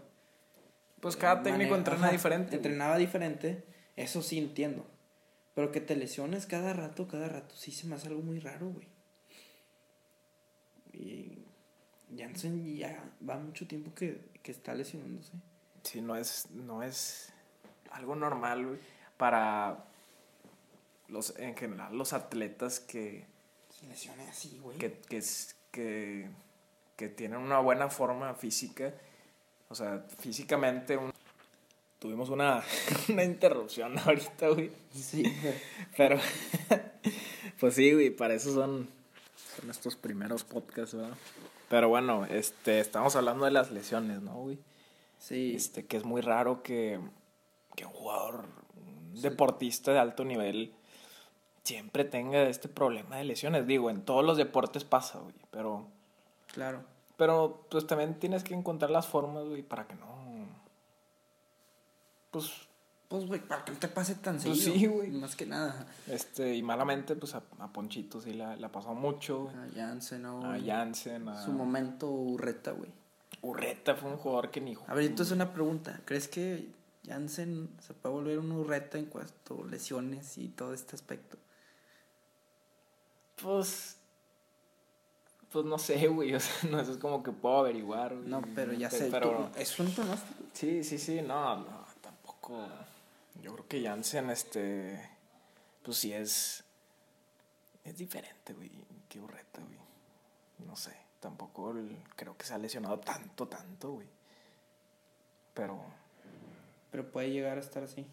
Pues 1.00 1.16
eh, 1.16 1.18
cada 1.18 1.42
técnico 1.42 1.76
entrena 1.76 2.04
ajá, 2.04 2.12
diferente. 2.12 2.56
Entrenaba 2.56 2.96
diferente, 2.96 3.64
eso 3.96 4.22
sí 4.22 4.38
entiendo. 4.38 4.86
Pero 5.54 5.70
que 5.70 5.80
te 5.80 5.96
lesiones 5.96 6.46
cada 6.46 6.72
rato, 6.72 7.08
cada 7.08 7.28
rato, 7.28 7.54
sí 7.56 7.72
se 7.72 7.86
me 7.86 7.96
hace 7.96 8.08
algo 8.08 8.22
muy 8.22 8.38
raro, 8.38 8.68
güey. 8.70 8.86
Y 10.92 11.38
Jansen 12.16 12.76
ya 12.76 13.04
va 13.28 13.38
mucho 13.38 13.66
tiempo 13.66 13.94
que, 13.94 14.20
que 14.42 14.50
está 14.50 14.74
lesionándose. 14.74 15.32
Sí, 15.82 16.00
no 16.00 16.16
es, 16.16 16.50
no 16.50 16.82
es 16.82 17.32
algo 17.90 18.16
normal, 18.16 18.66
güey, 18.66 18.78
para 19.16 19.84
los, 21.08 21.36
en 21.38 21.56
general, 21.56 21.96
los 21.96 22.12
atletas 22.12 22.80
que, 22.80 23.26
Se 23.78 23.86
lesiona 23.86 24.28
así, 24.28 24.58
güey. 24.62 24.78
que, 24.78 24.92
que, 25.08 25.18
es- 25.18 25.56
que, 25.70 26.28
que 26.96 27.08
tienen 27.08 27.38
una 27.38 27.58
buena 27.60 27.88
forma 27.88 28.34
física. 28.34 28.92
O 29.68 29.74
sea, 29.74 30.04
físicamente 30.18 30.96
un- 30.96 31.12
tuvimos 31.98 32.28
una, 32.30 32.62
una 33.08 33.24
interrupción 33.24 33.98
ahorita, 33.98 34.48
güey. 34.48 34.70
Sí, 34.92 35.22
Pero, 35.96 36.18
pues 37.60 37.74
sí, 37.74 37.92
güey, 37.92 38.10
para 38.10 38.34
eso 38.34 38.52
son, 38.54 38.88
son 39.60 39.70
estos 39.70 39.96
primeros 39.96 40.44
podcasts, 40.44 40.94
¿verdad? 40.96 41.16
Pero 41.68 41.88
bueno, 41.90 42.24
este, 42.24 42.80
estamos 42.80 43.14
hablando 43.14 43.44
de 43.44 43.50
las 43.50 43.70
lesiones, 43.70 44.22
¿no, 44.22 44.34
güey? 44.34 44.58
sí. 45.18 45.52
Este, 45.54 45.84
que 45.84 45.96
es 45.98 46.04
muy 46.04 46.20
raro 46.22 46.62
que, 46.62 46.98
que 47.76 47.84
un 47.84 47.92
jugador, 47.92 48.46
un 48.76 49.20
deportista 49.20 49.92
de 49.92 49.98
alto 49.98 50.24
nivel, 50.24 50.72
siempre 51.68 52.04
tenga 52.04 52.42
este 52.44 52.68
problema 52.68 53.16
de 53.16 53.24
lesiones. 53.24 53.66
Digo, 53.66 53.90
en 53.90 54.02
todos 54.02 54.24
los 54.24 54.36
deportes 54.36 54.84
pasa, 54.84 55.18
güey, 55.18 55.34
pero, 55.50 55.86
claro. 56.52 56.82
pero 57.16 57.64
pues 57.70 57.86
también 57.86 58.18
tienes 58.18 58.42
que 58.44 58.54
encontrar 58.54 58.90
las 58.90 59.06
formas, 59.06 59.44
güey, 59.44 59.62
para 59.62 59.86
que 59.86 59.94
no, 59.94 60.06
pues, 62.30 62.50
Pues, 63.08 63.26
güey, 63.26 63.40
para 63.40 63.64
que 63.64 63.72
no 63.72 63.78
te 63.78 63.88
pase 63.88 64.14
tan 64.16 64.38
Pues 64.38 64.62
seguido. 64.62 64.74
sí, 64.74 64.86
güey. 64.86 65.10
Más 65.10 65.34
que 65.34 65.46
nada. 65.46 65.86
este, 66.08 66.54
y 66.54 66.62
malamente, 66.62 67.16
pues 67.16 67.34
a, 67.34 67.42
a 67.58 67.68
Ponchito 67.72 68.20
sí 68.20 68.34
la, 68.34 68.54
la 68.56 68.70
pasó 68.70 68.94
mucho, 68.94 69.44
güey. 69.44 69.56
A 69.56 69.68
Jansen, 69.74 70.22
¿no? 70.22 70.44
A? 70.52 70.58
Jansen, 70.60 71.26
a 71.28 71.42
Su 71.42 71.52
momento 71.52 72.06
Urreta, 72.10 72.72
güey. 72.72 72.90
Urreta 73.40 73.94
fue 73.94 74.10
un 74.10 74.16
jugador 74.18 74.50
que 74.50 74.60
ni 74.60 74.74
A 74.86 74.94
ver, 74.94 75.04
entonces 75.06 75.32
una 75.34 75.52
pregunta. 75.54 76.00
¿Crees 76.04 76.28
que 76.28 76.68
Jansen 77.06 77.70
se 77.80 77.94
puede 77.94 78.14
volver 78.14 78.38
un 78.40 78.52
Urreta 78.52 78.98
en 78.98 79.06
cuanto 79.06 79.62
a 79.64 79.70
lesiones 79.70 80.36
y 80.36 80.48
todo 80.48 80.74
este 80.74 80.94
aspecto? 80.96 81.38
Pues. 83.42 83.96
Pues 85.52 85.64
no 85.64 85.78
sé, 85.78 86.06
güey. 86.08 86.34
O 86.36 86.40
sea, 86.40 86.70
no 86.70 86.80
eso 86.80 86.92
es 86.92 86.98
como 86.98 87.22
que 87.22 87.32
puedo 87.32 87.58
averiguar, 87.58 88.14
güey. 88.14 88.28
No, 88.28 88.42
pero 88.54 88.72
ya 88.72 88.90
sé. 88.90 89.08
Pero. 89.10 89.50
tú- 89.52 89.58
es 89.60 89.78
un 89.78 89.90
pronóstico. 89.92 90.42
Sí, 90.52 90.84
sí, 90.84 90.98
sí. 90.98 91.22
No, 91.22 91.56
no, 91.56 91.86
tampoco. 92.00 92.66
Yo 93.42 93.52
creo 93.54 93.68
que 93.68 93.82
Jansen, 93.82 94.30
este. 94.30 95.08
Pues 95.82 95.96
sí 95.98 96.12
es. 96.12 96.64
Es 97.84 97.96
diferente, 97.96 98.52
güey. 98.52 98.70
Que 99.08 99.20
Urreta, 99.20 99.60
güey. 99.62 99.78
No 100.66 100.76
sé. 100.76 100.94
Tampoco 101.20 101.70
el- 101.70 101.96
creo 102.16 102.36
que 102.36 102.44
se 102.44 102.54
ha 102.54 102.58
lesionado 102.58 102.98
tanto, 103.00 103.48
tanto, 103.48 103.92
güey. 103.92 104.06
Pero. 105.54 105.80
Pero 106.90 107.10
puede 107.10 107.30
llegar 107.30 107.56
a 107.58 107.60
estar 107.60 107.82
así. 107.82 108.06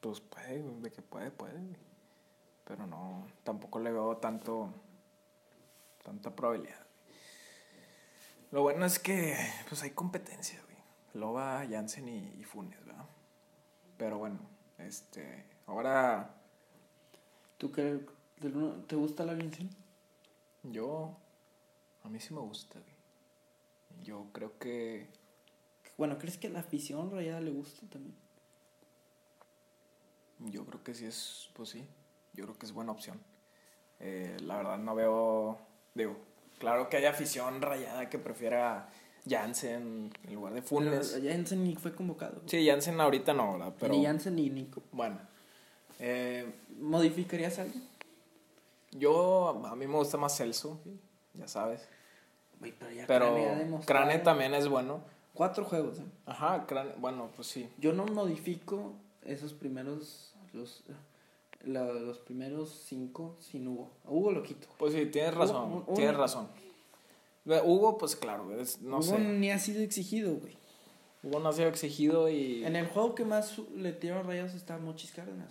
Pues 0.00 0.20
puede, 0.20 0.60
güey, 0.60 0.80
de 0.82 0.90
que 0.90 1.02
puede, 1.02 1.30
puede, 1.30 1.54
güey. 1.54 1.76
Pero 2.72 2.86
no, 2.86 3.26
tampoco 3.44 3.80
le 3.80 3.92
veo 3.92 4.16
tanto, 4.16 4.72
tanta 6.02 6.34
probabilidad. 6.34 6.80
Lo 8.50 8.62
bueno 8.62 8.86
es 8.86 8.98
que, 8.98 9.36
pues 9.68 9.82
hay 9.82 9.90
competencia, 9.90 10.58
güey. 10.64 10.78
Loba, 11.12 11.66
Jansen 11.68 12.08
y, 12.08 12.34
y 12.40 12.44
Funes, 12.44 12.82
¿verdad? 12.86 13.04
Pero 13.98 14.16
bueno, 14.16 14.38
este, 14.78 15.44
ahora 15.66 16.30
¿Tú 17.58 17.70
qué, 17.70 18.00
te 18.88 18.96
gusta 18.96 19.26
la 19.26 19.34
Vincent? 19.34 19.70
yo, 20.62 21.14
a 22.04 22.08
mí 22.08 22.18
sí 22.20 22.32
me 22.32 22.40
gusta, 22.40 22.80
güey. 22.80 24.02
Yo 24.02 24.28
creo 24.32 24.58
que, 24.58 25.08
Bueno, 25.98 26.16
¿crees 26.16 26.38
que 26.38 26.48
la 26.48 26.60
afición 26.60 27.10
rayada 27.10 27.42
le 27.42 27.50
gusta 27.50 27.86
también? 27.90 28.16
yo 30.38 30.64
creo 30.64 30.82
que 30.82 30.94
sí 30.94 31.04
es, 31.04 31.50
pues 31.54 31.68
sí, 31.68 31.84
yo 32.34 32.44
creo 32.44 32.58
que 32.58 32.66
es 32.66 32.72
buena 32.72 32.92
opción. 32.92 33.20
Eh, 34.00 34.36
la 34.40 34.56
verdad 34.56 34.78
no 34.78 34.94
veo, 34.94 35.58
digo, 35.94 36.16
claro 36.58 36.88
que 36.88 36.96
hay 36.96 37.04
afición 37.04 37.62
rayada 37.62 38.08
que 38.10 38.18
prefiera 38.18 38.88
Jansen 39.28 40.12
en 40.24 40.34
lugar 40.34 40.54
de 40.54 40.62
Funes. 40.62 41.12
Pero 41.14 41.30
Jansen 41.32 41.62
ni 41.64 41.76
fue 41.76 41.94
convocado. 41.94 42.34
güey. 42.36 42.48
Sí, 42.48 42.66
Jansen 42.66 43.00
ahorita 43.00 43.32
no, 43.32 43.52
¿verdad? 43.52 43.74
Pero 43.78 43.94
Ni 43.94 44.04
Jansen 44.04 44.34
ni 44.36 44.50
Nico. 44.50 44.82
bueno. 44.92 45.18
Eh, 46.00 46.52
¿Modificarías 46.80 47.58
algo? 47.60 47.74
yo, 48.90 49.62
a 49.66 49.74
mí 49.76 49.86
me 49.86 49.94
gusta 49.96 50.18
más 50.18 50.36
Celso, 50.36 50.80
ya 51.34 51.48
sabes. 51.48 51.88
Güey, 52.58 52.72
pero 52.78 52.90
ya 52.92 53.06
Pero 53.06 53.26
Crane 53.32 53.48
ha 53.48 53.54
demostrado- 53.58 54.04
Crane 54.06 54.18
también 54.22 54.54
es 54.54 54.68
bueno. 54.68 55.00
Cuatro 55.34 55.64
juegos, 55.64 55.98
¿eh? 56.00 56.04
Ajá, 56.26 56.66
Crane, 56.66 56.92
bueno, 56.98 57.30
pues 57.34 57.48
sí. 57.48 57.68
Yo 57.78 57.92
no 57.92 58.04
modifico 58.06 58.92
esos 59.24 59.54
primeros. 59.54 60.34
Los, 60.52 60.84
la- 61.64 61.92
los 61.92 62.18
primeros 62.18 62.70
cinco 62.86 63.36
sin 63.40 63.68
Hugo. 63.68 63.90
A 64.06 64.10
Hugo 64.10 64.32
lo 64.32 64.42
quito. 64.42 64.66
Pues 64.78 64.92
sí, 64.94 65.06
tienes 65.06 65.32
Hugo- 65.34 65.40
razón, 65.40 65.84
un- 65.86 65.94
tienes 65.94 66.14
un- 66.14 66.20
razón. 66.20 66.48
Hugo, 67.64 67.98
pues 67.98 68.14
claro, 68.16 68.58
es- 68.60 68.80
no 68.82 68.96
Hugo 68.98 69.02
sé. 69.16 69.18
ni 69.18 69.50
ha 69.50 69.58
sido 69.58 69.82
exigido, 69.82 70.34
güey. 70.36 70.56
Hugo 71.24 71.38
no 71.40 71.48
ha 71.48 71.52
sido 71.52 71.68
exigido 71.68 72.28
y, 72.28 72.64
En 72.64 72.76
el 72.76 72.86
juego 72.86 73.14
que 73.14 73.24
más 73.24 73.58
le 73.76 73.92
tiraron 73.92 74.26
rayos 74.26 74.54
está 74.54 74.78
Mochis 74.78 75.12
Cárdenas. 75.12 75.50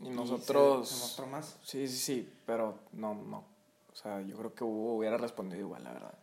y 0.00 0.06
Y 0.06 0.10
nosotros... 0.10 0.88
Se, 0.88 0.94
se 0.96 1.00
mostró 1.00 1.26
más. 1.28 1.56
Sí, 1.62 1.86
sí, 1.86 1.96
sí, 1.96 2.28
pero 2.46 2.74
no, 2.92 3.14
no. 3.14 3.44
O 3.92 3.96
sea, 3.96 4.20
yo 4.22 4.36
creo 4.36 4.54
que 4.54 4.64
Hugo 4.64 4.96
hubiera 4.96 5.16
respondido 5.18 5.60
igual, 5.60 5.84
la 5.84 5.92
verdad. 5.92 6.14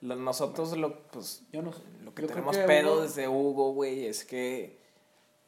Nosotros 0.00 0.76
lo, 0.76 1.02
pues, 1.08 1.42
Yo 1.52 1.60
no 1.62 1.72
sé. 1.72 1.82
lo 2.04 2.14
que 2.14 2.22
Yo 2.22 2.28
tenemos 2.28 2.56
que 2.56 2.62
pedo 2.64 2.94
Hugo- 2.94 3.02
desde 3.02 3.28
Hugo, 3.28 3.72
güey, 3.72 4.06
es 4.06 4.24
que 4.24 4.78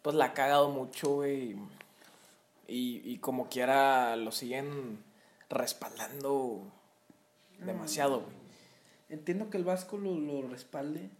pues 0.03 0.15
la 0.17 0.27
ha 0.27 0.35
cagado 0.35 0.71
mucho, 0.71 1.15
güey. 1.17 1.57
Y, 2.71 3.03
y 3.05 3.19
como 3.19 3.49
quiera 3.49 4.15
lo 4.17 4.31
siguen 4.33 5.03
respaldando 5.49 6.73
demasiado, 7.59 8.21
güey. 8.23 8.37
Entiendo 9.09 9.51
que 9.51 9.57
el 9.59 9.65
Vasco 9.65 9.99
lo, 9.99 10.15
lo 10.19 10.47
respalde 10.49 11.11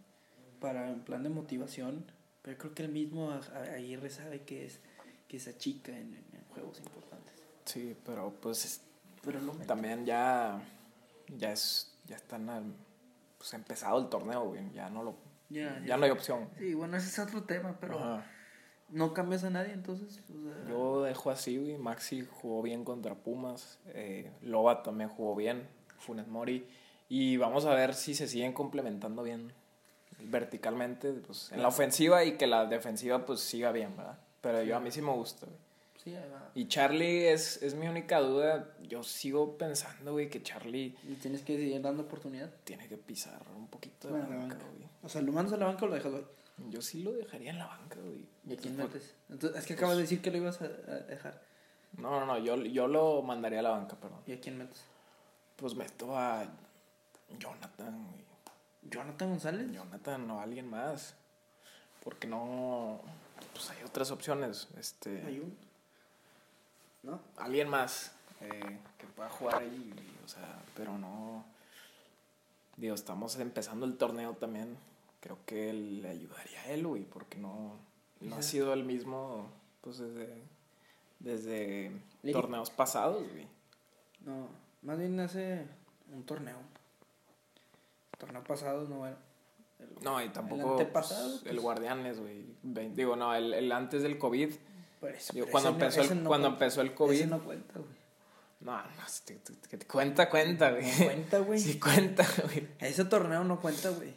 para 0.59 0.89
en 0.89 1.01
plan 1.01 1.23
de 1.23 1.29
motivación, 1.29 2.05
pero 2.41 2.57
creo 2.57 2.73
que 2.73 2.83
el 2.83 2.91
mismo 2.91 3.31
a- 3.31 3.41
a- 3.53 3.73
Aguirre 3.75 4.09
sabe 4.09 4.43
que 4.43 4.65
es 4.65 4.79
que 5.27 5.39
se 5.39 5.51
achica 5.51 5.91
en, 5.91 6.13
en- 6.33 6.43
juegos 6.53 6.79
importantes. 6.79 7.33
Sí, 7.65 7.95
pero 8.05 8.33
pues 8.41 8.81
Pero 9.23 9.39
lo 9.39 9.53
también 9.53 10.05
ya 10.05 10.61
ya 11.37 11.51
es 11.53 11.93
ya 12.05 12.15
están 12.17 12.49
al- 12.49 12.73
pues 13.37 13.53
empezado 13.53 13.99
el 13.99 14.09
torneo, 14.09 14.45
güey, 14.49 14.71
ya 14.73 14.89
no 14.89 15.03
lo 15.03 15.15
Ya, 15.49 15.81
ya 15.85 15.97
no 15.97 16.05
hay 16.05 16.11
opción. 16.11 16.49
Sí, 16.57 16.73
bueno, 16.73 16.97
ese 16.97 17.07
es 17.07 17.19
otro 17.19 17.43
tema, 17.43 17.77
pero 17.79 17.99
Ajá. 17.99 18.25
No 18.91 19.13
cambias 19.13 19.43
a 19.43 19.49
nadie, 19.49 19.73
entonces. 19.73 20.19
o 20.29 20.41
sea, 20.43 20.69
Yo 20.69 21.03
dejo 21.03 21.31
así, 21.31 21.57
güey. 21.57 21.77
Maxi 21.77 22.25
jugó 22.41 22.61
bien 22.61 22.83
contra 22.83 23.15
Pumas. 23.15 23.79
eh, 23.87 24.31
Loba 24.41 24.83
también 24.83 25.09
jugó 25.09 25.35
bien. 25.35 25.67
Funes 25.99 26.27
Mori. 26.27 26.65
Y 27.09 27.37
vamos 27.37 27.65
a 27.65 27.73
ver 27.73 27.93
si 27.93 28.15
se 28.15 28.27
siguen 28.27 28.53
complementando 28.53 29.23
bien 29.23 29.51
verticalmente 30.23 31.11
pues, 31.13 31.51
en 31.51 31.61
la 31.61 31.67
ofensiva 31.67 32.23
y 32.23 32.37
que 32.37 32.47
la 32.47 32.65
defensiva 32.65 33.25
pues 33.25 33.39
siga 33.39 33.71
bien, 33.71 33.95
¿verdad? 33.97 34.17
Pero 34.41 34.63
yo 34.63 34.75
a 34.75 34.79
mí 34.79 34.91
sí 34.91 35.01
me 35.01 35.11
gusta, 35.11 35.45
güey. 35.45 35.57
sí, 36.03 36.15
ahí 36.15 36.29
va. 36.31 36.49
Y 36.55 36.67
Charlie 36.67 37.29
es, 37.31 37.61
es 37.63 37.75
mi 37.75 37.87
única 37.87 38.19
duda. 38.19 38.69
Yo 38.87 39.03
sigo 39.03 39.57
pensando, 39.57 40.13
güey, 40.13 40.29
que 40.29 40.41
Charlie 40.43 40.95
Y 41.07 41.13
tienes 41.15 41.41
que 41.41 41.55
seguir 41.57 41.81
dando 41.81 42.03
oportunidad. 42.03 42.49
tiene 42.63 42.87
que 42.87 42.97
pisar 42.97 43.41
un 43.55 43.67
poquito 43.67 44.07
de 44.07 44.13
Bueno, 44.13 44.29
la 44.29 44.35
banca, 44.37 44.55
banca. 44.55 44.67
güey. 44.75 44.89
O 45.03 45.09
sea, 45.09 45.21
lo 45.21 45.31
mandas 45.31 45.53
a 45.53 45.57
la 45.57 45.65
banca 45.65 45.85
o 45.85 45.87
lo 45.87 45.95
dejas 45.95 46.13
hoy. 46.13 46.25
Yo 46.69 46.81
sí 46.81 47.03
lo 47.03 47.11
dejaría 47.13 47.51
en 47.51 47.59
la 47.59 47.67
banca, 47.67 47.99
güey. 47.99 48.25
¿Y 48.47 48.53
a 48.53 48.57
quién 48.57 48.77
metes? 48.77 49.15
Entonces, 49.29 49.59
es 49.59 49.65
que 49.65 49.73
acabas 49.73 49.95
de 49.95 50.03
decir 50.03 50.21
que 50.21 50.31
lo 50.31 50.37
ibas 50.37 50.61
a, 50.61 50.65
a 50.65 50.99
dejar. 51.07 51.41
No, 51.97 52.19
no, 52.19 52.25
no. 52.25 52.37
Yo, 52.37 52.55
yo 52.57 52.87
lo 52.87 53.21
mandaría 53.21 53.59
a 53.59 53.63
la 53.63 53.71
banca, 53.71 53.95
perdón. 53.95 54.19
¿Y 54.25 54.33
a 54.33 54.39
quién 54.39 54.57
metes? 54.57 54.83
Pues 55.55 55.75
meto 55.75 56.17
a 56.17 56.45
Jonathan, 57.37 58.07
güey. 58.07 58.21
¿Jonathan 58.83 59.29
González? 59.29 59.71
Jonathan 59.71 60.31
o 60.31 60.41
alguien 60.41 60.69
más. 60.69 61.15
Porque 62.03 62.27
no. 62.27 62.99
Pues 63.53 63.69
hay 63.69 63.83
otras 63.83 64.11
opciones. 64.11 64.67
Este. 64.77 65.21
Hay 65.25 65.39
un. 65.39 65.55
¿No? 67.03 67.19
Alguien 67.37 67.67
más 67.67 68.11
eh, 68.41 68.79
que 68.97 69.07
pueda 69.07 69.29
jugar 69.29 69.61
ahí. 69.61 69.93
O 70.25 70.27
sea, 70.27 70.59
pero 70.75 70.97
no. 70.97 71.45
Digo, 72.77 72.95
estamos 72.95 73.37
empezando 73.37 73.85
el 73.85 73.97
torneo 73.97 74.33
también. 74.33 74.77
Creo 75.21 75.37
que 75.45 75.71
le 75.71 76.09
ayudaría 76.09 76.61
a 76.61 76.65
él, 76.71 76.85
güey. 76.85 77.03
Porque 77.03 77.37
no. 77.37 77.77
No 78.19 78.35
ha 78.35 78.41
sido 78.41 78.73
el 78.73 78.83
mismo. 78.83 79.47
Pues 79.81 79.97
desde. 79.99 80.41
Desde 81.19 81.91
torneos 82.33 82.69
pasados, 82.71 83.23
güey. 83.31 83.47
No, 84.25 84.47
más 84.81 84.97
bien 84.99 85.19
hace 85.19 85.65
un 86.11 86.23
torneo. 86.23 86.57
El 88.13 88.19
torneo 88.19 88.43
pasado 88.43 88.87
no 88.87 89.05
era. 89.07 89.17
el- 89.79 90.03
No, 90.03 90.21
y 90.23 90.29
tampoco. 90.29 90.71
antepasado, 90.73 91.29
pues, 91.29 91.41
el 91.45 91.49
pues. 91.51 91.61
Guardianes, 91.61 92.19
güey. 92.19 92.45
Digo, 92.95 93.15
no, 93.15 93.33
el, 93.35 93.53
el 93.53 93.71
antes 93.71 94.01
del 94.03 94.17
COVID. 94.17 94.49
Digo, 94.49 94.59
pero 95.33 95.47
cuando 95.51 95.69
no- 95.71 95.75
empezó, 95.77 96.01
el, 96.01 96.23
no 96.23 96.27
cuando 96.29 96.47
cuenta. 96.49 96.65
empezó 96.65 96.81
el 96.81 96.93
COVID. 96.93 97.15
Ese 97.15 97.27
no 97.27 97.43
cuenta, 97.43 97.73
güey. 97.79 98.01
No, 98.59 98.77
no, 98.77 98.87
te- 99.25 99.35
te- 99.35 99.53
te- 99.53 99.77
te- 99.77 99.87
cuenta, 99.87 100.29
cuenta, 100.29 100.71
güey. 100.71 100.83
No 100.85 101.05
cuenta, 101.05 101.39
güey. 101.39 101.59
Sí 101.59 101.79
cuenta, 101.79 102.23
güey. 102.43 102.67
Ese 102.79 103.05
torneo 103.05 103.43
no 103.43 103.59
cuenta, 103.59 103.89
güey. 103.89 104.13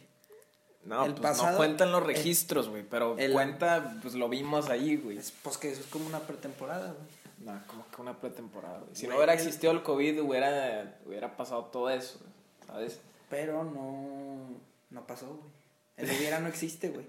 No, 0.85 1.03
El 1.05 1.11
pues 1.13 1.21
pasado- 1.21 1.51
no 1.51 1.57
cuentan 1.57 1.91
los 1.91 2.03
registros, 2.03 2.69
güey, 2.69 2.83
pero 2.83 3.17
el- 3.17 3.31
cuenta, 3.33 3.97
pues 4.01 4.13
lo 4.13 4.29
vimos 4.29 4.69
ahí, 4.69 4.97
güey. 4.97 5.17
Es, 5.17 5.31
pues 5.41 5.57
que 5.57 5.71
eso 5.71 5.81
es 5.81 5.87
como 5.87 6.05
una 6.05 6.19
pretemporada, 6.19 6.93
güey. 6.93 7.15
No, 7.39 7.61
como 7.67 7.85
que 7.89 8.01
una 8.01 8.13
pretemporada, 8.19 8.79
güey. 8.79 8.95
Si 8.95 9.07
no 9.07 9.15
hubiera 9.17 9.33
existido 9.33 9.71
el 9.71 9.81
COVID, 9.83 10.21
hubiera, 10.21 10.97
hubiera 11.05 11.35
pasado 11.35 11.65
todo 11.65 11.89
eso, 11.89 12.19
¿sabes? 12.67 12.99
Pero 13.29 13.63
no. 13.63 14.47
No 14.91 15.07
pasó, 15.07 15.27
güey. 15.27 15.39
El 15.97 16.17
hubiera 16.17 16.39
no 16.39 16.47
existe, 16.47 16.89
güey. 16.89 17.05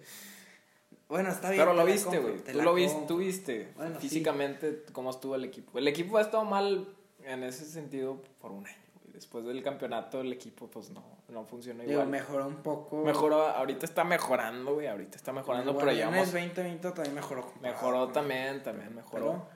Bueno, 1.09 1.29
está 1.31 1.51
bien. 1.51 1.62
Pero 1.62 1.75
lo 1.75 1.85
viste, 1.85 2.19
güey. 2.19 2.39
Tú 2.39 2.62
lo 2.62 2.75
viste, 2.75 3.05
tú 3.07 3.17
viste 3.19 3.73
Bueno, 3.77 3.95
sí. 4.01 4.09
físicamente 4.09 4.85
cómo 4.93 5.11
estuvo 5.11 5.35
el 5.37 5.45
equipo. 5.45 5.79
El 5.79 5.87
equipo 5.87 6.19
ha 6.19 6.23
estado 6.23 6.45
mal 6.45 6.89
en 7.25 7.43
ese 7.45 7.65
sentido 7.65 8.21
por 8.41 8.51
un 8.53 8.67
año. 8.67 8.77
Después 9.17 9.45
del 9.47 9.63
campeonato, 9.63 10.21
el 10.21 10.33
equipo, 10.33 10.69
pues 10.69 10.91
no, 10.91 11.03
no 11.29 11.45
funcionó 11.45 11.81
Digo, 11.81 11.95
igual. 11.95 12.09
mejoró 12.09 12.47
un 12.47 12.57
poco. 12.63 13.03
Mejoró, 13.03 13.43
ahorita 13.49 13.85
está 13.87 14.05
mejorando, 14.05 14.75
güey. 14.75 14.87
Ahorita 14.87 15.17
está 15.17 15.33
mejorando, 15.33 15.73
El 15.73 15.77
pero 15.79 15.91
llevamos. 15.93 16.31
2020 16.33 16.91
también 16.93 17.15
mejoró. 17.15 17.53
Mejoró 17.63 18.09
también, 18.09 18.63
también 18.63 18.95
mejoró. 18.95 19.25
Pero- 19.33 19.49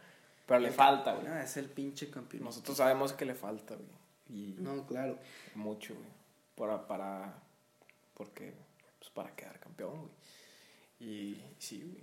Pero, 0.47 0.61
le 0.61 0.69
el- 0.69 0.75
falta, 0.75 1.15
güey. 1.15 1.27
Ah, 1.29 1.43
es 1.45 1.57
el 1.59 1.67
pinche 1.69 2.11
campeón. 2.11 2.43
Nosotros 2.43 2.77
sabemos 2.77 3.13
que 3.13 3.25
le 3.27 3.35
falta, 3.35 3.77
güey. 3.77 3.89
Y 4.31 4.57
No, 4.59 4.85
claro. 4.87 5.19
mucho, 5.55 5.95
güey. 5.95 6.07
Para, 6.57 6.87
para, 6.89 7.35
porque, 8.15 8.55
pues 8.99 9.11
para 9.11 9.35
quedar 9.37 9.61
campeón, 9.61 9.93
güey. 10.01 10.11
Y 11.01 11.45
sí, 11.59 11.83
güey. 11.83 12.03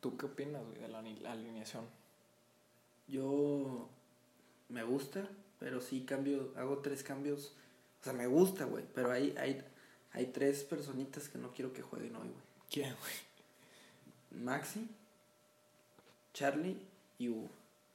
¿Tú 0.00 0.16
qué 0.16 0.26
opinas, 0.26 0.62
güey, 0.64 0.78
de 0.80 0.88
la 0.88 0.98
ali- 1.00 1.26
alineación? 1.26 1.84
Yo 3.06 3.88
me 4.68 4.82
gusta, 4.82 5.28
pero 5.58 5.80
sí 5.80 6.04
cambio, 6.04 6.52
hago 6.56 6.78
tres 6.78 7.02
cambios. 7.02 7.54
O 8.00 8.04
sea, 8.04 8.12
me 8.12 8.26
gusta, 8.26 8.64
güey, 8.64 8.84
pero 8.94 9.10
hay, 9.10 9.34
hay, 9.38 9.64
hay 10.12 10.26
tres 10.26 10.64
personitas 10.64 11.28
que 11.28 11.38
no 11.38 11.52
quiero 11.52 11.72
que 11.72 11.82
jueguen 11.82 12.16
hoy, 12.16 12.28
güey. 12.28 12.44
¿Quién, 12.70 12.94
güey? 13.00 14.42
Maxi, 14.44 14.88
Charlie 16.32 16.76
y 17.18 17.28
Hugo. 17.28 17.48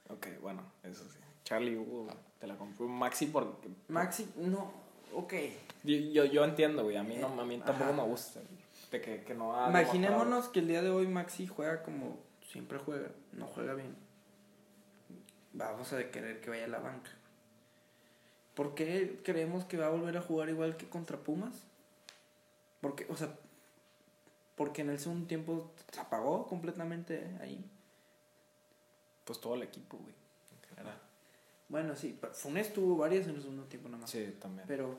Ok, 0.08 0.26
bueno, 0.40 0.62
eso 0.82 1.04
sí. 1.04 1.18
Charlie 1.44 1.76
Hugo, 1.76 2.08
te 2.38 2.46
la 2.46 2.56
compré. 2.56 2.86
Maxi 2.86 3.26
porque... 3.26 3.68
Maxi, 3.88 4.28
no, 4.36 4.72
ok. 5.12 5.34
Yo, 5.84 5.96
yo, 5.96 6.24
yo 6.24 6.44
entiendo, 6.44 6.84
güey. 6.84 6.96
A 6.96 7.02
mí, 7.02 7.16
no, 7.16 7.28
a 7.40 7.44
mí 7.44 7.58
tampoco 7.58 7.90
Ajá. 7.90 8.02
me 8.02 8.08
gusta. 8.08 8.40
De 8.90 9.00
que, 9.00 9.22
que 9.22 9.34
no 9.34 9.68
Imaginémonos 9.68 10.48
que 10.48 10.60
el 10.60 10.68
día 10.68 10.82
de 10.82 10.90
hoy 10.90 11.06
Maxi 11.06 11.46
juega 11.46 11.82
como 11.82 12.18
siempre 12.50 12.78
juega, 12.78 13.08
no 13.32 13.46
juega 13.46 13.74
bien. 13.74 13.94
Vamos 15.52 15.92
a 15.92 16.10
querer 16.10 16.40
que 16.40 16.50
vaya 16.50 16.64
a 16.64 16.68
la 16.68 16.78
banca. 16.80 17.10
¿Por 18.60 18.74
qué 18.74 19.18
creemos 19.24 19.64
que 19.64 19.78
va 19.78 19.86
a 19.86 19.88
volver 19.88 20.18
a 20.18 20.20
jugar 20.20 20.50
igual 20.50 20.76
que 20.76 20.86
contra 20.86 21.16
Pumas? 21.16 21.54
Porque, 22.82 23.06
o 23.08 23.16
sea, 23.16 23.34
porque 24.54 24.82
en 24.82 24.90
el 24.90 24.98
segundo 24.98 25.26
tiempo 25.26 25.72
se 25.90 25.98
apagó 25.98 26.46
completamente 26.46 27.38
ahí. 27.40 27.64
Pues 29.24 29.40
todo 29.40 29.54
el 29.54 29.62
equipo, 29.62 29.96
güey. 29.96 30.12
En 30.52 30.68
general. 30.68 30.98
Bueno, 31.70 31.96
sí, 31.96 32.20
Funes 32.34 32.74
tuvo 32.74 32.98
varias 32.98 33.26
en 33.28 33.36
el 33.36 33.40
segundo 33.40 33.64
tiempo 33.64 33.88
nada 33.88 34.02
más. 34.02 34.10
Sí, 34.10 34.36
también. 34.38 34.68
Pero, 34.68 34.98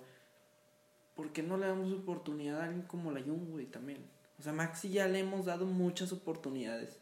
¿por 1.15 1.31
qué 1.31 1.43
no 1.43 1.55
le 1.57 1.67
damos 1.67 1.93
oportunidad 1.93 2.61
a 2.61 2.63
alguien 2.63 2.81
como 2.87 3.11
la 3.11 3.21
Jung, 3.21 3.51
güey, 3.51 3.67
también? 3.67 4.03
O 4.39 4.41
sea, 4.41 4.53
Maxi 4.53 4.89
ya 4.89 5.07
le 5.07 5.19
hemos 5.19 5.45
dado 5.45 5.67
muchas 5.67 6.11
oportunidades. 6.11 6.97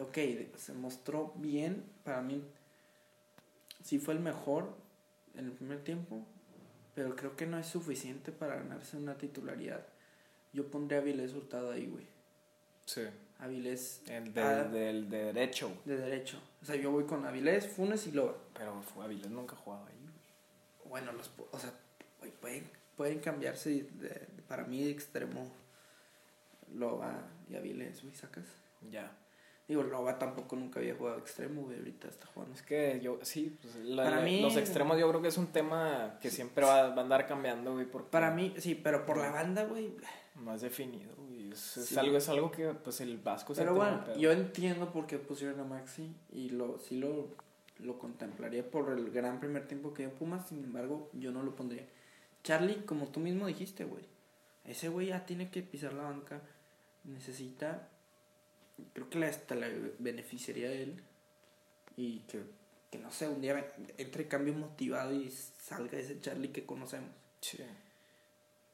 Ok, 0.00 0.18
se 0.56 0.72
mostró 0.72 1.34
bien. 1.36 1.84
Para 2.02 2.20
mí, 2.20 2.42
sí 3.84 4.00
fue 4.00 4.14
el 4.14 4.18
mejor 4.18 4.89
en 5.36 5.46
el 5.46 5.52
primer 5.52 5.82
tiempo. 5.84 6.24
Pero 6.94 7.14
creo 7.16 7.36
que 7.36 7.46
no 7.46 7.58
es 7.58 7.66
suficiente 7.66 8.32
para 8.32 8.56
ganarse 8.56 8.96
una 8.96 9.16
titularidad. 9.16 9.86
Yo 10.52 10.66
pondría 10.70 10.98
a 10.98 11.02
Avilés 11.02 11.32
Hurtado 11.34 11.70
ahí, 11.70 11.86
güey. 11.86 12.06
Sí. 12.84 13.02
Avilés. 13.38 14.02
El 14.08 14.34
de, 14.34 14.42
del 14.68 15.08
de 15.08 15.24
derecho. 15.32 15.72
de 15.84 15.96
derecho. 15.96 16.38
O 16.60 16.64
sea, 16.64 16.76
yo 16.76 16.90
voy 16.90 17.04
con 17.04 17.24
Avilés, 17.24 17.68
Funes 17.68 18.06
y 18.06 18.12
Loba. 18.12 18.36
Pero 18.54 18.82
Avilés 19.02 19.30
nunca 19.30 19.54
jugaba 19.56 19.86
ahí, 19.86 19.94
güey. 20.02 20.90
Bueno, 20.90 21.12
los, 21.12 21.30
o 21.52 21.58
sea, 21.58 21.72
güey, 22.18 22.32
pueden, 22.32 22.68
pueden 22.96 23.20
cambiarse 23.20 23.70
de, 23.70 23.82
de- 24.08 24.26
para 24.48 24.64
mí 24.64 24.84
de 24.84 24.90
extremo 24.90 25.50
Loba 26.74 27.22
y 27.48 27.54
Avilés, 27.56 28.02
güey, 28.02 28.14
sacas. 28.14 28.44
Ya. 28.90 29.10
Digo, 29.70 29.84
Loba 29.84 30.18
tampoco 30.18 30.56
nunca 30.56 30.80
había 30.80 30.96
jugado 30.96 31.18
extremo, 31.18 31.62
güey, 31.62 31.78
ahorita 31.78 32.08
está 32.08 32.26
jugando. 32.26 32.56
Es 32.56 32.62
que 32.62 32.98
yo, 33.00 33.20
sí, 33.22 33.56
pues 33.62 33.76
la- 33.76 34.02
Para 34.02 34.16
la- 34.16 34.22
mí- 34.22 34.40
los 34.42 34.56
extremos 34.56 34.98
yo 34.98 35.08
creo 35.08 35.22
que 35.22 35.28
es 35.28 35.38
un 35.38 35.46
tema 35.46 36.18
que 36.20 36.28
siempre 36.28 36.64
va, 36.64 36.88
va 36.88 36.96
a 36.96 37.04
andar 37.04 37.24
cambiando, 37.28 37.74
güey, 37.74 37.86
porque 37.86 38.10
Para 38.10 38.32
mí, 38.32 38.52
sí, 38.58 38.74
pero 38.74 39.06
por 39.06 39.18
la 39.18 39.30
banda, 39.30 39.62
güey. 39.66 39.94
más 40.34 40.60
definido, 40.62 41.14
güey. 41.16 41.52
Es, 41.52 41.96
algo, 41.96 42.16
es 42.16 42.28
algo 42.28 42.50
que, 42.50 42.66
pues, 42.74 43.00
el 43.00 43.18
Vasco 43.18 43.54
se 43.54 43.60
Pero 43.62 43.76
bueno, 43.76 44.02
yo 44.16 44.32
entiendo 44.32 44.90
por 44.92 45.06
qué 45.06 45.18
pusieron 45.18 45.60
a 45.60 45.64
Maxi 45.64 46.12
y 46.32 46.48
lo, 46.48 46.80
sí 46.80 46.98
lo, 46.98 47.28
lo 47.78 47.96
contemplaría 47.96 48.68
por 48.68 48.90
el 48.90 49.10
gran 49.12 49.38
primer 49.38 49.68
tiempo 49.68 49.94
que 49.94 50.04
dio 50.06 50.12
Pumas, 50.16 50.48
sin 50.48 50.64
embargo, 50.64 51.10
yo 51.12 51.30
no 51.30 51.44
lo 51.44 51.54
pondría. 51.54 51.86
Charlie, 52.42 52.82
como 52.86 53.06
tú 53.06 53.20
mismo 53.20 53.46
dijiste, 53.46 53.84
güey, 53.84 54.02
ese 54.64 54.88
güey 54.88 55.06
ya 55.08 55.24
tiene 55.26 55.48
que 55.48 55.62
pisar 55.62 55.92
la 55.92 56.02
banca, 56.02 56.40
necesita, 57.04 57.88
creo 58.92 59.08
que 59.10 59.24
hasta 59.24 59.54
le 59.54 59.94
beneficiaría 59.98 60.68
a 60.68 60.72
él 60.72 61.02
y 61.96 62.20
que, 62.20 62.42
que 62.90 62.98
no 62.98 63.10
sé, 63.10 63.28
un 63.28 63.40
día 63.40 63.72
entre 63.98 64.28
cambio 64.28 64.54
motivado 64.54 65.12
y 65.12 65.30
salga 65.30 65.98
ese 65.98 66.20
Charlie 66.20 66.52
que 66.52 66.64
conocemos. 66.64 67.10
Sí. 67.40 67.58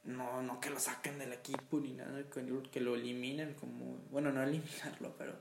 No, 0.04 0.42
no 0.42 0.60
que 0.60 0.70
lo 0.70 0.78
saquen 0.78 1.18
del 1.18 1.32
equipo 1.32 1.80
ni 1.80 1.92
nada, 1.92 2.22
que 2.30 2.42
lo, 2.42 2.62
que 2.62 2.78
eliminen 2.78 3.54
como, 3.54 3.98
bueno, 4.10 4.32
no 4.32 4.42
eliminarlo, 4.44 5.14
pero 5.18 5.34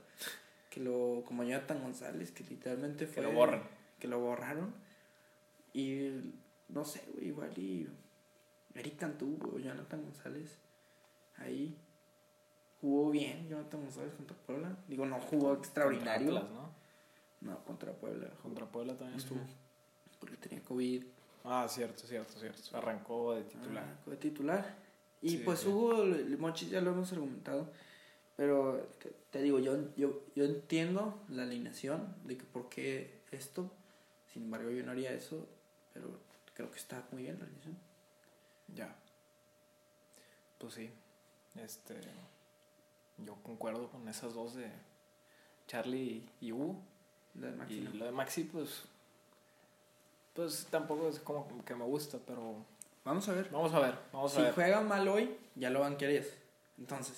que 0.70 0.80
lo, 0.80 1.22
como 1.24 1.44
Jonathan 1.44 1.82
González, 1.82 2.32
que 2.32 2.44
literalmente 2.44 3.06
fue... 3.06 3.22
lo 3.22 3.32
borren. 3.32 3.62
Que 4.00 4.08
lo 4.08 4.20
borraron. 4.20 4.74
Y 5.72 6.10
no 6.68 6.84
sé, 6.84 7.02
güey, 7.14 7.28
igual 7.28 7.56
y 7.58 7.88
Eric 8.74 8.98
Cantú 8.98 9.38
o 9.52 9.58
Jonathan 9.58 10.02
González, 10.02 10.58
ahí 11.36 11.76
jugó 12.80 13.10
bien 13.10 13.48
Jonathan 13.48 13.82
González 13.82 14.14
contra 14.14 14.36
Puebla. 14.36 14.76
Digo, 14.88 15.06
no 15.06 15.20
jugó 15.20 15.54
extraordinario. 15.54 16.30
Contra 16.30 16.46
Atlas, 16.46 16.70
¿no? 17.42 17.50
No, 17.50 17.64
contra 17.64 17.92
Puebla. 17.92 18.30
Contra 18.42 18.66
Puebla 18.66 18.96
también 18.96 19.18
estuvo. 19.18 19.40
Porque 20.18 20.36
tenía 20.36 20.62
COVID. 20.64 21.04
Ah, 21.44 21.66
cierto, 21.68 22.06
cierto, 22.06 22.38
cierto. 22.38 22.76
Arrancó 22.76 23.34
de 23.34 23.44
titular. 23.44 23.84
Ah, 23.86 24.00
fue 24.04 24.16
titular. 24.16 24.76
Y 25.22 25.30
Sí, 25.30 25.42
pues 25.44 25.60
sí. 25.60 25.68
Hugo 25.68 26.02
el 26.02 26.38
Mochis 26.38 26.70
ya 26.70 26.80
lo 26.80 26.90
hemos 26.90 27.12
argumentado. 27.12 27.70
Pero 28.36 28.86
te, 28.98 29.14
te 29.30 29.42
digo, 29.42 29.58
yo, 29.58 29.94
yo, 29.96 30.22
yo 30.34 30.44
entiendo 30.44 31.22
la 31.28 31.44
alineación 31.44 32.14
de 32.24 32.36
que 32.36 32.44
por 32.44 32.68
qué 32.68 33.22
esto. 33.30 33.70
Sin 34.32 34.44
embargo, 34.44 34.70
yo 34.70 34.84
no 34.84 34.92
haría 34.92 35.12
eso. 35.12 35.46
Pero 35.94 36.20
creo 36.54 36.70
que 36.70 36.78
está 36.78 37.06
muy 37.12 37.22
bien 37.22 37.38
la 37.38 37.44
alineación. 37.44 37.78
Ya. 38.74 38.94
Pues 40.58 40.74
sí. 40.74 40.90
Este. 41.54 41.94
Yo 43.18 43.34
concuerdo 43.42 43.88
con 43.88 44.06
esas 44.08 44.34
dos 44.34 44.54
de 44.54 44.70
Charlie 45.66 46.28
y 46.40 46.52
Hugo. 46.52 46.76
La 47.34 47.48
de 47.48 47.56
Maxi, 47.56 47.74
Y 47.78 47.80
no. 47.80 47.94
lo 47.94 48.04
de 48.06 48.10
Maxi, 48.12 48.44
pues. 48.44 48.82
Pues 50.34 50.66
tampoco 50.70 51.08
es 51.08 51.18
como 51.20 51.64
que 51.64 51.74
me 51.74 51.84
gusta, 51.84 52.18
pero. 52.26 52.54
Vamos 53.04 53.28
a 53.28 53.32
ver. 53.32 53.48
Vamos 53.50 53.72
a 53.72 53.78
ver, 53.80 53.94
vamos 54.12 54.32
si 54.32 54.40
a 54.40 54.44
ver. 54.44 54.54
juega 54.54 54.80
mal 54.80 55.06
hoy, 55.08 55.36
ya 55.54 55.70
lo 55.70 55.80
banquearías. 55.80 56.26
Entonces, 56.78 57.14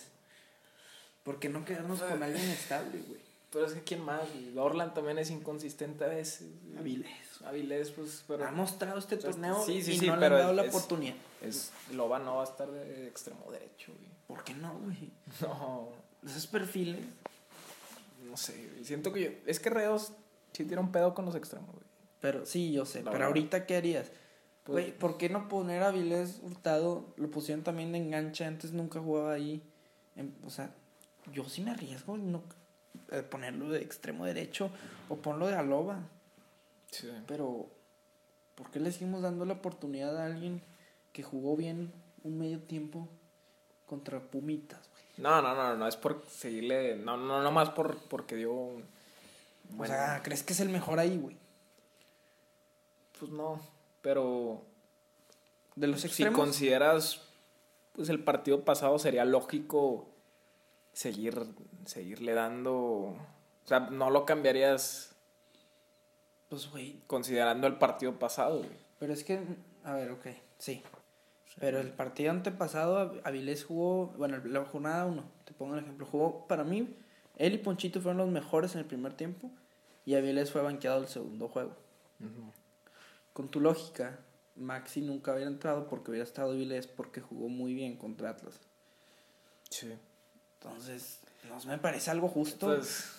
¿por 1.24 1.38
qué 1.40 1.48
no 1.48 1.64
quedarnos 1.64 2.00
con 2.00 2.22
alguien 2.22 2.48
estable, 2.50 3.00
güey? 3.00 3.20
Pero 3.50 3.64
es 3.66 3.72
que 3.72 3.82
quién 3.82 4.04
más? 4.04 4.22
Orland 4.56 4.92
también 4.92 5.18
es 5.18 5.30
inconsistente 5.30 6.04
a 6.04 6.08
veces. 6.08 6.48
Avilés. 6.78 7.42
Avilés, 7.44 7.90
pues, 7.92 8.24
pero. 8.28 8.44
Ha 8.46 8.50
mostrado 8.50 8.98
este 8.98 9.20
sea, 9.20 9.30
torneo 9.30 9.64
sí, 9.64 9.82
sí, 9.82 9.92
y 9.92 9.98
sí, 10.00 10.06
no 10.06 10.16
le 10.16 10.26
han 10.26 10.32
dado 10.32 10.52
la 10.52 10.62
oportunidad. 10.62 11.14
Es, 11.40 11.72
Loba 11.92 12.18
no 12.18 12.36
va 12.36 12.42
a 12.42 12.44
estar 12.44 12.70
de 12.70 13.08
extremo 13.08 13.50
derecho, 13.50 13.92
güey. 13.92 14.17
¿Por 14.28 14.44
qué 14.44 14.54
no, 14.54 14.78
güey? 14.78 15.10
No, 15.40 15.88
Esos 16.24 16.46
perfiles. 16.46 17.00
no 18.30 18.36
sé, 18.36 18.68
güey. 18.72 18.84
Siento 18.84 19.12
que 19.12 19.24
yo. 19.24 19.30
Es 19.46 19.58
que 19.58 19.70
Reos 19.70 20.12
sí 20.52 20.64
tiene 20.64 20.80
un 20.80 20.92
pedo 20.92 21.14
con 21.14 21.24
los 21.24 21.34
extremos, 21.34 21.70
güey. 21.70 21.84
Pero 22.20 22.46
sí, 22.46 22.72
yo 22.72 22.84
sé. 22.84 22.98
La 22.98 23.10
pero 23.10 23.12
verdad. 23.12 23.26
ahorita, 23.28 23.66
¿qué 23.66 23.76
harías? 23.76 24.10
Pues- 24.64 24.84
Güey, 24.86 24.98
¿por 24.98 25.16
qué 25.18 25.28
no 25.30 25.48
poner 25.48 25.82
a 25.82 25.90
Vilés 25.90 26.40
Hurtado? 26.42 27.06
Lo 27.16 27.30
pusieron 27.30 27.64
también 27.64 27.90
de 27.92 27.98
enganche. 27.98 28.44
Antes 28.44 28.72
nunca 28.72 29.00
jugaba 29.00 29.32
ahí. 29.32 29.62
En- 30.14 30.34
o 30.44 30.50
sea, 30.50 30.70
yo 31.32 31.48
sí 31.48 31.62
me 31.62 31.70
arriesgo 31.70 32.16
no 32.18 32.42
eh, 33.12 33.22
ponerlo 33.22 33.70
de 33.70 33.80
extremo 33.80 34.26
derecho 34.26 34.70
o 35.08 35.16
ponlo 35.16 35.46
de 35.46 35.54
Aloba. 35.54 36.00
Sí. 36.90 37.08
Pero, 37.26 37.66
¿por 38.56 38.70
qué 38.70 38.80
le 38.80 38.92
seguimos 38.92 39.22
dando 39.22 39.44
la 39.46 39.54
oportunidad 39.54 40.18
a 40.18 40.26
alguien 40.26 40.60
que 41.12 41.22
jugó 41.22 41.56
bien 41.56 41.90
un 42.24 42.38
medio 42.38 42.58
tiempo 42.60 43.08
contra 43.88 44.20
Pumitas, 44.20 44.78
güey? 44.90 45.02
No, 45.16 45.42
no, 45.42 45.54
no, 45.54 45.76
no 45.76 45.88
es 45.88 45.96
por 45.96 46.24
seguirle. 46.28 46.94
No, 46.96 47.16
no, 47.16 47.42
no 47.42 47.50
más 47.50 47.70
por, 47.70 47.98
porque 48.08 48.36
dio. 48.36 48.52
un- 48.52 48.84
O 49.78 49.84
sea, 49.86 50.20
¿crees 50.22 50.42
que 50.44 50.52
es 50.52 50.60
el 50.60 50.68
mejor 50.68 50.98
ahí, 51.00 51.16
güey? 51.18 51.36
pues 53.18 53.32
no. 53.32 53.60
Pero 54.00 54.62
De 55.74 55.88
los 55.88 56.00
si 56.02 56.06
extremos. 56.06 56.38
consideras. 56.38 57.22
Pues 57.94 58.08
el 58.10 58.22
partido 58.22 58.64
pasado 58.64 58.96
sería 59.00 59.24
lógico 59.24 60.06
seguir, 60.92 61.44
seguirle 61.84 62.32
dando. 62.34 62.72
O 62.74 63.16
sea, 63.64 63.80
no 63.80 64.08
lo 64.10 64.24
cambiarías 64.24 65.16
Pues, 66.48 66.70
güey. 66.70 67.00
considerando 67.08 67.66
el 67.66 67.76
partido 67.76 68.16
pasado, 68.20 68.58
güey. 68.58 68.70
Pero 69.00 69.12
es 69.12 69.24
que, 69.24 69.40
a 69.84 69.94
ver, 69.94 70.12
ok, 70.12 70.26
sí. 70.58 70.82
Pero 71.60 71.80
el 71.80 71.90
partido 71.92 72.30
antepasado, 72.30 72.98
Av- 72.98 73.20
Avilés 73.24 73.64
jugó, 73.64 74.06
bueno, 74.16 74.38
la 74.44 74.64
jornada 74.64 75.06
1, 75.06 75.24
te 75.44 75.52
pongo 75.52 75.74
el 75.74 75.80
ejemplo, 75.82 76.06
jugó, 76.06 76.46
para 76.46 76.62
mí, 76.64 76.94
él 77.36 77.54
y 77.54 77.58
Ponchito 77.58 78.00
fueron 78.00 78.18
los 78.18 78.28
mejores 78.28 78.74
en 78.74 78.80
el 78.80 78.84
primer 78.86 79.14
tiempo 79.14 79.50
y 80.06 80.14
Avilés 80.14 80.50
fue 80.50 80.62
banqueado 80.62 81.00
el 81.00 81.08
segundo 81.08 81.48
juego. 81.48 81.74
Con 83.32 83.48
tu 83.48 83.60
lógica, 83.60 84.18
Maxi 84.56 85.00
nunca 85.00 85.32
hubiera 85.32 85.50
entrado 85.50 85.86
porque 85.88 86.10
hubiera 86.10 86.24
estado 86.24 86.50
Avilés 86.52 86.86
porque 86.86 87.20
jugó 87.20 87.48
muy 87.48 87.74
bien 87.74 87.96
contra 87.96 88.30
Atlas. 88.30 88.58
Sí. 89.70 89.92
Entonces, 90.60 91.20
no 91.48 91.70
me 91.70 91.78
parece 91.78 92.10
algo 92.10 92.28
justo. 92.28 92.66
Pues, 92.66 93.12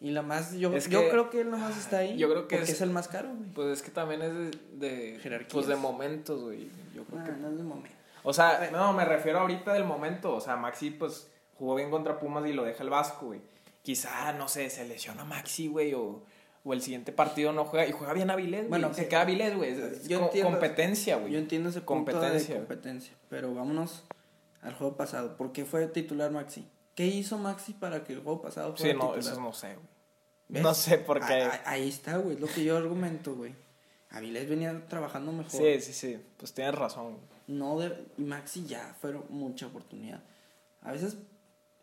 y 0.00 0.10
la 0.10 0.22
más, 0.22 0.52
yo, 0.54 0.72
es 0.74 0.88
yo 0.88 1.00
que- 1.02 1.08
creo 1.10 1.30
que 1.30 1.40
él 1.40 1.50
nomás 1.50 1.76
está 1.76 1.98
ahí. 1.98 2.16
Yo 2.16 2.28
creo 2.30 2.46
que 2.48 2.56
porque 2.56 2.70
es- 2.70 2.76
es, 2.76 2.80
el 2.82 2.90
más 2.90 3.08
caro, 3.08 3.28
güey. 3.34 3.50
pues 3.54 3.68
es 3.78 3.82
que 3.82 3.90
también 3.90 4.22
es 4.22 4.32
de. 4.32 4.50
de 5.12 5.18
Jerarquías. 5.20 5.52
pues 5.52 5.66
de 5.66 5.76
momentos, 5.76 6.42
güey. 6.42 6.70
Yo 6.94 7.04
creo 7.04 7.20
Ah, 7.20 7.24
que. 7.24 7.32
no 7.32 7.48
es 7.50 7.56
de 7.56 7.62
momento. 7.64 7.96
O 8.22 8.32
sea, 8.32 8.68
no, 8.72 8.92
me 8.92 9.04
refiero 9.04 9.38
ahorita 9.40 9.72
del 9.72 9.84
momento. 9.84 10.34
O 10.34 10.40
sea, 10.40 10.56
Maxi, 10.56 10.90
pues, 10.90 11.28
jugó 11.58 11.74
bien 11.76 11.90
contra 11.90 12.18
Pumas 12.18 12.46
y 12.46 12.52
lo 12.52 12.64
deja 12.64 12.82
el 12.82 12.90
Vasco, 12.90 13.26
güey. 13.26 13.40
Quizá, 13.82 14.32
no 14.34 14.48
sé, 14.48 14.68
se 14.70 14.86
lesiona 14.86 15.24
Maxi, 15.24 15.68
güey, 15.68 15.94
o, 15.94 16.22
o 16.64 16.72
el 16.74 16.82
siguiente 16.82 17.10
partido 17.12 17.52
no 17.52 17.64
juega. 17.64 17.86
Y 17.86 17.92
juega 17.92 18.12
bien 18.12 18.30
Avilés, 18.30 18.68
Bueno, 18.68 18.88
bueno, 18.88 18.94
se 18.94 19.02
que- 19.04 19.08
queda 19.08 19.22
Avilés, 19.22 19.56
güey. 19.56 19.74
Yo 20.06 20.18
co- 20.20 20.26
entiendo- 20.26 20.50
competencia, 20.50 21.16
güey. 21.16 21.32
Yo 21.32 21.38
entiendo 21.38 21.70
ese 21.70 21.80
punto 21.80 22.12
Competencia. 22.12 22.54
de 22.54 22.60
competencia, 22.60 23.14
pero 23.30 23.54
vámonos 23.54 24.04
al 24.62 24.74
juego 24.74 24.96
pasado. 24.96 25.36
¿Por 25.36 25.52
qué 25.52 25.64
fue 25.64 25.86
titular 25.86 26.30
Maxi? 26.30 26.66
¿Qué 26.98 27.06
hizo 27.06 27.38
Maxi 27.38 27.74
para 27.74 28.02
que 28.02 28.12
el 28.12 28.22
juego 28.24 28.42
pasado 28.42 28.76
Sí, 28.76 28.82
fuera 28.82 28.94
no, 28.98 29.12
titular? 29.12 29.32
eso 29.32 29.40
no 29.40 29.52
sé, 29.52 29.74
güey. 29.74 29.86
¿Ves? 30.48 30.62
No 30.64 30.74
sé 30.74 30.98
por 30.98 31.24
qué. 31.24 31.42
Ah, 31.44 31.62
ah, 31.64 31.70
Ahí 31.70 31.88
está, 31.88 32.16
güey, 32.16 32.34
es 32.34 32.40
lo 32.40 32.48
que 32.48 32.64
yo 32.64 32.76
argumento, 32.76 33.36
güey. 33.36 33.54
Avilés 34.10 34.48
venía 34.48 34.84
trabajando 34.88 35.30
mejor. 35.30 35.52
Sí, 35.60 35.80
sí, 35.80 35.92
sí. 35.92 36.20
Pues 36.36 36.52
tienes 36.52 36.74
razón. 36.74 37.12
güey. 37.12 37.22
No 37.46 37.78
de, 37.78 38.04
y 38.18 38.22
Maxi 38.22 38.66
ya 38.66 38.96
fueron 39.00 39.26
mucha 39.28 39.68
oportunidad. 39.68 40.24
A 40.82 40.90
veces, 40.90 41.16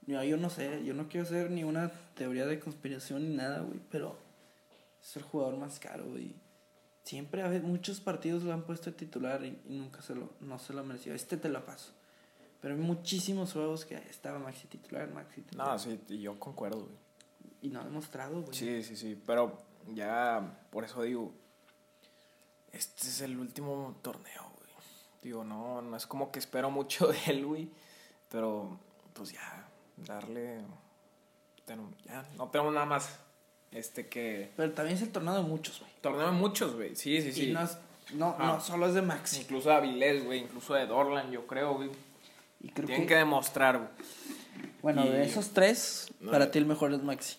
yo, 0.06 0.22
yo 0.22 0.36
no 0.36 0.50
sé, 0.50 0.84
yo 0.84 0.94
no 0.94 1.08
quiero 1.08 1.26
hacer 1.26 1.50
ni 1.50 1.64
una 1.64 1.94
teoría 2.16 2.46
de 2.46 2.60
conspiración 2.60 3.30
ni 3.30 3.38
nada, 3.38 3.62
güey, 3.62 3.80
pero 3.90 4.18
es 5.02 5.16
el 5.16 5.24
jugador 5.24 5.56
más 5.56 5.80
caro, 5.80 6.04
güey. 6.10 6.36
Siempre, 7.04 7.42
a 7.42 7.48
veces, 7.48 7.64
muchos 7.64 8.02
partidos 8.02 8.44
lo 8.44 8.52
han 8.52 8.64
puesto 8.64 8.92
de 8.92 8.98
titular 8.98 9.46
y, 9.46 9.58
y 9.70 9.78
nunca 9.78 10.02
se 10.02 10.14
lo, 10.14 10.32
no 10.42 10.60
se 10.60 10.74
lo 10.74 10.84
mereció. 10.84 11.14
Este 11.14 11.38
te 11.38 11.48
lo 11.48 11.66
paso. 11.66 11.94
Pero 12.62 12.74
hay 12.76 12.80
muchísimos 12.82 13.54
juegos 13.54 13.86
que 13.86 13.96
estaba 14.10 14.40
Maxi 14.40 14.68
titular, 14.68 15.10
Maxi 15.12 15.42
titular. 15.42 15.68
No, 15.68 15.80
sí, 15.80 16.00
y 16.10 16.20
yo 16.22 16.40
concuerdo, 16.40 16.82
güey. 16.82 16.96
Y 17.62 17.70
no 17.70 17.82
ha 17.82 17.84
demostrado, 17.84 18.42
güey. 18.42 18.56
Sí, 18.58 18.82
sí, 18.84 18.96
sí. 18.96 19.22
Pero 19.26 19.58
ya, 19.94 20.60
por 20.72 20.84
eso 20.84 21.02
digo. 21.04 21.32
este 22.72 23.08
es 23.08 23.22
el 23.22 23.38
último 23.40 23.96
torneo, 24.02 24.42
güey. 24.58 24.70
Digo, 25.22 25.44
no, 25.44 25.82
no 25.82 25.96
es 25.98 26.06
como 26.06 26.32
que 26.32 26.40
espero 26.40 26.70
mucho 26.70 27.08
de 27.08 27.18
él, 27.28 27.46
güey. 27.46 27.70
Pero, 28.30 28.80
pues 29.14 29.32
ya, 29.32 29.68
darle. 29.98 30.62
Ya, 32.06 32.24
no 32.38 32.50
tengo 32.50 32.70
nada 32.72 32.86
más. 32.86 33.20
Este 33.72 34.08
que. 34.08 34.52
Pero 34.56 34.72
también 34.74 34.96
es 34.98 35.04
el 35.04 35.12
torneo 35.12 35.34
de 35.36 35.42
muchos, 35.42 35.80
güey. 35.80 35.92
Torneo 36.02 36.28
de 36.28 36.32
muchos, 36.34 36.76
güey. 36.76 36.96
Sí, 36.96 37.22
sí, 37.22 37.32
sí. 37.32 37.50
Y 37.50 37.54
no, 37.54 37.62
es- 37.64 37.78
no, 38.14 38.38
no 38.38 38.62
solo 38.62 38.88
es 38.88 38.94
de 38.94 39.02
Maxi. 39.02 39.42
Incluso 39.42 39.70
de 39.70 39.76
Avilés, 39.76 40.24
güey. 40.24 40.40
Incluso 40.42 40.76
de 40.76 40.86
Dorlan, 40.86 41.32
yo 41.32 41.48
creo, 41.48 41.74
güey. 41.76 41.90
Y 42.66 42.70
creo 42.70 42.88
Tienen 42.88 43.04
que, 43.06 43.14
que 43.14 43.20
demostrar, 43.20 43.78
güey. 43.78 43.90
bueno, 44.82 45.06
y- 45.06 45.10
de 45.10 45.24
esos 45.24 45.52
tres, 45.52 46.08
No, 46.20 46.32
para 46.32 46.46
no. 46.46 46.52
ti 46.52 46.58
el 46.58 46.66
mejor 46.66 46.92
es 46.94 47.04
Maxi. 47.04 47.38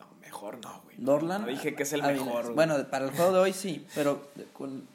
No, 0.00 0.06
mejor 0.20 0.58
no, 0.64 0.80
güey. 0.82 0.96
Dorlan. 0.98 1.42
No 1.42 1.46
dije 1.48 1.74
que 1.76 1.84
es 1.84 1.92
el 1.92 2.00
Avilés. 2.02 2.24
mejor, 2.26 2.42
güey. 2.44 2.54
Bueno, 2.56 2.88
para 2.90 3.04
el 3.06 3.12
juego 3.12 3.32
de 3.32 3.38
hoy 3.38 3.52
sí, 3.52 3.86
pero 3.94 4.28
con 4.52 4.86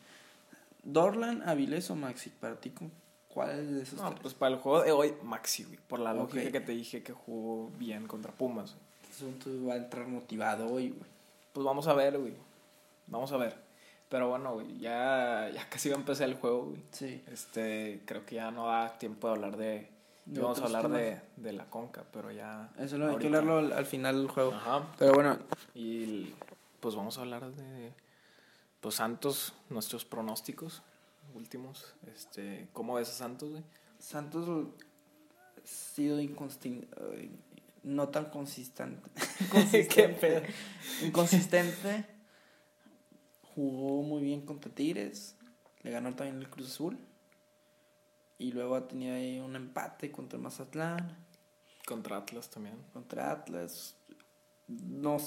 Dorlan, 0.83 1.47
Avilés 1.47 1.89
o 1.91 1.95
Maxi, 1.95 2.29
para 2.29 2.55
ti, 2.59 2.71
¿con 2.71 2.91
¿cuál 3.29 3.75
de 3.75 3.83
esos 3.83 3.99
No, 3.99 4.09
tres? 4.09 4.19
pues 4.21 4.33
para 4.33 4.53
el 4.55 4.59
juego 4.61 4.83
de 4.83 4.91
hoy, 4.91 5.13
Maxi, 5.23 5.63
güey. 5.63 5.77
Por 5.87 5.99
la 5.99 6.13
lógica 6.13 6.51
que 6.51 6.59
te 6.59 6.73
dije 6.73 7.01
que 7.01 7.13
jugó 7.13 7.71
bien 7.79 8.05
contra 8.07 8.31
Pumas. 8.33 8.71
güey. 8.73 8.83
Entonces, 9.13 9.43
tú 9.43 9.67
va 9.67 9.75
a 9.75 9.77
entrar 9.77 10.07
motivado 10.07 10.65
hoy, 10.67 10.89
güey. 10.89 11.09
Pues 11.53 11.63
vamos 11.63 11.87
a 11.87 11.93
ver, 11.93 12.17
güey. 12.19 12.33
Vamos 13.07 13.31
a 13.31 13.37
ver. 13.37 13.55
Pero 14.13 14.29
bueno, 14.29 14.53
güey, 14.53 14.77
ya, 14.77 15.49
ya 15.51 15.67
casi 15.69 15.89
va 15.89 15.95
a 15.95 15.97
empezar 15.97 16.29
el 16.29 16.35
juego, 16.35 16.65
güey. 16.65 16.83
Sí. 16.91 17.23
Este, 17.31 18.03
creo 18.05 18.23
que 18.27 18.35
ya 18.35 18.51
no 18.51 18.67
da 18.67 18.95
tiempo 18.99 19.27
de 19.27 19.33
hablar 19.33 19.57
de... 19.57 19.89
De 20.25 20.39
vamos 20.39 20.59
a 20.61 20.65
hablar 20.65 20.87
de, 20.89 21.19
de 21.35 21.51
la 21.51 21.65
conca, 21.65 22.05
pero 22.13 22.29
ya... 22.31 22.69
Eso 22.77 22.99
lo 22.99 23.09
hay 23.09 23.17
que 23.17 23.25
hablarlo 23.25 23.57
al, 23.57 23.71
al 23.73 23.87
final 23.87 24.17
del 24.17 24.27
juego. 24.27 24.53
Ajá. 24.53 24.85
Pero 24.99 25.13
bueno, 25.13 25.39
Y 25.73 26.03
el- 26.03 26.35
pues 26.79 26.93
vamos 26.93 27.17
a 27.17 27.21
hablar 27.21 27.49
de... 27.55 27.91
Pues 28.81 28.93
Santos, 28.93 29.55
nuestros 29.71 30.05
pronósticos 30.05 30.83
últimos. 31.33 31.95
Este, 32.15 32.67
¿Cómo 32.71 32.93
ves 32.93 33.09
a 33.09 33.13
Santos, 33.13 33.49
güey? 33.49 33.63
Santos 33.97 34.47
ha 34.47 35.67
sido 35.67 36.21
inconsistente, 36.21 36.87
no 37.81 38.09
tan 38.09 38.25
consistente. 38.25 39.09
¿Qué 39.89 40.09
pedo? 40.21 40.41
Inconsistente. 41.01 42.05
Jugó 43.55 44.01
muy 44.01 44.21
bien 44.23 44.41
contra 44.41 44.71
Tigres. 44.73 45.35
Le 45.83 45.91
ganó 45.91 46.15
también 46.15 46.39
el 46.39 46.49
Cruz 46.49 46.67
Azul. 46.67 46.97
Y 48.37 48.51
luego 48.51 48.75
ha 48.75 48.87
tenido 48.87 49.15
ahí 49.15 49.39
un 49.39 49.55
empate 49.55 50.11
contra 50.11 50.39
Mazatlán, 50.39 51.15
Contra 51.85 52.17
Atlas 52.17 52.49
también. 52.49 52.77
contra 52.93 53.31
Atlas. 53.31 53.95
No, 54.67 55.17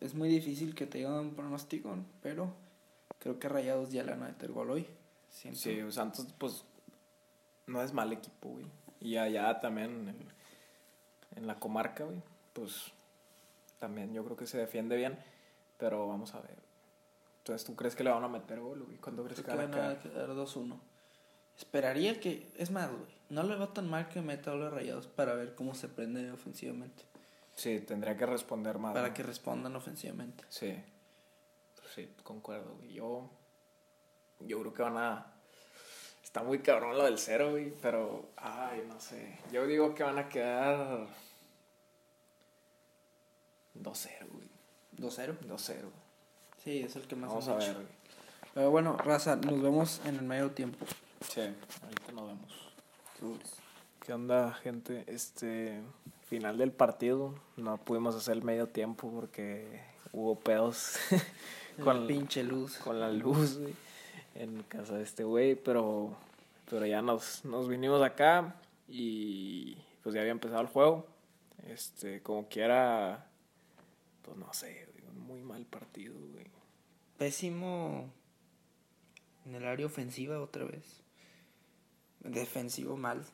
es 0.00 0.14
muy 0.14 0.28
difícil 0.28 0.74
que 0.74 0.86
te 0.86 0.98
digan 0.98 1.14
un 1.14 1.34
pronóstico, 1.34 1.96
pero 2.22 2.54
creo 3.18 3.38
que 3.38 3.48
Rayados 3.48 3.90
ya 3.90 4.04
le 4.04 4.12
van 4.12 4.22
a 4.22 4.28
meter 4.28 4.52
gol 4.52 4.70
hoy. 4.70 4.86
Siento. 5.30 5.60
Sí, 5.60 5.80
Santos, 5.90 6.26
pues, 6.38 6.64
no 7.66 7.82
es 7.82 7.92
mal 7.92 8.12
equipo, 8.12 8.50
güey. 8.50 8.66
Y 9.00 9.16
allá 9.16 9.60
también, 9.60 10.08
en, 10.08 10.28
en 11.36 11.46
la 11.46 11.58
comarca, 11.58 12.04
güey, 12.04 12.22
pues, 12.52 12.92
también 13.78 14.12
yo 14.12 14.24
creo 14.24 14.36
que 14.36 14.46
se 14.46 14.58
defiende 14.58 14.96
bien. 14.96 15.18
Pero 15.78 16.06
vamos 16.06 16.34
a 16.34 16.40
ver. 16.40 16.69
Entonces, 17.40 17.66
¿tú 17.66 17.74
crees 17.74 17.96
que 17.96 18.04
le 18.04 18.10
van 18.10 18.22
a 18.22 18.28
meter 18.28 18.60
gol, 18.60 18.82
güey? 18.84 18.98
¿Cuándo 18.98 19.24
crees 19.24 19.40
Creo 19.40 19.56
que 19.56 19.66
van 19.66 19.72
a 19.72 19.98
quedar? 19.98 19.98
quedar 19.98 20.28
2-1. 20.30 20.78
Esperaría 21.56 22.20
que. 22.20 22.50
Es 22.56 22.70
más, 22.70 22.90
güey. 22.90 23.10
No 23.30 23.42
le 23.42 23.56
va 23.56 23.72
tan 23.72 23.88
mal 23.88 24.08
que 24.08 24.20
meta 24.20 24.54
los 24.54 24.72
rayados 24.72 25.06
para 25.06 25.34
ver 25.34 25.54
cómo 25.54 25.74
se 25.74 25.88
prende 25.88 26.30
ofensivamente. 26.30 27.04
Sí, 27.54 27.80
tendría 27.80 28.16
que 28.16 28.26
responder 28.26 28.78
más. 28.78 28.92
Para 28.94 29.08
¿no? 29.08 29.14
que 29.14 29.22
respondan 29.22 29.74
ofensivamente. 29.76 30.44
Sí. 30.48 30.76
Sí, 31.94 32.08
concuerdo, 32.22 32.76
güey. 32.76 32.92
Yo, 32.92 33.28
yo 34.40 34.60
creo 34.60 34.74
que 34.74 34.82
van 34.82 34.96
a... 34.96 35.26
Está 36.22 36.42
muy 36.42 36.60
cabrón 36.60 36.96
lo 36.96 37.04
del 37.04 37.18
cero, 37.18 37.50
güey, 37.50 37.72
pero... 37.82 38.30
Ay, 38.36 38.84
no 38.86 39.00
sé. 39.00 39.38
Yo 39.52 39.66
digo 39.66 39.94
que 39.94 40.02
van 40.02 40.18
a 40.18 40.28
quedar... 40.28 41.06
2-0, 43.74 44.28
güey. 44.30 44.48
2-0. 44.96 45.38
2-0. 45.40 45.90
Sí, 46.64 46.80
es 46.80 46.96
el 46.96 47.02
que 47.02 47.16
más 47.16 47.30
Vamos 47.30 47.48
a 47.48 47.56
ver, 47.56 47.74
güey. 47.74 47.86
Pero 48.54 48.70
bueno, 48.70 48.96
Raza, 48.96 49.36
nos 49.36 49.60
vemos 49.62 50.00
en 50.04 50.16
el 50.16 50.22
medio 50.22 50.50
tiempo. 50.50 50.84
Sí, 51.20 51.40
ahorita 51.40 52.12
nos 52.12 52.26
vemos. 52.26 53.40
¿Qué 54.04 54.12
onda, 54.12 54.52
gente? 54.54 55.04
Este... 55.06 55.80
Final 56.30 56.58
del 56.58 56.70
partido. 56.70 57.34
No 57.56 57.76
pudimos 57.78 58.14
hacer 58.14 58.36
el 58.36 58.44
medio 58.44 58.68
tiempo 58.68 59.10
porque 59.10 59.80
hubo 60.12 60.38
pedos 60.38 60.96
Con 61.76 61.98
con, 61.98 62.06
pinche 62.06 62.44
luz. 62.44 62.76
con 62.78 63.00
la 63.00 63.10
luz, 63.10 63.58
güey, 63.58 63.74
en 64.36 64.62
casa 64.64 64.96
de 64.96 65.02
este 65.02 65.24
güey, 65.24 65.56
pero, 65.56 66.14
pero 66.68 66.86
ya 66.86 67.02
nos, 67.02 67.44
nos 67.44 67.68
vinimos 67.68 68.00
acá 68.02 68.54
y 68.86 69.76
pues 70.02 70.14
ya 70.14 70.20
había 70.20 70.30
empezado 70.30 70.60
el 70.60 70.68
juego. 70.68 71.06
Este, 71.66 72.22
como 72.22 72.48
quiera, 72.48 73.26
pues 74.22 74.36
no 74.36 74.52
sé, 74.52 74.86
güey, 74.92 75.04
un 75.08 75.26
muy 75.26 75.40
mal 75.40 75.64
partido, 75.64 76.14
güey. 76.32 76.46
Pésimo 77.20 78.10
en 79.44 79.54
el 79.54 79.66
área 79.66 79.84
ofensiva 79.84 80.40
otra 80.40 80.64
vez. 80.64 81.02
Defensivo 82.20 82.96
mal. 82.96 83.26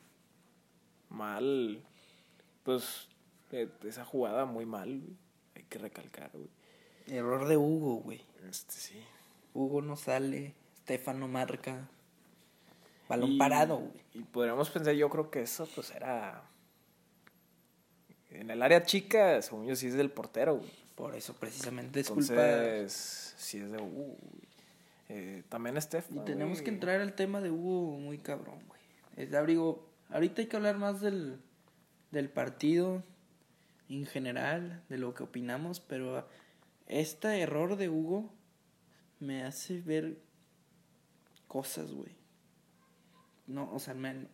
Mal, 1.09 1.81
pues 2.63 3.07
eh, 3.53 3.69
esa 3.85 4.03
jugada 4.03 4.43
muy 4.43 4.65
mal, 4.65 4.89
güey. 4.99 5.15
Hay 5.55 5.63
que 5.63 5.79
recalcar, 5.79 6.31
güey. 6.33 6.49
Error 7.07 7.47
de 7.47 7.55
Hugo, 7.55 8.01
güey. 8.01 8.21
Este 8.49 8.73
sí. 8.73 9.01
Hugo 9.53 9.81
no 9.81 9.95
sale. 9.95 10.53
Stefano 10.81 11.29
marca. 11.29 11.87
Balón 13.07 13.31
Y- 13.31 13.37
parado, 13.37 13.77
güey. 13.77 14.01
Y 14.15 14.19
podríamos 14.23 14.69
pensar, 14.69 14.95
yo 14.95 15.09
creo 15.09 15.31
que 15.31 15.43
eso 15.43 15.65
pues 15.73 15.91
era... 15.91 16.43
En 18.31 18.51
el 18.51 18.61
área 18.61 18.83
chica, 18.83 19.41
según 19.41 19.65
yo, 19.65 19.77
sí 19.77 19.87
es 19.87 19.93
del 19.93 20.11
portero, 20.11 20.57
güey. 20.57 20.86
Por 20.97 21.15
eso 21.15 21.35
precisamente 21.35 21.99
es 21.99 22.09
culpa. 22.09 22.33
Entonces, 22.33 23.35
sí 23.37 23.59
es 23.59 23.71
de 23.71 23.77
Hugo. 23.77 24.17
Eh, 25.09 25.43
también 25.47 25.79
Steph. 25.79 26.07
Y 26.11 26.19
tenemos 26.21 26.63
que 26.63 26.71
entrar 26.71 27.01
al 27.01 27.13
tema 27.13 27.39
de 27.39 27.51
Hugo 27.51 27.99
muy 27.99 28.17
cabrón, 28.17 28.59
güey. 28.67 28.81
Es 29.15 29.29
de 29.29 29.37
abrigo. 29.37 29.87
Ahorita 30.09 30.41
hay 30.41 30.47
que 30.47 30.55
hablar 30.55 30.79
más 30.79 30.99
del, 30.99 31.39
del 32.09 32.29
partido 32.31 33.03
en 33.89 34.07
general, 34.07 34.83
de 34.89 34.97
lo 34.97 35.13
que 35.13 35.21
opinamos, 35.21 35.81
pero 35.81 36.27
este 36.87 37.41
error 37.41 37.75
de 37.75 37.89
Hugo 37.89 38.33
me 39.19 39.43
hace 39.43 39.79
ver 39.81 40.17
cosas, 41.47 41.93
güey. 41.93 42.15
No, 43.45 43.71
o 43.71 43.77
sea, 43.77 43.93
me, 43.93 44.25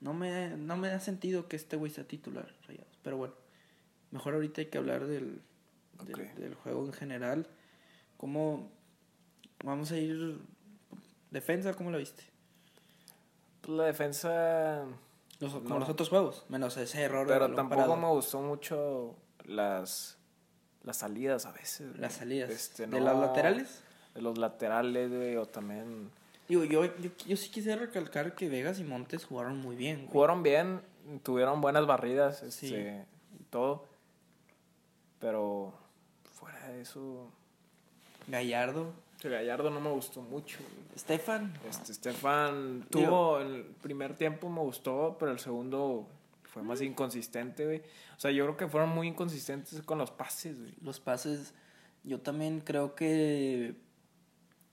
no, 0.00 0.12
me, 0.12 0.58
no 0.58 0.76
me 0.76 0.88
da 0.88 1.00
sentido 1.00 1.48
que 1.48 1.56
este 1.56 1.76
güey 1.76 1.90
sea 1.90 2.06
titular, 2.06 2.54
Rayados. 2.68 2.98
Pero 3.02 3.16
bueno, 3.16 3.34
mejor 4.10 4.34
ahorita 4.34 4.60
hay 4.60 4.66
que 4.66 4.76
hablar 4.76 5.06
del, 5.06 5.40
del, 6.06 6.54
juego 6.54 6.86
en 6.86 6.92
general. 6.92 7.46
¿Cómo 8.16 8.68
vamos 9.64 9.90
a 9.92 9.96
ir? 9.98 10.38
¿Defensa? 11.30 11.74
¿Cómo 11.74 11.90
la 11.90 11.98
viste? 11.98 12.24
Pues 13.60 13.76
la 13.76 13.84
defensa. 13.84 14.84
Los, 15.38 15.52
como 15.54 15.68
No. 15.70 15.78
los 15.80 15.88
otros 15.88 16.08
juegos, 16.10 16.44
menos 16.48 16.76
ese 16.76 17.02
error 17.02 17.26
de 17.26 17.32
Pero 17.32 17.40
balón 17.44 17.56
tampoco 17.56 17.80
parado. 17.82 17.96
me 17.96 18.08
gustó 18.08 18.40
mucho 18.42 19.16
las, 19.46 20.18
las 20.82 20.96
salidas 20.98 21.46
a 21.46 21.52
veces. 21.52 21.98
Las 21.98 22.14
salidas. 22.14 22.50
Este, 22.50 22.86
¿De 22.86 23.00
no- 23.00 23.12
los 23.12 23.20
laterales? 23.20 23.82
De 24.14 24.20
los 24.22 24.36
laterales, 24.36 25.10
güey, 25.10 25.36
o 25.36 25.46
también. 25.46 26.10
Digo, 26.48 26.64
yo, 26.64 26.84
yo, 26.96 27.10
yo 27.26 27.36
sí 27.36 27.48
quisiera 27.50 27.80
recalcar 27.80 28.34
que 28.34 28.48
Vegas 28.48 28.80
y 28.80 28.84
Montes 28.84 29.24
jugaron 29.24 29.56
muy 29.58 29.76
bien. 29.76 29.98
güey. 30.00 30.08
Jugaron 30.12 30.42
bien, 30.42 30.80
tuvieron 31.22 31.60
buenas 31.60 31.86
barridas, 31.86 32.42
este, 32.42 32.68
Sí. 32.68 33.40
y 33.40 33.44
todo. 33.44 33.86
Pero 35.20 35.72
eso. 36.76 37.30
Gallardo. 38.28 38.92
Gallardo 39.22 39.70
no 39.70 39.80
me 39.80 39.90
gustó 39.90 40.22
mucho. 40.22 40.58
güey. 40.58 40.98
Stefan. 40.98 41.52
Este, 41.68 41.92
Estefan 41.92 42.80
Digo- 42.90 42.90
tuvo 42.90 43.38
el 43.40 43.64
primer 43.82 44.16
tiempo 44.16 44.48
me 44.48 44.60
gustó, 44.60 45.16
pero 45.18 45.32
el 45.32 45.38
segundo 45.38 46.06
fue 46.44 46.62
más 46.62 46.80
inconsistente, 46.80 47.64
güey. 47.66 47.78
O 48.16 48.20
sea, 48.20 48.30
yo 48.30 48.44
creo 48.44 48.56
que 48.56 48.68
fueron 48.68 48.90
muy 48.90 49.08
inconsistentes 49.08 49.82
con 49.82 49.98
los 49.98 50.10
pases, 50.10 50.58
güey. 50.58 50.74
Los 50.82 51.00
pases. 51.00 51.54
Yo 52.02 52.20
también 52.20 52.60
creo 52.60 52.94
que 52.94 53.74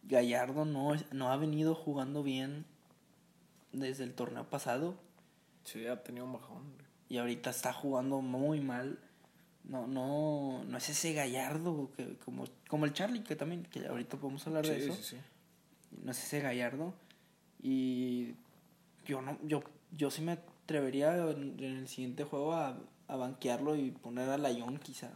Gallardo 0.04 0.64
no, 0.66 0.94
no 1.12 1.32
ha 1.32 1.38
venido 1.38 1.76
jugando 1.76 2.24
bien 2.24 2.66
desde 3.74 4.06
el 4.06 4.14
torneo 4.14 4.50
pasado. 4.50 4.96
Sí, 5.66 5.86
ha 5.88 6.02
tenido 6.04 6.26
un 6.26 6.34
bajón, 6.34 6.64
güey. 6.74 6.88
Y 7.10 7.18
ahorita 7.18 7.50
está 7.50 7.74
jugando 7.74 8.22
muy 8.22 8.62
mal. 8.62 8.98
No, 9.68 9.86
no, 9.86 10.64
no 10.64 10.78
es 10.78 10.90
ese 10.90 11.14
Gallardo 11.14 11.92
que, 11.98 12.16
como, 12.24 12.46
como 12.70 12.86
el 12.86 12.94
Charlie, 12.94 13.22
que 13.24 13.36
también, 13.36 13.64
que 13.64 13.86
ahorita 13.88 14.18
podemos 14.18 14.46
hablar 14.48 14.66
de 14.66 14.78
eso. 14.86 14.94
sí, 14.96 15.04
sí. 15.04 15.18
no 16.04 16.12
es 16.12 16.24
ese 16.24 16.40
Gallardo. 16.40 16.94
Y 17.62 18.34
yo 19.06 19.22
no, 19.22 19.38
yo, 19.44 19.62
yo 19.92 20.10
sí 20.10 20.22
me 20.22 20.34
atrevería 20.34 21.16
en, 21.32 21.56
en 21.60 21.78
el 21.78 21.88
siguiente 21.88 22.24
juego 22.24 22.54
a, 22.54 22.78
a 23.10 23.16
banquearlo 23.18 23.76
y 23.76 23.92
poner 23.92 24.30
a 24.30 24.38
Layón 24.38 24.78
quizá. 24.80 25.10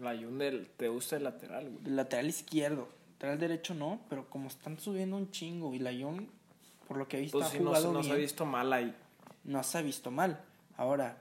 La 0.00 0.14
Yun 0.14 0.38
del 0.38 0.68
te 0.76 0.88
gusta 0.88 1.16
el 1.16 1.24
lateral, 1.24 1.68
güey. 1.70 1.82
Del 1.84 1.96
lateral 1.96 2.26
izquierdo. 2.28 2.88
lateral 3.14 3.38
derecho 3.38 3.74
no, 3.74 4.00
pero 4.08 4.28
como 4.30 4.48
están 4.48 4.78
subiendo 4.78 5.16
un 5.16 5.30
chingo 5.30 5.74
y 5.74 5.78
Layón, 5.78 6.28
por 6.86 6.96
lo 6.96 7.08
que 7.08 7.18
he 7.18 7.20
visto, 7.20 7.38
Pues 7.38 7.50
ha 7.54 7.58
no, 7.58 7.66
jugado 7.68 7.88
se- 7.88 7.92
no 7.94 8.02
se 8.02 8.12
ha 8.12 8.16
visto 8.16 8.44
mal 8.46 8.72
ahí. 8.72 8.94
no 9.44 9.62
se 9.62 9.78
ha 9.78 9.82
visto 9.82 10.10
mal. 10.10 10.40
Ahora, 10.76 11.20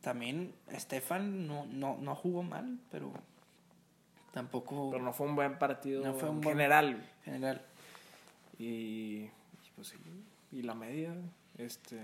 también 0.00 0.54
Estefan 0.70 1.46
no, 1.46 1.66
no, 1.66 1.98
no 1.98 2.14
jugó 2.14 2.42
mal, 2.42 2.78
pero 2.90 3.12
tampoco 4.32 4.90
Pero 4.90 5.02
no 5.04 5.12
fue 5.12 5.26
un 5.26 5.36
buen 5.36 5.58
partido 5.58 6.04
No 6.04 6.14
fue 6.14 6.30
un 6.30 6.40
buen- 6.40 6.56
general. 6.56 7.06
general. 7.24 7.62
Y, 8.58 8.64
y 8.64 9.30
pues 9.76 9.88
sí, 9.88 9.96
y 10.52 10.62
la 10.62 10.74
media, 10.74 11.14
este... 11.58 12.00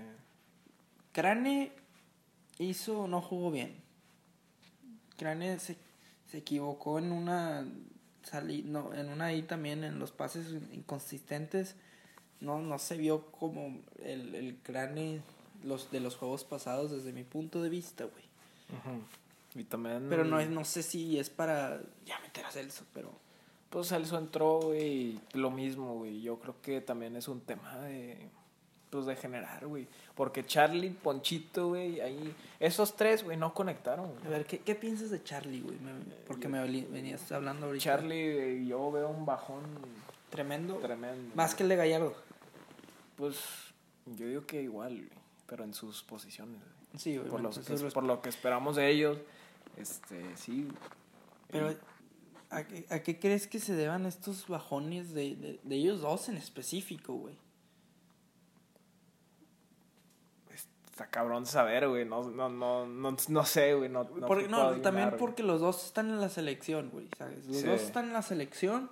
Crane 1.11 1.71
hizo, 2.59 3.07
no 3.07 3.21
jugó 3.21 3.49
bien. 3.51 3.75
Crane 5.17 5.57
se, 5.59 5.77
se 6.29 6.37
equivocó 6.39 6.99
en 6.99 7.11
una 7.11 7.65
sali, 8.23 8.61
no, 8.63 8.93
en 8.93 9.09
una 9.09 9.25
ahí 9.25 9.41
también 9.43 9.83
en 9.83 9.97
los 9.99 10.11
pases 10.11 10.53
inconsistentes. 10.71 11.75
No, 12.39 12.59
no 12.61 12.77
se 12.77 12.97
vio 12.97 13.31
como 13.31 13.79
el, 14.03 14.35
el 14.35 14.57
Crane 14.61 15.21
los 15.63 15.91
de 15.91 15.99
los 15.99 16.15
juegos 16.15 16.43
pasados 16.43 16.91
desde 16.91 17.13
mi 17.13 17.23
punto 17.23 17.61
de 17.61 17.69
vista, 17.69 18.05
güey. 18.05 18.25
Y 19.55 19.63
también... 19.63 20.07
Pero 20.09 20.23
no, 20.25 20.39
es- 20.39 20.49
no 20.49 20.63
sé 20.65 20.83
si 20.83 21.17
es 21.19 21.29
para 21.29 21.81
ya 22.05 22.19
meter 22.19 22.45
a 22.45 22.51
Celso, 22.51 22.83
pero 22.93 23.11
Pues 23.69 23.87
Celso 23.89 24.17
entró, 24.17 24.59
güey, 24.61 25.19
lo 25.33 25.49
mismo, 25.51 25.95
güey. 25.95 26.21
Yo 26.21 26.39
creo 26.39 26.55
que 26.61 26.81
también 26.81 27.15
es 27.15 27.27
un 27.27 27.41
tema 27.41 27.77
de... 27.79 28.29
Pues 28.89 29.05
de 29.05 29.17
generar, 29.17 29.67
güey. 29.67 29.85
Porque 30.15 30.45
Charlie, 30.45 30.91
Ponchito, 30.91 31.69
güey, 31.69 31.99
ahí... 31.99 32.33
Esos 32.59 32.95
tres, 32.95 33.23
güey, 33.23 33.35
no 33.35 33.53
conectaron, 33.53 34.11
güey. 34.13 34.25
a 34.25 34.29
ver, 34.29 34.45
¿qué, 34.45 34.59
qué 34.59 34.75
piensas 34.75 35.09
de 35.11 35.21
Charlie, 35.23 35.59
güey? 35.61 35.77
Me- 35.79 36.15
porque 36.25 36.47
me 36.47 36.59
veli- 36.61 36.87
venías 36.89 37.29
hablando 37.33 37.65
ahorita. 37.65 37.83
Charlie, 37.83 38.33
güey, 38.33 38.67
yo 38.67 38.89
veo 38.91 39.09
un 39.09 39.25
bajón 39.25 39.61
tremendo. 40.29 40.75
tremendo. 40.77 41.35
Más 41.35 41.53
que 41.53 41.63
el 41.63 41.69
de 41.69 41.75
Gallardo. 41.75 42.15
Pues 43.17 43.35
yo 44.05 44.27
digo 44.27 44.45
que 44.45 44.61
igual, 44.61 44.95
güey, 44.95 45.09
pero 45.47 45.63
en 45.63 45.73
sus 45.73 46.03
posiciones. 46.03 46.61
Sí, 46.97 47.17
Por, 47.19 47.41
lo 47.41 47.49
que, 47.51 47.59
por 47.93 48.03
lo 48.03 48.21
que 48.21 48.29
esperamos 48.29 48.75
de 48.75 48.89
ellos, 48.89 49.17
este, 49.77 50.35
sí. 50.37 50.67
Pero, 51.49 51.75
¿a 52.49 52.63
qué, 52.63 52.85
a 52.89 52.99
qué 52.99 53.19
crees 53.19 53.47
que 53.47 53.59
se 53.59 53.73
deban 53.75 54.05
estos 54.05 54.47
bajones 54.47 55.13
de, 55.13 55.35
de, 55.35 55.59
de 55.63 55.75
ellos 55.75 56.01
dos 56.01 56.29
en 56.29 56.37
específico, 56.37 57.13
güey? 57.13 57.35
Está 60.91 61.07
cabrón 61.09 61.45
saber, 61.45 61.87
güey. 61.87 62.05
No, 62.05 62.23
no, 62.23 62.49
no, 62.49 62.87
no, 62.87 63.15
no 63.27 63.45
sé, 63.45 63.75
güey. 63.75 63.87
No, 63.89 64.03
no, 64.05 64.25
Porque- 64.27 64.45
te 64.45 64.49
no, 64.49 64.57
puedo 64.57 64.67
adivinar, 64.69 64.81
también 64.81 65.09
güey. 65.09 65.19
porque 65.19 65.43
los 65.43 65.61
dos 65.61 65.85
están 65.85 66.09
en 66.09 66.19
la 66.19 66.29
selección, 66.29 66.89
güey, 66.89 67.07
¿sabes? 67.17 67.45
Los 67.45 67.57
Sí. 67.57 67.67
dos 67.67 67.81
están 67.81 68.05
en 68.05 68.13
la 68.13 68.23
selección, 68.23 68.89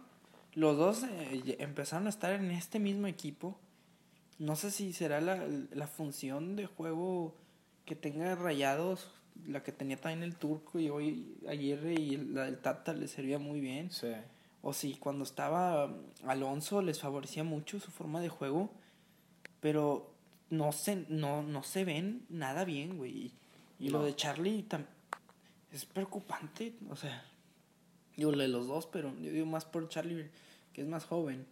los 0.53 0.78
dos 0.78 1.03
eh, 1.03 1.56
empezaron 1.60 2.06
a 2.06 2.10
estar 2.10 2.32
en 2.34 2.51
este 2.51 2.80
mismo 2.80 3.08
equipo. 3.08 3.58
No 4.38 4.56
sé 4.56 4.72
si 4.72 4.92
será 4.94 5.22
la, 5.22 5.48
la 5.72 5.88
función 5.88 6.56
de 6.56 6.66
juego 6.66 7.36
que 7.86 7.96
tenga 7.96 8.36
rayados, 8.36 9.08
la 9.48 9.64
que 9.64 9.72
tenía 9.72 9.98
también 9.98 10.24
el 10.24 10.36
turco 10.36 10.80
y 10.80 10.90
hoy, 10.90 11.38
ayer 11.48 11.86
y 12.00 12.18
la 12.18 12.44
del 12.46 12.58
Tata 12.58 12.94
le 12.94 13.08
servía 13.08 13.40
muy 13.40 13.60
bien. 13.60 13.92
Sí. 13.92 14.12
O 14.62 14.74
si 14.74 14.96
cuando 14.96 15.24
estaba 15.24 15.94
Alonso 16.26 16.82
les 16.82 17.00
favorecía 17.00 17.44
mucho 17.44 17.80
su 17.80 17.92
forma 17.92 18.20
de 18.20 18.30
juego, 18.30 18.72
pero 19.62 20.12
no 20.50 20.72
se, 20.72 21.06
no, 21.10 21.44
no 21.44 21.64
se 21.64 21.86
ven 21.86 22.26
nada 22.30 22.66
bien, 22.66 22.98
güey. 22.98 23.32
Y 23.80 23.90
lo 23.90 24.04
de 24.04 24.16
Charlie 24.16 24.66
tam- 24.68 24.86
es 25.72 25.86
preocupante, 25.86 26.74
o 26.90 26.96
sea, 26.96 27.26
digo 28.16 28.32
lo 28.32 28.40
de 28.40 28.48
los 28.48 28.68
dos, 28.68 28.88
pero 28.88 29.14
yo 29.20 29.32
digo 29.32 29.46
más 29.46 29.66
por 29.66 29.88
Charlie, 29.90 30.30
que 30.74 30.82
es 30.82 30.88
más 30.88 31.06
joven. 31.06 31.46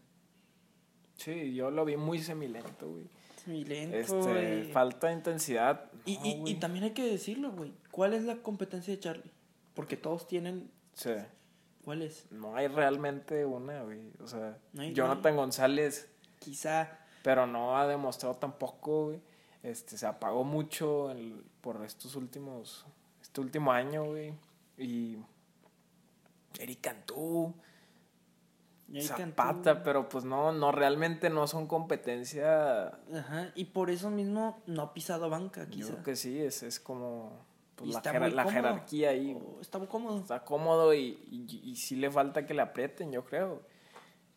Sí, 1.18 1.54
yo 1.54 1.72
lo 1.72 1.86
vi 1.86 1.96
muy 1.98 2.20
semilento, 2.20 2.90
güey. 2.90 3.06
Es 3.38 3.48
muy 3.48 3.64
lento, 3.66 3.98
Este, 3.98 4.16
güey. 4.16 4.72
falta 4.72 5.08
de 5.08 5.14
intensidad. 5.14 5.90
y, 6.06 6.18
No, 6.18 6.48
y, 6.48 6.52
y 6.52 6.56
también 6.56 6.86
hay 6.86 6.92
que 6.92 7.04
decirlo, 7.06 7.52
güey. 7.52 7.74
¿Cuál 7.92 8.14
es 8.14 8.24
la 8.24 8.38
competencia 8.38 8.94
de 8.94 9.00
Charlie? 9.00 9.32
Porque 9.74 9.98
todos 9.98 10.28
tienen... 10.28 10.70
Sí. 10.94 11.12
¿Cuál 11.84 12.02
es? 12.04 12.26
No 12.32 12.56
hay 12.56 12.68
realmente 12.68 13.46
una, 13.46 13.82
güey. 13.84 14.00
O 14.22 14.28
sea, 14.28 14.58
No 14.74 14.82
hay- 14.84 14.94
Jonathan 14.94 15.36
González, 15.36 16.10
Quizá... 16.40 17.00
pero 17.24 17.46
no 17.48 17.78
ha 17.78 17.88
demostrado 17.88 18.36
tampoco, 18.36 19.06
güey. 19.08 19.20
Este, 19.64 19.98
se 19.98 20.06
apagó 20.06 20.44
mucho 20.44 21.12
el- 21.12 21.44
por 21.62 21.84
estos 21.86 22.16
últimos, 22.16 22.86
este 23.22 23.42
último 23.42 23.72
año, 23.72 24.06
güey. 24.06 24.34
Y 24.78 25.18
Eric 26.60 26.82
Cantú, 26.82 27.54
Zapata, 29.02 29.74
Cantú- 29.76 29.82
pero 29.84 30.10
pues 30.10 30.24
no, 30.26 30.52
no, 30.52 30.72
realmente 30.72 31.30
no 31.30 31.48
son 31.48 31.68
competencia. 31.68 32.88
Ajá, 33.14 33.52
y 33.56 33.66
por 33.66 33.90
eso 33.90 34.10
mismo 34.10 34.62
no 34.68 34.82
ha 34.84 34.94
pisado 34.94 35.30
banca, 35.30 35.64
Yo 35.66 35.70
quizá. 35.70 35.92
creo 35.94 36.04
que 36.04 36.16
sí, 36.16 36.40
es, 36.40 36.64
es 36.64 36.80
como 36.80 37.32
pues, 37.76 37.90
la, 37.92 38.02
jer- 38.04 38.50
jerarquía 38.52 39.10
ahí. 39.10 39.36
Oh, 39.40 39.60
está 39.62 39.78
muy 39.80 39.88
cómodo. 39.88 40.20
Está 40.20 40.44
cómodo 40.44 40.94
y, 40.94 41.18
y, 41.32 41.62
y 41.64 41.76
sí 41.76 41.96
le 41.96 42.12
falta 42.12 42.46
que 42.46 42.54
le 42.54 42.62
aprieten, 42.62 43.12
yo 43.12 43.26
creo. 43.26 43.62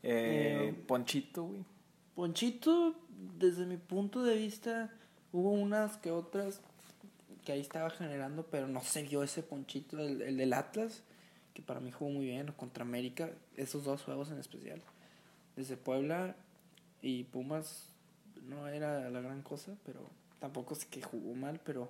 Eh, 0.03 0.69
Eh, 0.69 0.85
Ponchito, 0.87 1.45
güey. 1.45 1.65
Ponchito, 2.15 2.95
desde 3.39 3.67
mi 3.67 3.77
punto 3.77 4.23
de 4.23 4.37
vista, 4.37 4.91
hubo 5.33 5.51
unas 5.51 5.97
que 5.99 6.11
otras 6.11 6.61
que 7.45 7.53
ahí 7.53 7.61
estaba 7.61 7.91
generando, 7.91 8.45
pero 8.51 8.67
no 8.67 8.81
se 8.81 9.03
vio 9.03 9.23
ese 9.23 9.43
Ponchito, 9.43 9.99
el, 9.99 10.23
el 10.23 10.37
del 10.37 10.53
Atlas, 10.53 11.03
que 11.57 11.63
para 11.63 11.81
mí 11.81 11.91
jugó 11.91 12.11
muy 12.11 12.27
bien, 12.27 12.53
contra 12.53 12.85
América, 12.85 13.31
esos 13.57 13.83
dos 13.83 14.03
juegos 14.03 14.31
en 14.31 14.39
especial. 14.39 14.83
Desde 15.57 15.79
Puebla 15.79 16.37
y 17.01 17.25
Pumas 17.25 17.89
no 18.47 18.69
era 18.69 19.09
la 19.09 19.23
gran 19.23 19.41
cosa, 19.41 19.73
pero 19.87 20.01
tampoco 20.39 20.75
es 20.75 20.85
que 20.85 21.01
jugó 21.01 21.35
mal, 21.35 21.59
pero 21.65 21.89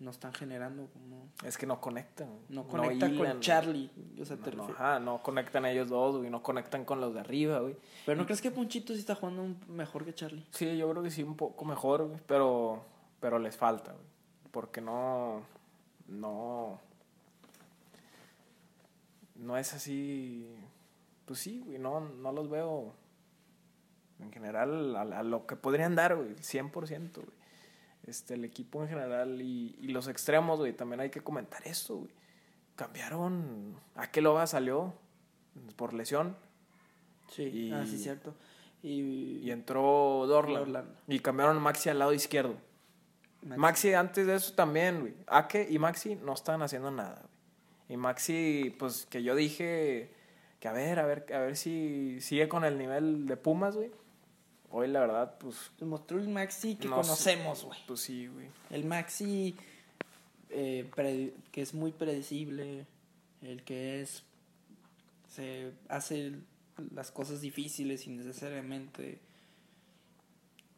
no 0.00 0.10
están 0.10 0.32
generando 0.32 0.88
como... 0.88 1.28
Es 1.44 1.56
que 1.56 1.66
no 1.66 1.80
conectan. 1.80 2.30
No 2.48 2.66
conecta 2.66 3.08
hilan, 3.08 3.32
con 3.34 3.40
Charlie, 3.40 3.92
o 4.20 4.24
sea, 4.24 4.34
No, 4.34 4.42
te 4.42 4.56
no, 4.56 4.64
ajá, 4.64 4.98
no 4.98 5.22
conectan 5.22 5.64
ellos 5.64 5.88
dos, 5.88 6.16
güey. 6.16 6.28
No 6.28 6.42
conectan 6.42 6.84
con 6.84 7.00
los 7.00 7.14
de 7.14 7.20
arriba, 7.20 7.60
güey. 7.60 7.76
Pero 8.06 8.18
¿no 8.18 8.24
crees 8.24 8.42
que 8.42 8.50
Ponchito 8.50 8.92
sí 8.92 8.98
está 8.98 9.14
jugando 9.14 9.54
mejor 9.68 10.04
que 10.04 10.14
Charlie? 10.14 10.44
Sí, 10.50 10.76
yo 10.76 10.90
creo 10.90 11.04
que 11.04 11.12
sí, 11.12 11.22
un 11.22 11.36
poco 11.36 11.64
mejor, 11.64 12.08
güey. 12.08 12.20
Pero, 12.26 12.82
pero 13.20 13.38
les 13.38 13.56
falta, 13.56 13.92
güey. 13.92 14.04
Porque 14.50 14.80
no. 14.80 15.42
No. 16.08 16.87
No 19.38 19.56
es 19.56 19.72
así. 19.74 20.46
Pues 21.24 21.38
sí, 21.40 21.62
güey. 21.64 21.78
No, 21.78 22.00
no 22.00 22.32
los 22.32 22.48
veo. 22.50 22.94
En 24.20 24.32
general, 24.32 24.96
a, 24.96 25.02
a 25.02 25.22
lo 25.22 25.46
que 25.46 25.56
podrían 25.56 25.94
dar, 25.94 26.16
güey. 26.16 26.34
100%, 26.36 27.14
güey. 27.14 27.26
Este, 28.06 28.34
el 28.34 28.44
equipo 28.44 28.82
en 28.82 28.88
general 28.88 29.40
y, 29.42 29.76
y 29.80 29.88
los 29.88 30.08
extremos, 30.08 30.58
güey. 30.58 30.72
También 30.72 31.00
hay 31.00 31.10
que 31.10 31.20
comentar 31.20 31.66
eso, 31.66 31.96
güey. 31.98 32.10
Cambiaron. 32.76 33.76
¿A 33.94 34.10
qué 34.10 34.20
loba 34.20 34.46
salió? 34.46 34.94
Por 35.76 35.94
lesión. 35.94 36.36
Sí, 37.30 37.42
Y- 37.44 37.72
ah, 37.72 37.84
sí, 37.86 37.98
cierto. 37.98 38.34
Y, 38.82 39.38
Y 39.42 39.50
entró 39.50 40.24
Dorlan. 40.26 40.54
Dorlan. 40.64 40.86
Y 41.08 41.18
cambiaron 41.20 41.56
a 41.56 41.60
Maxi 41.60 41.88
al 41.90 41.98
lado 41.98 42.12
izquierdo. 42.12 42.54
Maxi 43.42 43.92
antes 43.94 44.26
de 44.26 44.34
eso 44.34 44.54
también, 44.54 45.00
güey. 45.00 45.14
Ake 45.26 45.66
y 45.70 45.78
Maxi 45.78 46.16
no 46.16 46.32
estaban 46.32 46.62
haciendo 46.62 46.90
nada. 46.90 47.22
Y 47.88 47.96
Maxi, 47.96 48.74
pues 48.78 49.06
que 49.06 49.22
yo 49.22 49.34
dije 49.34 50.10
que 50.60 50.68
a 50.68 50.72
ver, 50.72 50.98
a 50.98 51.06
ver, 51.06 51.26
a 51.32 51.38
ver 51.38 51.56
si 51.56 52.20
sigue 52.20 52.48
con 52.48 52.64
el 52.64 52.78
nivel 52.78 53.26
de 53.26 53.36
Pumas, 53.36 53.76
güey. 53.76 53.90
Hoy 54.70 54.88
la 54.88 55.00
verdad, 55.00 55.38
pues, 55.38 55.70
Mostró 55.80 56.18
el 56.18 56.28
Maxi 56.28 56.76
que 56.76 56.88
No 56.88 56.96
conocemos, 56.96 57.64
güey. 57.64 57.78
pues 57.86 58.00
sí, 58.00 58.26
güey. 58.26 58.48
El 58.70 58.84
Maxi 58.84 59.56
eh, 60.50 60.90
que 61.52 61.62
es 61.62 61.74
muy 61.74 61.92
predecible, 61.92 62.86
el 63.42 63.62
que 63.62 64.02
es 64.02 64.24
se 65.28 65.72
hace 65.88 66.32
las 66.94 67.10
cosas 67.10 67.40
difíciles 67.40 68.06
innecesariamente 68.06 69.20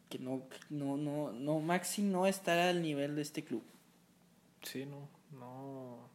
que 0.09 0.19
no 0.19 0.43
no 0.71 0.97
no 0.97 1.33
no 1.33 1.61
Maxi 1.61 2.03
no 2.03 2.27
está 2.27 2.69
al 2.69 2.83
nivel 2.83 3.17
de 3.17 3.23
este 3.23 3.45
club. 3.45 3.63
Sí, 4.63 4.85
no, 4.85 5.09
no. 5.39 6.11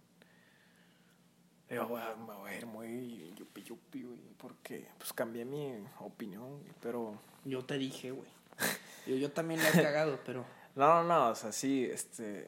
Yo 1.70 1.88
voy 1.88 2.01
a, 2.01 2.16
me 2.16 2.34
voy 2.34 2.51
a 2.51 2.57
ir 2.57 2.66
muy 2.66 3.34
yupi 3.38 3.63
yupi, 3.63 4.03
güey, 4.03 4.18
porque 4.38 4.88
pues 4.97 5.11
cambié 5.13 5.45
mi 5.45 5.74
opinión, 5.99 6.59
güey, 6.59 6.72
pero... 6.82 7.20
Yo 7.43 7.63
te 7.66 7.78
dije, 7.78 8.11
güey. 8.11 8.28
Yo, 9.07 9.16
yo 9.16 9.32
también 9.32 9.61
la 9.61 9.70
he 9.70 9.84
cagado, 9.84 10.20
pero 10.26 10.43
No, 10.76 11.03
no, 11.03 11.03
no, 11.03 11.30
o 11.30 11.36
sea, 11.36 11.51
sí, 11.51 11.86
este... 11.86 12.47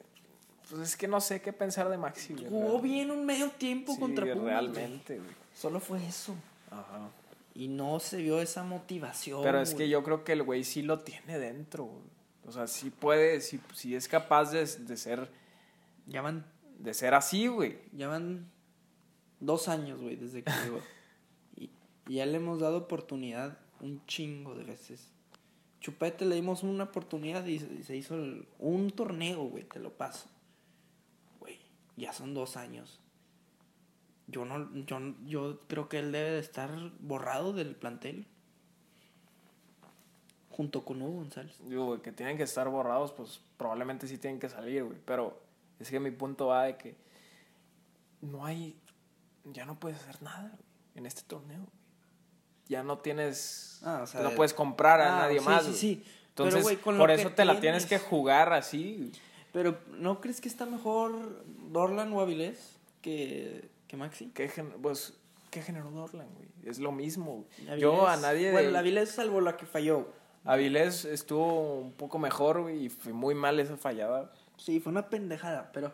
Pues 0.70 0.82
es 0.82 0.98
que 0.98 1.08
no 1.08 1.22
sé 1.22 1.42
qué 1.42 1.54
pensar 1.54 1.88
de 1.90 1.98
Maxi, 1.98 2.34
güey. 2.34 2.48
jugó 2.50 2.80
bien 2.82 3.10
un 3.12 3.26
medio 3.26 3.50
tiempo 3.52 3.94
Sí, 3.94 4.00
contra 4.00 4.26
Pumas. 4.26 4.44
realmente, 4.46 5.18
güey. 5.18 5.30
Solo 5.56 5.80
fue 5.80 6.06
eso. 6.06 6.36
Ajá. 6.72 7.10
Y 7.56 7.68
no 7.70 8.00
se 8.00 8.18
vio 8.18 8.42
esa 8.42 8.64
motivación. 8.64 9.42
Pero 9.44 9.62
es 9.62 9.74
que 9.74 9.88
yo 9.88 10.04
creo 10.04 10.24
que 10.24 10.34
el 10.34 10.44
güey 10.44 10.64
sí 10.64 10.82
lo 10.82 11.00
tiene 11.00 11.40
dentro, 11.40 11.86
güey. 11.86 12.04
O 12.48 12.52
sea, 12.52 12.68
sí 12.68 12.90
puede, 12.90 13.40
sí, 13.42 13.60
sí 13.74 13.96
es 13.96 14.08
capaz 14.08 14.52
de, 14.52 14.66
de 14.66 14.98
ser, 14.98 15.30
Ya 16.06 16.22
van, 16.22 16.46
de 16.80 16.94
ser 16.94 17.14
así, 17.14 17.48
güey. 17.48 17.80
ya 17.94 18.08
van 18.10 18.50
dos 19.40 19.68
años, 19.68 20.00
güey, 20.02 20.16
desde 20.16 20.44
que 20.44 20.52
llegó. 20.64 20.80
Y, 21.56 21.70
Y 22.08 22.16
ya 22.16 22.26
le 22.26 22.38
hemos 22.38 22.60
dado 22.60 22.78
oportunidad 22.78 23.58
un 23.82 24.06
chingo 24.06 24.56
de 24.56 24.64
veces. 24.64 25.12
Chupete 25.80 26.26
le 26.26 26.36
dimos 26.36 26.64
una 26.64 26.86
oportunidad 26.86 27.46
y 27.46 27.60
se, 27.60 27.84
se 27.84 27.96
hizo 27.96 28.16
el- 28.16 28.48
un 28.60 28.90
torneo, 28.92 29.44
güey, 29.46 29.64
te 29.64 29.80
lo 29.80 29.92
paso. 29.92 30.28
Güey, 31.40 31.58
ya 31.96 32.14
son 32.14 32.34
dos 32.34 32.58
años. 32.58 33.00
Yo 34.28 34.44
no, 34.46 34.70
yo, 34.86 35.00
yo 35.26 35.60
creo 35.68 35.88
que 35.88 36.00
él 36.00 36.12
debe 36.12 36.32
de 36.32 36.40
estar 36.40 36.70
borrado 37.00 37.54
del 37.54 37.76
plantel. 37.76 38.26
Junto 40.50 40.84
con 40.84 41.02
Hugo 41.02 41.18
González. 41.20 41.56
Digo, 41.68 41.86
güey, 41.86 42.02
que 42.02 42.12
tienen 42.12 42.36
que 42.36 42.44
estar 42.44 42.68
borrados, 42.70 43.12
pues 43.12 43.42
probablemente 43.58 44.08
sí 44.08 44.18
tienen 44.18 44.40
que 44.40 44.50
salir, 44.50 44.84
güey. 44.84 44.98
Pero 45.06 45.40
es 45.80 45.90
que 45.92 46.00
mi 46.00 46.10
punto 46.12 46.48
va 46.48 46.64
de 46.64 46.78
que 46.78 46.96
no 48.22 48.44
hay. 48.46 48.76
Ya 49.54 49.66
no 49.66 49.80
puedes 49.80 50.00
hacer 50.02 50.22
nada, 50.22 50.50
güey, 50.50 50.64
en 50.96 51.06
este 51.06 51.22
torneo, 51.24 51.60
güey. 51.60 51.78
Ya 52.70 52.84
no 52.84 52.98
tienes. 52.98 53.80
Ah, 53.84 54.02
o 54.04 54.08
sea, 54.08 54.22
no 54.22 54.30
de- 54.32 54.36
puedes 54.36 54.54
comprar 54.54 55.00
a 55.02 55.18
Ah, 55.18 55.22
nadie 55.22 55.40
sí, 55.40 55.46
más. 55.46 55.66
sí, 55.66 55.74
sí. 55.74 56.04
Entonces, 56.30 56.56
Pero, 56.56 56.64
güey, 56.64 56.76
con 56.78 56.96
lo 56.98 57.04
por 57.04 57.12
eso 57.12 57.32
te 57.32 57.46
la 57.46 57.60
tienes 57.60 57.86
que 57.86 57.98
jugar 57.98 58.54
así. 58.54 59.12
Pero, 59.54 59.80
¿no 59.98 60.20
crees 60.22 60.42
que 60.42 60.48
está 60.50 60.66
mejor 60.66 61.44
Dorlan 61.72 62.12
o 62.14 62.20
Avilés 62.22 62.76
que, 63.02 63.70
que 63.88 63.98
Maxi? 63.98 64.28
¿Qué, 64.36 64.50
pues, 64.82 65.14
¿qué 65.50 65.62
generó 65.62 65.90
Dorlan, 65.92 66.28
güey? 66.36 66.48
Es 66.66 66.80
lo 66.80 66.92
mismo. 66.92 67.46
Avilés- 67.68 67.80
Yo 67.80 68.08
a 68.08 68.18
nadie. 68.18 68.52
Bueno, 68.52 68.72
de- 68.72 68.78
Avilés 68.78 69.12
salvo 69.12 69.40
la 69.42 69.56
que 69.58 69.66
falló. 69.66 70.12
Avilés 70.44 71.06
estuvo 71.06 71.80
un 71.80 71.94
poco 71.94 72.20
mejor, 72.20 72.62
güey, 72.62 72.86
y 72.86 72.90
fue 72.90 73.14
muy 73.14 73.34
mal 73.34 73.60
esa 73.60 73.78
fallada. 73.78 74.32
Sí, 74.58 74.80
fue 74.80 74.92
una 74.92 75.10
pendejada, 75.10 75.72
pero. 75.74 75.94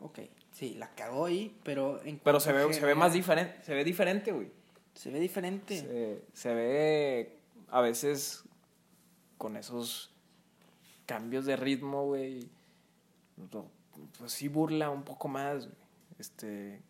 Ok, 0.00 0.20
sí, 0.56 0.74
la 0.74 0.88
cagó 0.94 1.26
ahí, 1.26 1.54
pero. 1.62 2.02
En 2.02 2.18
Pero 2.18 2.40
se 2.40 2.52
ve, 2.52 2.72
se 2.72 2.84
ve 2.84 2.94
más 2.94 3.12
diferente, 3.12 3.62
se 3.62 3.74
ve 3.74 3.84
diferente, 3.84 4.32
güey. 4.32 4.50
Se 4.94 5.10
ve 5.10 5.20
diferente. 5.20 5.78
Se, 5.78 6.22
se 6.32 6.54
ve 6.54 7.38
a 7.68 7.82
veces 7.82 8.44
con 9.36 9.56
esos 9.58 10.10
cambios 11.04 11.44
de 11.44 11.56
ritmo, 11.56 12.06
güey. 12.06 12.48
no, 13.36 13.66
Pues 14.18 14.32
sí 14.32 14.48
burla 14.48 14.88
un 14.88 15.02
poco 15.02 15.28
más, 15.28 15.66
güey. 15.66 15.76
Este. 16.18 16.80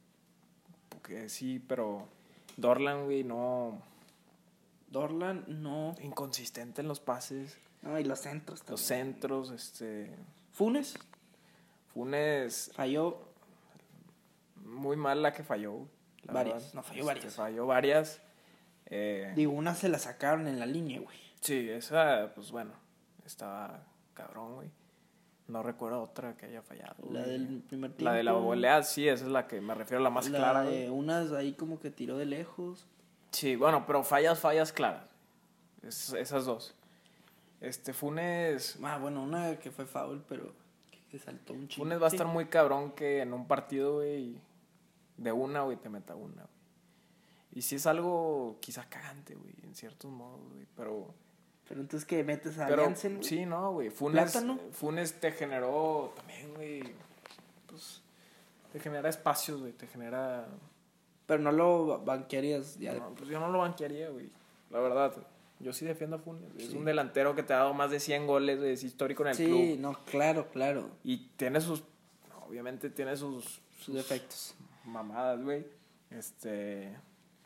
Porque 0.89 1.29
sí, 1.29 1.61
pero. 1.67 2.07
Dorlan, 2.57 3.05
güey, 3.07 3.25
no. 3.25 3.83
Dorlan, 4.89 5.45
no. 5.49 5.95
Inconsistente 6.01 6.81
en 6.81 6.89
los 6.89 7.01
pases. 7.01 7.59
Ay, 7.83 8.05
los 8.05 8.21
centros 8.21 8.61
Los 8.69 8.87
también. 8.87 9.13
centros, 9.15 9.51
este. 9.51 10.11
Funes 10.53 10.95
Funes. 11.93 12.71
falló. 12.75 13.19
Muy 14.77 14.97
mal 14.97 15.23
la 15.23 15.33
que 15.33 15.43
falló. 15.43 15.89
la 16.23 16.33
Varias, 16.35 16.57
verdad. 16.57 16.75
no, 16.75 16.83
falló 16.83 17.01
Este, 17.01 17.15
varias. 17.15 17.35
Falló 17.35 17.67
varias. 17.67 18.23
Eh, 18.87 19.33
Digo, 19.35 19.53
una 19.53 19.75
se 19.75 19.89
la 19.89 19.99
sacaron 19.99 20.47
en 20.47 20.59
la 20.61 20.67
línea, 20.67 21.01
güey. 21.01 21.19
Sí, 21.41 21.69
esa, 21.71 22.33
pues 22.35 22.51
bueno, 22.51 22.73
estaba 23.25 23.83
cabrón, 24.15 24.55
güey. 24.57 24.69
No 25.49 25.63
recuerdo 25.63 26.03
otra 26.03 26.37
que 26.37 26.47
haya 26.47 26.61
fallado. 26.63 26.97
La 27.11 27.21
güey. 27.21 27.31
del 27.33 27.63
primer 27.69 27.91
tiempo. 27.93 28.05
La 28.05 28.13
de 28.17 28.23
la 28.25 28.33
volea, 28.33 28.83
sí, 28.83 29.09
esa 29.09 29.25
es 29.27 29.31
la 29.31 29.47
que 29.47 29.61
me 29.61 29.75
refiero, 29.75 30.03
la 30.03 30.11
más 30.11 30.29
la 30.29 30.39
clara, 30.39 30.63
de 30.63 30.89
güey. 30.89 30.99
unas 30.99 31.33
ahí 31.33 31.53
como 31.53 31.79
que 31.79 31.91
tiró 31.91 32.17
de 32.19 32.27
lejos. 32.27 32.87
Sí, 33.31 33.55
bueno, 33.57 33.85
pero 33.87 34.03
fallas, 34.03 34.39
fallas 34.41 34.73
claras. 34.73 35.05
Es- 35.83 36.13
esas 36.15 36.47
dos. 36.47 36.75
Este, 37.61 37.93
Funes. 37.93 38.79
Ah, 38.83 38.99
bueno, 38.99 39.23
una 39.23 39.57
que 39.59 39.71
fue 39.71 39.87
foul, 39.87 40.23
pero 40.29 40.53
que, 41.11 41.19
saltó 41.19 41.53
un 41.55 41.69
chingo. 41.69 41.85
Funes 41.85 42.01
va 42.01 42.07
a 42.07 42.11
estar 42.11 42.27
muy 42.27 42.47
cabrón 42.47 42.93
que 42.93 43.21
en 43.23 43.33
un 43.33 43.47
partido, 43.47 43.97
güey, 43.97 44.39
de 45.17 45.33
una, 45.33 45.63
güey, 45.63 45.77
te 45.77 45.89
meta 45.89 46.15
una, 46.15 46.43
güey. 46.43 46.57
Y 47.53 47.63
sí 47.63 47.77
es 47.77 47.87
algo 47.87 48.59
quizá 48.61 48.89
cagante, 48.89 49.35
güey, 49.35 49.55
en 49.63 49.75
ciertos 49.75 50.11
modos, 50.11 50.41
güey, 50.53 50.67
pero... 50.77 51.15
Pero 51.69 51.81
entonces 51.81 52.07
que 52.07 52.23
metes 52.23 52.59
a 52.61 52.69
Pero, 52.69 52.95
sí, 53.23 53.45
no, 53.45 53.73
güey. 53.73 53.91
Funes, 53.91 54.31
Plátano. 54.31 54.61
Funes 54.71 55.19
te 55.19 55.33
generó 55.33 56.13
también, 56.17 56.55
güey. 56.55 56.95
Pues 57.67 58.03
te 58.73 58.79
genera 58.79 59.09
espacios, 59.09 59.61
güey. 59.61 59.73
Te 59.73 59.89
genera. 59.89 60.47
Pero 61.27 61.43
no 61.43 61.51
lo 61.51 62.05
banquearías 62.05 62.79
ya. 62.79 62.95
No, 62.95 63.15
pues 63.17 63.29
yo 63.29 63.41
no 63.41 63.49
lo 63.51 63.59
banquearía, 63.59 64.11
güey. 64.11 64.31
La 64.71 64.79
verdad. 64.79 65.13
Yo 65.59 65.73
sí 65.73 65.85
defiendo 65.85 66.15
a 66.15 66.19
Funes. 66.21 66.55
Es 66.57 66.69
Sí. 66.69 66.77
un 66.77 66.85
delantero 66.85 67.35
que 67.35 67.43
te 67.43 67.53
ha 67.53 67.57
dado 67.57 67.75
más 67.75 67.91
de 67.91 67.99
100 67.99 68.29
goles, 68.29 68.59
güey. 68.59 68.71
Es 68.71 68.85
histórico 68.85 69.25
en 69.25 69.31
el 69.31 69.35
sí, 69.35 69.47
club. 69.47 69.79
no, 69.81 69.99
claro, 70.05 70.49
claro. 70.53 70.89
Y 71.03 71.31
tiene 71.37 71.61
sus. 71.61 71.83
Obviamente 72.47 72.91
tiene 72.91 73.17
sus. 73.17 73.61
Sus 73.81 73.95
defectos. 73.97 74.55
Mamadas, 74.87 75.43
güey. 75.43 75.67
Este. 76.11 76.97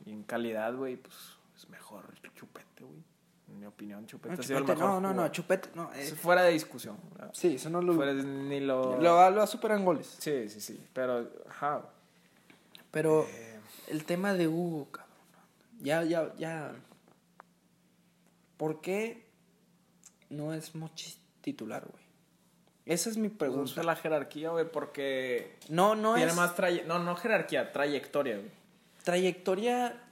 Y 0.05 0.13
en 0.13 0.23
calidad, 0.23 0.75
güey, 0.75 0.97
pues 0.97 1.15
es 1.57 1.69
mejor 1.69 2.05
Chupete, 2.35 2.85
güey. 2.85 3.03
En 3.49 3.59
mi 3.59 3.67
opinión, 3.67 4.07
Chupete, 4.07 4.35
No, 4.37 4.41
ha 4.41 4.45
sido 4.45 4.59
el 4.59 4.65
Chupete, 4.65 4.81
mejor. 4.81 5.03
no, 5.03 5.13
no, 5.13 5.23
no. 5.23 5.29
Chupete, 5.33 5.71
no. 5.75 5.93
eh, 5.95 6.05
fuera 6.13 6.43
de 6.43 6.53
discusión. 6.53 6.97
¿verdad? 7.13 7.31
sí, 7.35 7.57
eso 7.57 7.69
no 7.69 7.83
lo... 7.83 7.95
Fuera 7.95 8.15
de- 8.15 8.23
ni 8.23 8.61
lo... 8.61 9.01
Lo, 9.01 9.31
lo 9.31 9.47
superan 9.47 9.85
goles. 9.85 10.17
Sí, 10.21 10.49
sí, 10.49 10.61
sí. 10.61 10.81
Pero, 10.93 11.29
ajá. 11.49 11.83
Pero 12.93 13.25
Eh, 13.29 13.59
el 13.89 14.05
tema 14.05 14.35
de 14.35 14.47
Hugo, 14.47 14.89
cabrón. 14.93 15.11
Ya, 15.81 16.05
ya, 16.05 16.33
ya. 16.37 16.73
¿Por 18.57 18.81
qué 18.81 19.27
no 20.29 20.53
es 20.55 20.75
Mochis 20.75 21.19
titular, 21.41 21.85
güey? 21.91 22.05
Esa 22.87 23.11
es 23.11 23.17
mi 23.17 23.29
pues, 23.29 23.51
pregunta. 23.51 23.81
es 23.81 23.87
la 23.87 23.97
jerarquía, 23.97 24.51
güey, 24.51 24.71
porque 24.71 25.57
No, 25.69 25.95
no 25.95 26.15
tiene 26.15 26.31
es 26.31 26.37
más 26.37 26.55
traye... 26.55 26.85
No, 26.85 26.99
no 26.99 27.15
jerarquía, 27.17 27.73
trayectoria, 27.73 28.37
güey. 28.37 28.51
trayectoria 29.05 30.03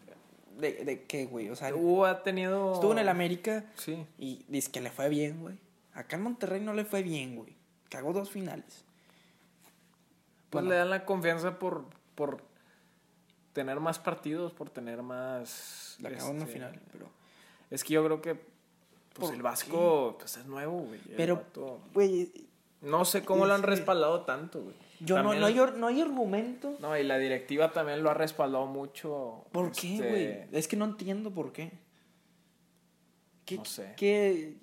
de, 0.59 0.85
de 0.85 1.05
qué, 1.05 1.27
güey. 1.27 1.51
O 1.51 1.57
sea, 1.57 1.75
Hugo 1.75 2.07
ha 2.07 2.23
tenido... 2.23 2.75
estuvo 2.75 2.93
en 2.93 2.99
el 2.99 3.09
América 3.09 3.65
Sí. 3.77 4.05
y 4.19 4.45
dice 4.49 4.71
que 4.71 4.81
le 4.81 4.91
fue 4.91 5.09
bien, 5.09 5.41
güey. 5.41 5.57
Acá 5.95 6.17
en 6.17 6.23
Monterrey 6.23 6.61
no 6.61 6.75
le 6.75 6.85
fue 6.85 7.03
bien, 7.03 7.37
güey. 7.37 7.57
Cagó 7.89 8.13
dos 8.13 8.31
finales. 8.31 8.85
Pues 10.51 10.63
Bueno. 10.65 10.71
le 10.71 10.77
dan 10.77 10.91
la 10.91 11.05
confianza 11.05 11.59
por, 11.59 11.85
por 12.15 12.43
tener 13.53 13.81
más 13.81 13.99
partidos, 13.99 14.53
por 14.53 14.71
tener 14.71 15.03
más... 15.03 15.97
La 16.01 16.11
cagó 16.11 16.29
en 16.31 16.37
una 16.37 16.45
este, 16.45 16.53
final, 16.55 16.81
pero... 16.93 17.09
Es 17.71 17.83
que 17.83 17.95
yo 17.95 18.05
creo 18.05 18.23
que... 18.23 18.35
Pues 18.35 19.31
¿Por 19.31 19.35
el 19.35 19.43
Vasco, 19.43 20.17
pues 20.19 20.37
es 20.37 20.47
nuevo, 20.47 20.79
güey. 20.83 21.01
Pero, 21.17 21.45
güey, 21.93 22.31
No 22.81 23.05
sé 23.05 23.25
cómo 23.25 23.47
lo 23.47 23.55
han 23.55 23.63
respaldado 23.63 24.23
tanto, 24.23 24.63
güey. 24.63 24.77
yo 25.01 25.17
no, 25.17 25.31
También- 25.31 25.41
no, 25.41 25.47
hay, 25.65 25.79
no 25.79 25.87
hay 25.89 26.01
argumento. 26.01 26.77
No, 26.81 26.97
y 26.97 27.03
la 27.03 27.19
directiva 27.19 27.73
también 27.73 28.03
lo 28.03 28.11
ha 28.11 28.15
respaldado 28.15 28.67
mucho. 28.67 29.45
¿Por 29.53 29.73
qué, 29.73 29.95
este, 29.97 30.09
güey? 30.09 30.59
Es 30.59 30.69
que 30.69 30.77
no 30.77 30.85
entiendo 30.85 31.31
por 31.33 31.53
qué. 31.53 31.73
¿Qué, 33.45 33.57
No 33.57 33.65
sé. 33.65 33.95
¿Qué, 33.97 34.59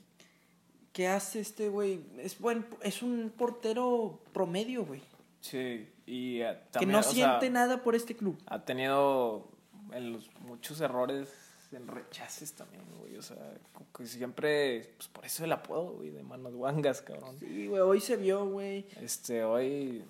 qué 0.94 1.08
hace 1.08 1.40
este 1.40 1.70
güey? 1.70 2.02
Es 2.20 2.40
buen, 2.40 2.66
es 2.82 3.02
un 3.02 3.34
portero 3.36 4.22
promedio, 4.32 4.86
güey. 4.86 5.02
Sí, 5.42 5.90
y 6.06 6.42
eh, 6.42 6.58
Que 6.66 6.72
también, 6.72 6.92
no 6.92 7.04
sea, 7.04 7.12
siente 7.14 7.50
nada 7.50 7.84
por 7.84 7.96
este 7.96 8.16
club. 8.16 8.38
Ha 8.48 8.64
tenido 8.64 9.50
en 9.92 10.14
los, 10.14 10.30
muchos 10.42 10.82
errores 10.82 11.30
en 11.74 11.88
rechaces 11.88 12.54
también, 12.54 12.84
güey. 13.00 13.18
O 13.18 13.22
sea, 13.22 13.38
como 13.74 13.86
que 13.96 14.06
siempre, 14.08 14.94
pues 14.98 15.08
por 15.10 15.26
eso 15.26 15.44
el 15.44 15.52
apodo, 15.52 15.94
güey, 15.94 16.10
de 16.12 16.24
manos 16.24 16.54
guangas, 16.54 17.02
cabrón. 17.02 17.38
Sí, 17.40 17.68
güey, 17.68 17.82
hoy 17.82 18.00
se 18.02 18.16
vio, 18.18 18.46
güey. 18.48 18.86
Este, 19.02 19.44
hoy 19.44 20.04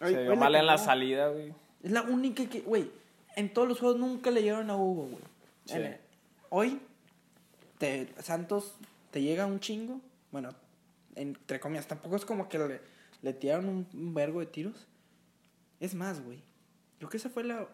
Hoy- 0.00 0.14
se 0.14 0.22
vio 0.22 0.36
mal 0.36 0.54
en 0.54 0.66
la 0.66 0.78
salida, 0.78 1.28
güey. 1.28 1.52
Es 1.82 1.90
la 1.92 2.02
única 2.02 2.44
que, 2.48 2.60
güey, 2.60 2.90
en 3.36 3.52
todos 3.52 3.68
los 3.68 3.78
juegos 3.80 3.98
nunca 3.98 4.30
le 4.30 4.42
llegaron 4.42 4.70
a 4.70 4.76
Hugo, 4.76 5.04
güey. 5.04 5.22
Sí. 5.66 5.74
En 5.74 5.82
el- 5.84 5.96
Hoy, 6.50 6.80
te, 7.78 8.08
Santos 8.22 8.74
te 9.10 9.22
llega 9.22 9.46
un 9.46 9.58
chingo. 9.60 10.00
Bueno, 10.30 10.50
entre 11.14 11.60
comillas, 11.60 11.86
tampoco 11.86 12.16
es 12.16 12.24
como 12.24 12.48
que 12.48 12.58
le, 12.58 12.80
le 13.22 13.32
tiraron 13.32 13.68
un, 13.68 13.86
un 13.94 14.14
vergo 14.14 14.40
de 14.40 14.46
tiros. 14.46 14.86
Es 15.80 15.94
más, 15.94 16.22
güey. 16.22 16.38
Yo 17.00 17.08
creo 17.08 17.10
que 17.10 17.16
esa 17.16 17.30
fue 17.30 17.42
la. 17.44 17.66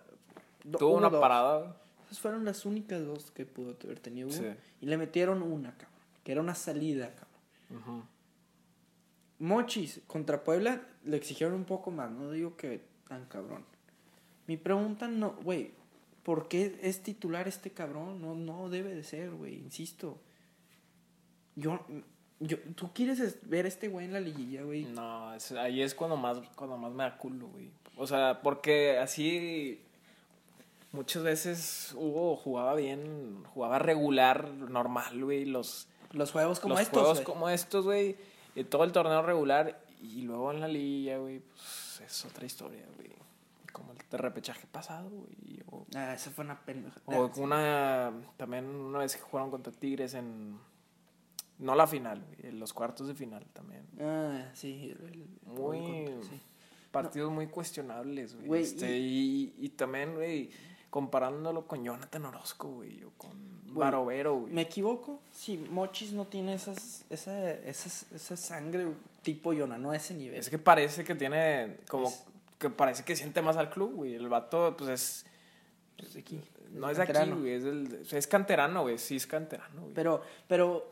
do- 0.65 0.79
Tuvo 0.79 0.97
una 0.97 1.11
dos. 1.11 1.21
parada, 1.21 1.77
Esas 2.09 2.21
fueron 2.21 2.45
las 2.45 2.65
únicas 2.65 3.05
dos 3.05 3.31
que 3.31 3.45
pudo 3.47 3.77
haber 3.85 4.01
tenido. 4.01 4.31
Sí. 4.31 4.45
Y 4.81 4.87
le 4.87 4.97
metieron 4.97 5.43
una, 5.43 5.73
cabrón. 5.73 5.99
Que 6.25 6.33
era 6.33 6.41
una 6.41 6.55
salida, 6.55 7.15
cabrón. 7.15 8.05
Mochis 9.39 10.01
contra 10.07 10.43
Puebla 10.43 10.83
le 11.05 11.17
exigieron 11.17 11.55
un 11.55 11.65
poco 11.65 11.91
más, 11.91 12.11
no 12.11 12.31
digo 12.31 12.57
que 12.57 12.81
tan 13.09 13.27
cabrón. 13.27 13.65
Mi 14.47 14.57
pregunta 14.57 15.07
no, 15.07 15.35
güey, 15.43 15.73
¿por 16.25 16.49
qué 16.49 16.79
es 16.83 17.03
titular 17.03 17.47
este 17.47 17.71
cabrón? 17.71 18.21
No, 18.21 18.35
no 18.35 18.69
debe 18.69 18.95
de 18.95 19.05
ser, 19.05 19.31
güey, 19.31 19.55
insisto. 19.57 20.19
Yo, 21.55 21.85
yo, 22.41 22.59
tú 22.75 22.93
quieres 22.93 23.21
es- 23.21 23.49
ver 23.49 23.67
a 23.67 23.69
este 23.69 23.89
güey 23.89 24.07
en 24.07 24.13
la 24.13 24.21
liguilla, 24.21 24.63
güey. 24.63 24.85
No, 24.87 25.33
es- 25.35 25.53
ahí 25.53 25.83
es 25.83 25.95
cuando 25.95 26.17
más, 26.17 26.39
cuando 26.57 26.77
más 26.77 26.93
me 26.93 27.05
da 27.05 27.17
culo, 27.17 27.49
güey. 27.49 27.71
O 27.97 28.07
sea, 28.07 28.41
porque 28.43 28.99
así 28.99 29.83
muchas 30.93 31.23
veces 31.23 31.95
Hugo 31.97 32.37
jugaba 32.37 32.75
bien, 32.75 33.45
jugaba 33.55 33.79
regular, 33.79 34.49
normal, 34.51 35.25
güey. 35.25 35.45
Los, 35.45 35.89
Los 36.13 36.33
juegos 36.33 36.61
como 36.61 36.75
los 36.75 36.83
estos, 36.83 36.99
juegos 37.01 37.19
güey. 37.19 37.25
como 37.25 37.49
estos, 37.49 37.85
güey. 37.85 38.17
Todo 38.69 38.85
el 38.85 38.93
torneo 38.93 39.23
regular. 39.23 39.81
Y 40.01 40.23
luego 40.23 40.53
en 40.53 40.61
la 40.61 40.69
liga, 40.69 41.19
güey, 41.19 41.41
pues 41.41 42.01
es 42.07 42.25
otra 42.25 42.47
historia, 42.47 42.87
güey. 42.97 43.11
como 43.73 43.93
el 43.93 43.99
repechaje 44.19 44.67
pasado, 44.71 45.11
güey. 45.11 45.63
O, 45.71 45.85
Ah, 45.95 46.15
esa 46.15 46.31
fue 46.31 46.45
una 46.45 46.61
pendeja. 46.65 47.01
o 47.07 47.31
una, 47.39 48.13
también 48.37 48.65
una 48.67 48.99
vez 49.01 49.17
que 49.17 49.23
jugaron 49.23 49.51
contra 49.51 49.73
Tigres 49.73 50.15
en, 50.15 50.59
no 51.59 51.75
la 51.75 51.87
final, 51.87 52.25
güey, 52.25 52.51
en 52.51 52.61
los 52.61 52.73
cuartos 52.73 53.09
de 53.09 53.15
final 53.15 53.45
también. 53.53 53.87
Ah, 54.01 54.51
sí. 54.55 54.95
Muy, 55.47 56.07
sí. 56.23 56.41
partidos 56.91 57.33
muy 57.33 57.47
cuestionables, 57.49 58.35
güey. 58.35 58.47
Güey, 58.47 58.63
Este, 58.63 58.99
y, 58.99 59.55
y 59.59 59.69
también, 59.71 60.15
güey, 60.15 60.51
comparándolo 60.91 61.67
con 61.67 61.85
Jonathan 61.85 62.25
Orozco, 62.27 62.69
güey, 62.69 63.03
o 63.05 63.11
con 63.19 63.31
Barovero, 63.75 64.37
güey. 64.41 64.53
¿Me 64.53 64.63
equivoco? 64.63 65.21
Sí, 65.33 65.57
Mochis 65.71 66.13
no 66.13 66.27
tiene 66.27 66.55
esas, 66.55 67.05
esa, 67.11 67.51
esas, 67.53 68.07
esa 68.13 68.37
sangre 68.37 68.87
tipo 69.23 69.53
Yona, 69.53 69.77
no 69.79 69.91
a 69.91 69.97
ese 69.97 70.15
nivel. 70.15 70.39
Es 70.39 70.49
que 70.49 70.59
parece 70.59 71.05
que 71.05 71.15
tiene, 71.15 71.77
como, 71.89 72.09
Es- 72.09 72.25
que 72.59 72.71
parece 72.71 73.05
que 73.05 73.15
siente 73.15 73.43
más 73.43 73.57
al 73.57 73.71
club, 73.71 73.93
güey. 73.95 74.15
El 74.15 74.29
vato, 74.29 74.75
pues 74.77 74.91
es, 74.91 75.27
Es 75.99 76.15
de 76.15 76.21
aquí. 76.21 76.41
no 76.73 76.89
es 76.91 76.97
de 76.97 77.03
aquí, 77.05 77.31
güey, 77.31 77.53
es, 77.53 77.65
del, 77.65 78.07
es 78.11 78.27
canterano, 78.27 78.83
güey, 78.83 78.99
sí 78.99 79.17
es 79.17 79.27
canterano, 79.27 79.83
güey. 79.83 79.95
Pero, 79.95 80.23
pero 80.49 80.91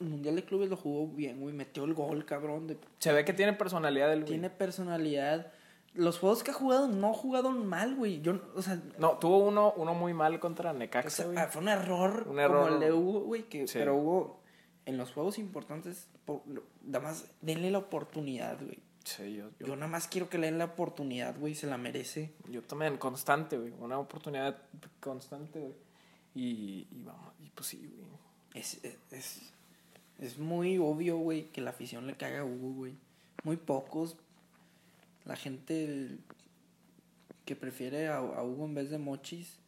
el 0.00 0.08
Mundial 0.08 0.34
de 0.34 0.44
Clubes 0.44 0.68
lo 0.68 0.76
jugó 0.76 1.06
bien, 1.06 1.40
güey. 1.40 1.54
Metió 1.54 1.84
el 1.84 1.94
gol, 1.94 2.24
cabrón. 2.24 2.66
de- 2.66 2.76
Se 2.98 3.12
ve 3.12 3.24
que 3.24 3.32
tiene 3.32 3.52
personalidad 3.52 4.12
el 4.12 4.20
güey. 4.22 4.32
tiene 4.32 4.50
personalidad. 4.50 5.52
Los 5.94 6.18
juegos 6.18 6.42
que 6.42 6.50
ha 6.52 6.54
jugado 6.54 6.88
no 6.88 7.10
ha 7.10 7.14
jugado 7.14 7.50
mal, 7.50 7.94
güey. 7.96 8.22
Yo, 8.22 8.40
o 8.54 8.62
sea, 8.62 8.80
No, 8.98 9.18
tuvo 9.18 9.38
uno, 9.38 9.72
uno 9.76 9.92
muy 9.94 10.14
mal 10.14 10.40
contra 10.40 10.70
o 10.70 10.74
Necaxa, 10.74 11.10
sea, 11.10 11.26
güey. 11.26 11.36
ah, 11.38 11.48
fue 11.48 11.60
un 11.62 11.68
error, 11.68 12.26
Un 12.28 12.38
error. 12.38 12.62
como 12.64 12.74
el 12.74 12.80
de 12.80 12.92
Hugo, 12.92 13.20
güey. 13.20 13.42
Que, 13.42 13.66
Sí. 13.68 13.78
Pero 13.78 13.96
Hugo, 13.96 14.40
en 14.86 14.96
los 14.96 15.12
juegos 15.12 15.38
importantes, 15.38 16.08
por, 16.24 16.40
nada 16.82 17.04
más 17.04 17.26
denle 17.42 17.70
la 17.70 17.78
oportunidad, 17.78 18.58
güey. 18.62 18.78
Sí, 19.04 19.34
yo, 19.34 19.50
yo, 19.58 19.66
Yo 19.66 19.76
nada 19.76 19.88
más 19.88 20.06
quiero 20.08 20.28
que 20.30 20.38
le 20.38 20.46
den 20.46 20.58
la 20.58 20.64
oportunidad, 20.66 21.38
güey. 21.38 21.54
Se 21.54 21.66
la 21.66 21.76
merece. 21.76 22.32
yo 22.48 22.62
también, 22.62 22.96
constante, 22.96 23.58
güey. 23.58 23.72
Una 23.78 23.98
oportunidad 23.98 24.56
constante, 25.00 25.60
güey. 25.60 25.74
Y, 26.34 26.86
y 26.90 27.02
vamos, 27.02 27.34
y 27.44 27.50
pues 27.50 27.66
sí, 27.66 27.78
güey. 27.94 28.08
Es, 28.54 28.82
es, 28.84 28.96
es, 29.10 29.52
es 30.18 30.38
muy 30.38 30.78
obvio, 30.78 31.16
güey, 31.18 31.48
que 31.50 31.60
la 31.60 31.70
afición 31.70 32.06
le 32.06 32.16
caga 32.16 32.40
a 32.40 32.44
Hugo, 32.44 32.72
güey. 32.74 32.94
Muy 33.44 33.56
pocos. 33.56 34.16
La 35.24 35.36
gente 35.36 35.84
el- 35.84 36.20
que 37.44 37.56
prefiere 37.56 38.08
a, 38.08 38.16
a 38.18 38.42
Hugo 38.44 38.64
en 38.66 38.74
vez 38.74 38.90
de 38.90 38.98
Mochis 38.98 39.58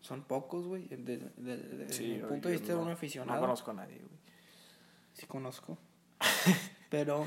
son 0.00 0.22
pocos, 0.24 0.66
güey. 0.66 0.88
Sí, 0.88 0.96
desde 0.96 2.18
yo- 2.18 2.28
punto 2.28 2.48
de 2.48 2.54
vista 2.56 2.72
de 2.74 2.78
un 2.78 2.88
aficionado. 2.90 3.40
No 3.40 3.46
conozco 3.46 3.70
a 3.70 3.74
nadie, 3.74 3.98
güey. 3.98 4.18
Sí 5.14 5.26
conozco. 5.26 5.78
Pero... 6.90 7.26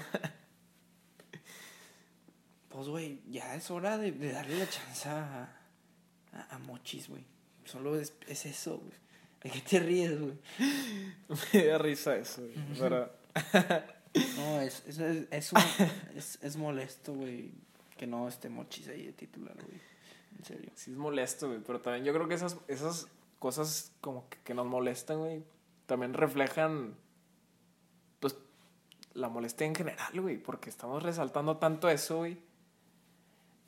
Pues, 2.70 2.88
güey, 2.88 3.22
ya 3.30 3.54
es 3.56 3.70
hora 3.70 3.98
de, 3.98 4.12
de 4.14 4.32
darle 4.32 4.58
la 4.60 4.70
chance 4.70 5.10
a, 5.10 5.44
a, 6.32 6.56
a 6.56 6.60
Mochis, 6.60 7.10
güey. 7.10 7.26
Solo 7.66 8.00
es, 8.00 8.14
es 8.28 8.46
eso, 8.46 8.78
güey. 8.78 8.94
¿De 9.44 9.50
qué 9.50 9.60
te 9.62 9.80
ríes, 9.80 10.20
güey? 10.20 10.38
Me 11.54 11.66
da 11.66 11.78
risa 11.78 12.16
eso, 12.16 12.42
güey. 12.44 12.56
Pero, 12.80 13.12
No, 14.38 14.60
es, 14.62 14.84
es, 14.88 14.98
es, 15.00 15.28
es, 15.32 15.54
un- 15.54 15.60
es, 16.18 16.40
es 16.42 16.58
molesto, 16.58 17.14
güey, 17.14 17.52
que 17.98 18.08
no 18.08 18.28
esté 18.28 18.50
Mochis 18.50 18.88
ahí 18.90 19.06
de 19.06 19.14
titular, 19.14 19.56
güey. 19.56 19.80
En 20.38 20.46
serio. 20.46 20.72
sí 20.76 20.92
es 20.92 20.98
molesto, 20.98 21.48
güey. 21.48 21.60
Pero 21.66 21.82
también 21.82 22.04
yo 22.06 22.14
creo 22.14 22.28
que 22.28 22.34
esas, 22.36 22.58
esas 22.68 23.08
cosas 23.40 23.92
como 24.02 24.28
que, 24.30 24.38
que 24.44 24.54
nos 24.54 24.66
molestan, 24.66 25.20
güey, 25.20 25.44
también 25.86 26.14
reflejan, 26.14 26.96
pues, 28.20 28.36
la 29.14 29.30
molestia 29.30 29.68
en 29.68 29.76
general, 29.76 30.20
güey. 30.22 30.38
Porque 30.38 30.70
estamos 30.70 31.04
resaltando 31.04 31.58
tanto 31.58 31.90
eso, 31.90 32.18
güey. 32.18 32.38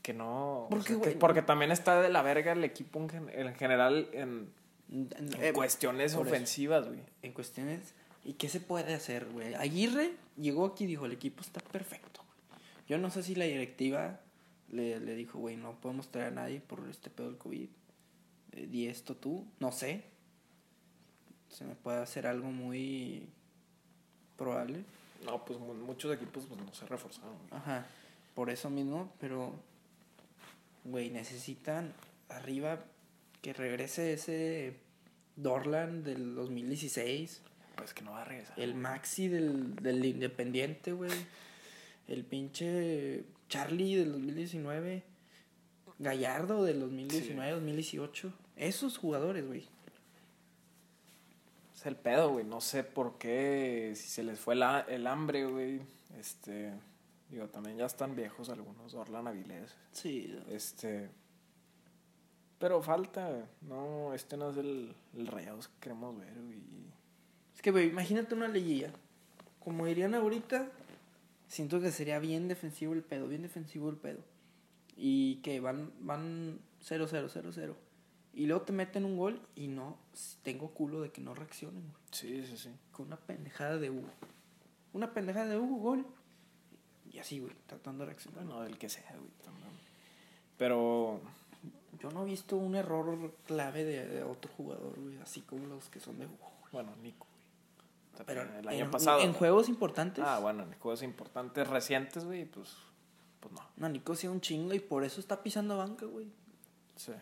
Que 0.02 0.14
no... 0.14 0.64
o 0.66 0.70
Porque, 0.70 0.88
sea, 0.90 0.96
que- 0.98 1.04
güey, 1.04 1.20
porque 1.20 1.42
también 1.42 1.72
está 1.72 2.02
de 2.02 2.10
la 2.10 2.22
verga 2.22 2.52
el 2.54 2.64
equipo 2.64 3.00
en, 3.00 3.10
gen- 3.10 3.30
en 3.30 3.56
general 3.56 4.10
en, 4.14 4.52
En, 4.92 5.10
en 5.18 5.44
eh, 5.44 5.54
cuestiones 5.54 6.16
ofensivas, 6.16 6.88
güey. 6.88 7.00
en 7.22 7.32
cuestiones. 7.34 7.94
¿Y 8.26 8.34
qué 8.34 8.50
se 8.50 8.60
puede 8.60 8.94
hacer, 8.94 9.26
güey? 9.32 9.54
Aguirre 9.56 10.12
llegó 10.38 10.66
aquí 10.66 10.84
y 10.86 10.88
dijo: 10.88 11.06
el 11.06 11.12
equipo 11.14 11.42
está 11.42 11.60
perfecto. 11.62 12.22
güey". 12.50 12.62
Yo 12.88 12.98
no 12.98 13.10
sé 13.10 13.24
si 13.24 13.36
la 13.36 13.46
directiva 13.46 14.20
le, 14.70 15.00
le 15.00 15.16
dijo, 15.16 15.40
güey, 15.40 15.56
no 15.58 15.80
podemos 15.80 16.10
traer 16.10 16.28
a 16.30 16.36
nadie 16.36 16.60
por 16.62 16.88
este 16.90 17.10
pedo 17.10 17.28
del 17.28 17.38
COVID. 17.38 17.70
Eh, 18.54 18.68
di 18.68 18.88
esto 18.88 19.16
tú. 19.16 19.46
No 19.60 19.72
sé. 19.72 20.04
Se 21.50 21.64
me 21.66 21.76
puede 21.76 21.98
hacer 22.00 22.26
algo 22.28 22.50
muy 22.52 23.28
probable. 24.38 24.84
No, 25.26 25.46
pues 25.46 25.60
mu- 25.60 25.74
muchos 25.76 26.14
equipos 26.16 26.46
pues, 26.48 26.60
no 26.60 26.74
se 26.74 26.86
reforzaron, 26.88 27.38
güey. 27.50 27.62
Ajá, 27.62 27.86
por 28.34 28.50
eso 28.50 28.70
mismo, 28.70 29.14
pero, 29.20 29.54
güey, 30.84 31.10
necesitan 31.12 31.94
arriba 32.30 32.84
que 33.42 33.54
regrese 33.54 34.14
ese 34.14 34.78
Dorland 35.36 36.04
del 36.04 36.34
2016, 36.36 37.42
Pues 37.76 37.94
que 37.94 38.04
no 38.04 38.12
va 38.12 38.22
a 38.22 38.26
regresar. 38.26 38.60
el 38.60 38.76
Maxi 38.76 39.28
del, 39.28 39.76
del 39.76 40.04
Independiente, 40.06 40.94
güey, 40.94 41.12
el 42.08 42.24
pinche 42.24 43.24
Charlie 43.50 43.96
del 43.96 44.12
2019, 44.14 45.04
Gallardo 46.00 46.64
del 46.64 46.82
2019-2018, 46.84 48.32
esos 48.58 48.98
jugadores, 48.98 49.46
güey. 49.48 49.66
Es 51.76 51.86
el 51.86 51.96
pedo, 51.96 52.32
güey. 52.32 52.46
No 52.46 52.62
sé 52.62 52.84
por 52.84 53.18
qué, 53.18 53.94
si 53.96 54.08
se 54.08 54.24
les 54.24 54.40
fue 54.40 54.56
la- 54.56 54.82
el 54.88 55.08
hambre, 55.08 55.46
güey. 55.46 55.82
Este, 56.20 56.72
digo, 57.30 57.48
también 57.50 57.78
ya 57.78 57.86
están 57.86 58.16
viejos 58.16 58.50
algunos, 58.50 58.94
Orlan 58.94 59.28
Avilés. 59.28 59.76
Sí, 59.92 60.40
Este, 60.50 61.10
pero 62.60 62.82
falta, 62.82 63.46
no, 63.62 64.14
este 64.14 64.38
no 64.38 64.52
es 64.52 64.58
el, 64.58 64.96
el 65.18 65.28
rayados 65.28 65.68
que 65.68 65.74
queremos 65.82 66.18
ver, 66.18 66.34
güey. 66.34 66.62
Es 67.56 67.62
que, 67.62 67.72
güey, 67.72 67.90
imagínate 67.90 68.36
una 68.36 68.48
liguilla. 68.48 68.92
Como 69.60 69.86
dirían 69.86 70.14
ahorita, 70.16 70.70
siento 71.48 71.80
que 71.80 71.92
sería 71.92 72.20
bien 72.20 72.48
defensivo 72.48 72.94
el 72.94 73.04
pedo, 73.04 73.28
bien 73.28 73.44
defensivo 73.44 73.90
el 73.90 73.98
pedo. 73.98 74.20
Y 74.96 75.38
que 75.38 75.60
van 75.60 75.92
van 76.00 76.60
0-0, 76.84 77.30
0-0. 77.30 77.76
Y 78.34 78.48
luego 78.48 78.64
te 78.64 78.74
meten 78.74 79.06
un 79.06 79.16
gol 79.16 79.40
y 79.56 79.68
no, 79.68 79.98
tengo 80.42 80.72
culo 80.72 81.02
de 81.02 81.12
que 81.12 81.22
no 81.22 81.36
reaccionen, 81.36 81.82
güey. 81.82 82.04
Sí, 82.12 82.44
sí, 82.46 82.58
sí. 82.58 82.70
Con 82.92 83.08
una 83.08 83.18
pendejada 83.18 83.78
de 83.78 83.92
Hugo. 83.92 84.10
Una 84.94 85.14
pendejada 85.14 85.48
de 85.48 85.58
Hugo, 85.58 85.78
gol. 85.78 86.06
Y 87.12 87.20
así, 87.20 87.40
güey, 87.40 87.54
tratando 87.68 88.04
de 88.04 88.08
reaccionar. 88.08 88.44
Bueno, 88.44 88.62
del 88.64 88.78
que 88.80 88.90
sea, 88.90 89.12
güey, 89.12 89.32
también. 89.44 89.70
Pero, 90.58 91.22
Yo 92.00 92.10
no 92.10 92.24
he 92.24 92.26
visto 92.26 92.58
un 92.58 92.76
error 92.76 93.36
clave 93.46 93.84
de, 93.84 94.08
de 94.08 94.24
otro 94.24 94.52
jugador, 94.58 95.00
güey, 95.00 95.18
así 95.20 95.42
como 95.42 95.68
los 95.68 95.90
que 95.90 96.00
son 96.00 96.18
de 96.18 96.26
Hugo. 96.26 96.52
bueno, 96.72 96.96
Nico. 97.04 97.28
Pero 98.26 98.42
el 98.44 98.68
año 98.68 98.86
en, 98.86 98.92
pasado. 98.92 99.22
en 99.22 99.32
¿no? 99.32 99.38
juegos 99.38 99.70
importantes. 99.70 100.24
Ah, 100.26 100.40
bueno, 100.40 100.64
en 100.64 100.74
juegos 100.80 101.02
importantes 101.04 101.68
recientes, 101.68 102.24
güey, 102.26 102.46
pues, 102.46 102.76
pues 103.40 103.54
no. 103.54 103.62
No, 103.78 103.90
Nico 103.90 104.16
sí 104.16 104.28
un 104.28 104.40
chingo 104.42 104.74
y 104.74 104.80
por 104.80 105.04
eso 105.04 105.20
está 105.20 105.42
pisando 105.42 105.78
banca, 105.78 106.06
güey. 106.06 106.28
Sí. 106.96 107.14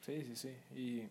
Sí, 0.00 0.22
sí, 0.24 0.36
sí. 0.36 0.56
Y 0.78 1.08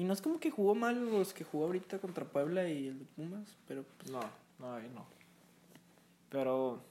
Y 0.00 0.04
no 0.04 0.12
es 0.14 0.22
como 0.22 0.40
que 0.40 0.50
jugó 0.50 0.74
mal 0.74 1.10
los 1.10 1.32
que 1.34 1.44
jugó 1.44 1.66
ahorita 1.66 1.98
contra 1.98 2.24
Puebla 2.24 2.66
y 2.68 2.88
el 2.88 2.98
de 2.98 3.04
Pumas, 3.04 3.56
pero 3.68 3.84
pues, 3.98 4.10
No, 4.10 4.20
no, 4.58 4.74
ahí 4.74 4.90
no. 4.94 5.06
Pero. 6.30 6.82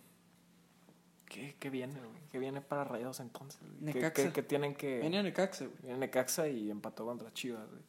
¿Qué, 1.26 1.56
qué 1.60 1.70
viene, 1.70 1.98
güey? 2.00 2.22
¿Qué 2.32 2.40
viene 2.40 2.62
para 2.62 2.84
Rayados 2.84 3.20
entonces? 3.22 3.60
güey? 3.62 3.94
¿Qué, 3.94 4.00
Necaxa. 4.02 4.24
qué- 4.28 4.34
qué 4.34 4.44
tienen 4.44 4.76
que.? 4.76 5.00
viene 5.00 5.24
Necaxa, 5.24 5.66
güey, 5.66 5.78
Viene 5.82 5.98
Necaxa 6.00 6.48
y 6.48 6.70
empató 6.70 7.06
contra 7.06 7.34
Chivas, 7.34 7.68
güey. 7.70 7.82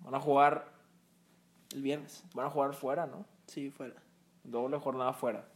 Van 0.00 0.14
a 0.14 0.20
jugar. 0.20 0.73
El 1.74 1.82
viernes. 1.82 2.24
Van 2.34 2.46
a 2.46 2.50
jugar 2.50 2.72
fuera, 2.74 3.06
¿no? 3.06 3.26
Sí, 3.46 3.70
fuera. 3.70 3.94
Doble 4.44 4.78
jornada 4.78 5.12
fuera. 5.12 5.46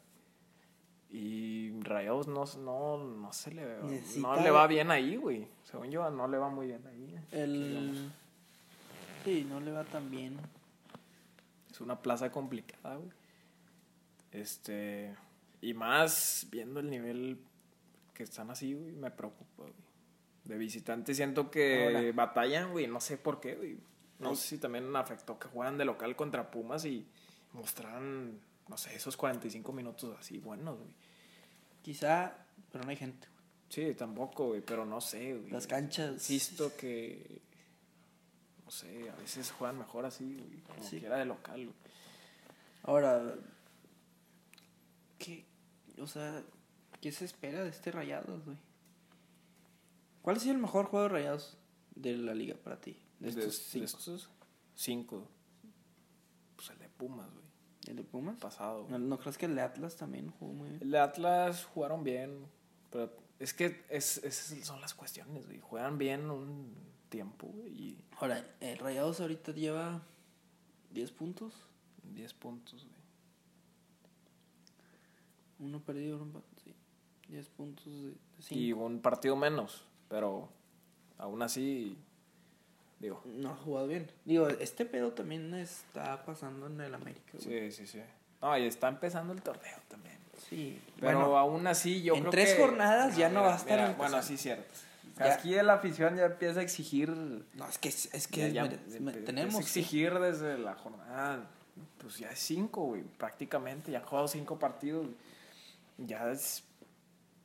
Y 1.10 1.70
Rayados 1.80 2.28
no, 2.28 2.44
no, 2.58 2.98
no 2.98 3.32
se 3.32 3.52
le. 3.54 3.62
No 3.78 3.88
Necesita- 3.88 4.42
le 4.42 4.50
va 4.50 4.66
bien 4.66 4.90
ahí, 4.90 5.16
güey. 5.16 5.48
Según 5.64 5.90
yo, 5.90 6.08
no 6.10 6.28
le 6.28 6.36
va 6.36 6.50
muy 6.50 6.66
bien 6.66 6.86
ahí. 6.86 7.14
El... 7.32 8.12
Sí, 9.24 9.46
no 9.48 9.58
le 9.60 9.72
va 9.72 9.84
tan 9.84 10.10
bien. 10.10 10.38
Es 11.70 11.80
una 11.80 12.00
plaza 12.00 12.30
complicada, 12.30 12.96
güey. 12.96 13.10
Este. 14.32 15.14
Y 15.60 15.72
más 15.74 16.46
viendo 16.50 16.80
el 16.80 16.90
nivel 16.90 17.38
que 18.14 18.22
están 18.24 18.50
así, 18.50 18.74
güey, 18.74 18.92
me 18.92 19.10
preocupa, 19.10 19.62
güey. 19.62 19.72
De 20.44 20.56
visitante 20.56 21.14
siento 21.14 21.50
que 21.50 21.86
Ahora. 21.96 22.12
batallan, 22.12 22.70
güey, 22.72 22.86
no 22.86 23.00
sé 23.00 23.16
por 23.18 23.40
qué, 23.40 23.54
güey. 23.54 23.78
No 24.18 24.30
Ay. 24.30 24.36
sé 24.36 24.48
si 24.48 24.58
también 24.58 24.94
afectó 24.96 25.38
que 25.38 25.48
juegan 25.48 25.78
de 25.78 25.84
local 25.84 26.16
contra 26.16 26.50
Pumas 26.50 26.84
y 26.84 27.06
mostraran, 27.52 28.40
no 28.68 28.76
sé, 28.76 28.94
esos 28.94 29.16
45 29.16 29.72
minutos 29.72 30.16
así 30.18 30.38
buenos, 30.38 30.76
güey. 30.78 30.90
Quizá, 31.82 32.36
pero 32.72 32.84
no 32.84 32.90
hay 32.90 32.96
gente. 32.96 33.28
güey. 33.28 33.38
Sí, 33.68 33.94
tampoco, 33.94 34.48
güey, 34.48 34.60
pero 34.62 34.84
no 34.86 35.00
sé, 35.00 35.34
güey. 35.34 35.50
Las 35.50 35.66
canchas. 35.66 36.12
Insisto 36.14 36.74
que. 36.76 37.42
No 38.64 38.70
sé, 38.70 39.08
a 39.10 39.14
veces 39.16 39.50
juegan 39.52 39.78
mejor 39.78 40.04
así, 40.04 40.34
güey. 40.36 40.60
Como 40.62 40.82
Sí. 40.82 40.98
quiera 41.00 41.16
de 41.16 41.24
local, 41.24 41.64
güey. 41.64 41.76
Ahora, 42.82 43.34
¿qué? 45.18 45.44
O 46.00 46.06
sea, 46.06 46.42
¿qué 47.00 47.12
se 47.12 47.24
espera 47.24 47.62
de 47.62 47.70
este 47.70 47.90
Rayados, 47.90 48.44
güey? 48.44 48.56
¿Cuál 50.22 50.36
ha 50.36 50.40
sido 50.40 50.54
el 50.54 50.60
mejor 50.60 50.86
juego 50.86 51.04
de 51.04 51.08
rayados 51.08 51.56
de 51.94 52.16
la 52.16 52.34
liga 52.34 52.54
para 52.62 52.80
ti? 52.80 52.98
De 53.18 53.28
estos 53.28 53.44
de 53.44 53.50
cinco. 53.50 53.84
estos 53.84 54.30
cinco. 54.74 55.28
Pues 56.56 56.70
el 56.70 56.78
de 56.78 56.88
Pumas, 56.88 57.32
güey. 57.32 57.44
¿El 57.86 57.96
de 57.96 58.04
Pumas? 58.04 58.38
Pasado. 58.38 58.84
güey. 58.84 58.92
¿No, 58.92 58.98
no 58.98 59.18
crees 59.18 59.38
que 59.38 59.46
el 59.46 59.54
de 59.54 59.62
Atlas 59.62 59.96
también 59.96 60.30
jugó 60.30 60.52
muy 60.52 60.68
bien? 60.68 60.82
El 60.82 60.90
de 60.90 60.98
Atlas 60.98 61.64
jugaron 61.64 62.04
bien. 62.04 62.46
Pero 62.90 63.12
es 63.38 63.54
que 63.54 63.84
es, 63.88 64.18
esas 64.18 64.66
son 64.66 64.80
las 64.80 64.94
cuestiones, 64.94 65.46
güey. 65.46 65.60
Juegan 65.60 65.98
bien 65.98 66.30
un 66.30 66.74
tiempo, 67.08 67.46
güey. 67.48 67.68
Y 67.72 68.04
Ahora, 68.18 68.44
el 68.60 68.78
Rayados 68.78 69.20
ahorita 69.20 69.52
lleva 69.52 70.02
10 70.90 71.12
puntos. 71.12 71.54
10 72.14 72.34
puntos, 72.34 72.84
güey. 72.84 72.98
Uno 75.60 75.80
perdido, 75.80 76.22
empate, 76.22 76.46
sí. 76.62 76.74
10 77.28 77.48
puntos 77.48 77.86
de 77.86 78.14
5. 78.40 78.60
Y 78.60 78.72
un 78.72 79.00
partido 79.00 79.36
menos. 79.36 79.84
Pero 80.08 80.48
aún 81.18 81.42
así, 81.42 81.96
digo. 83.00 83.22
No 83.24 83.50
ha 83.52 83.56
jugado 83.56 83.86
bien. 83.88 84.10
Digo, 84.24 84.48
este 84.48 84.84
pedo 84.84 85.12
también 85.12 85.54
está 85.54 86.24
pasando 86.24 86.66
en 86.66 86.80
el 86.80 86.94
América. 86.94 87.32
güey. 87.34 87.70
Sí, 87.70 87.76
sí, 87.76 87.86
sí. 87.86 88.02
No, 88.42 88.56
y 88.56 88.66
está 88.66 88.88
empezando 88.88 89.32
el 89.32 89.42
torneo 89.42 89.76
también. 89.88 90.16
Sí. 90.48 90.80
Pero 91.00 91.18
bueno, 91.18 91.36
aún 91.38 91.66
así 91.66 92.02
yo 92.02 92.14
en 92.14 92.20
creo 92.20 92.30
tres 92.30 92.54
que- 92.54 92.60
jornadas 92.62 93.16
ya 93.16 93.28
no 93.28 93.42
va 93.42 93.54
a 93.54 93.56
estar 93.56 93.78
mira. 93.80 93.94
Bueno, 93.98 94.22
sí, 94.22 94.36
cierto. 94.36 94.72
Ya. 95.18 95.34
Aquí 95.34 95.50
la 95.54 95.74
afición 95.74 96.16
ya 96.16 96.26
empieza 96.26 96.60
a 96.60 96.62
exigir... 96.62 97.10
no, 97.10 97.68
es 97.68 97.78
que, 97.78 97.88
es 97.88 98.28
que 98.28 98.52
ya- 98.52 98.66
ya 98.66 98.78
me- 99.00 99.12
tenemos. 99.12 99.56
exigir 99.60 100.16
desde 100.18 100.56
la 100.58 100.74
jornada... 100.76 101.48
Pues 102.00 102.18
ya 102.18 102.30
es 102.30 102.38
cinco, 102.38 102.84
güey. 102.84 103.02
Prácticamente. 103.02 103.90
Ya 103.90 103.98
han 103.98 104.04
jugado 104.04 104.28
cinco 104.28 104.58
partidos. 104.58 105.06
Ya 105.98 106.30
es 106.30 106.62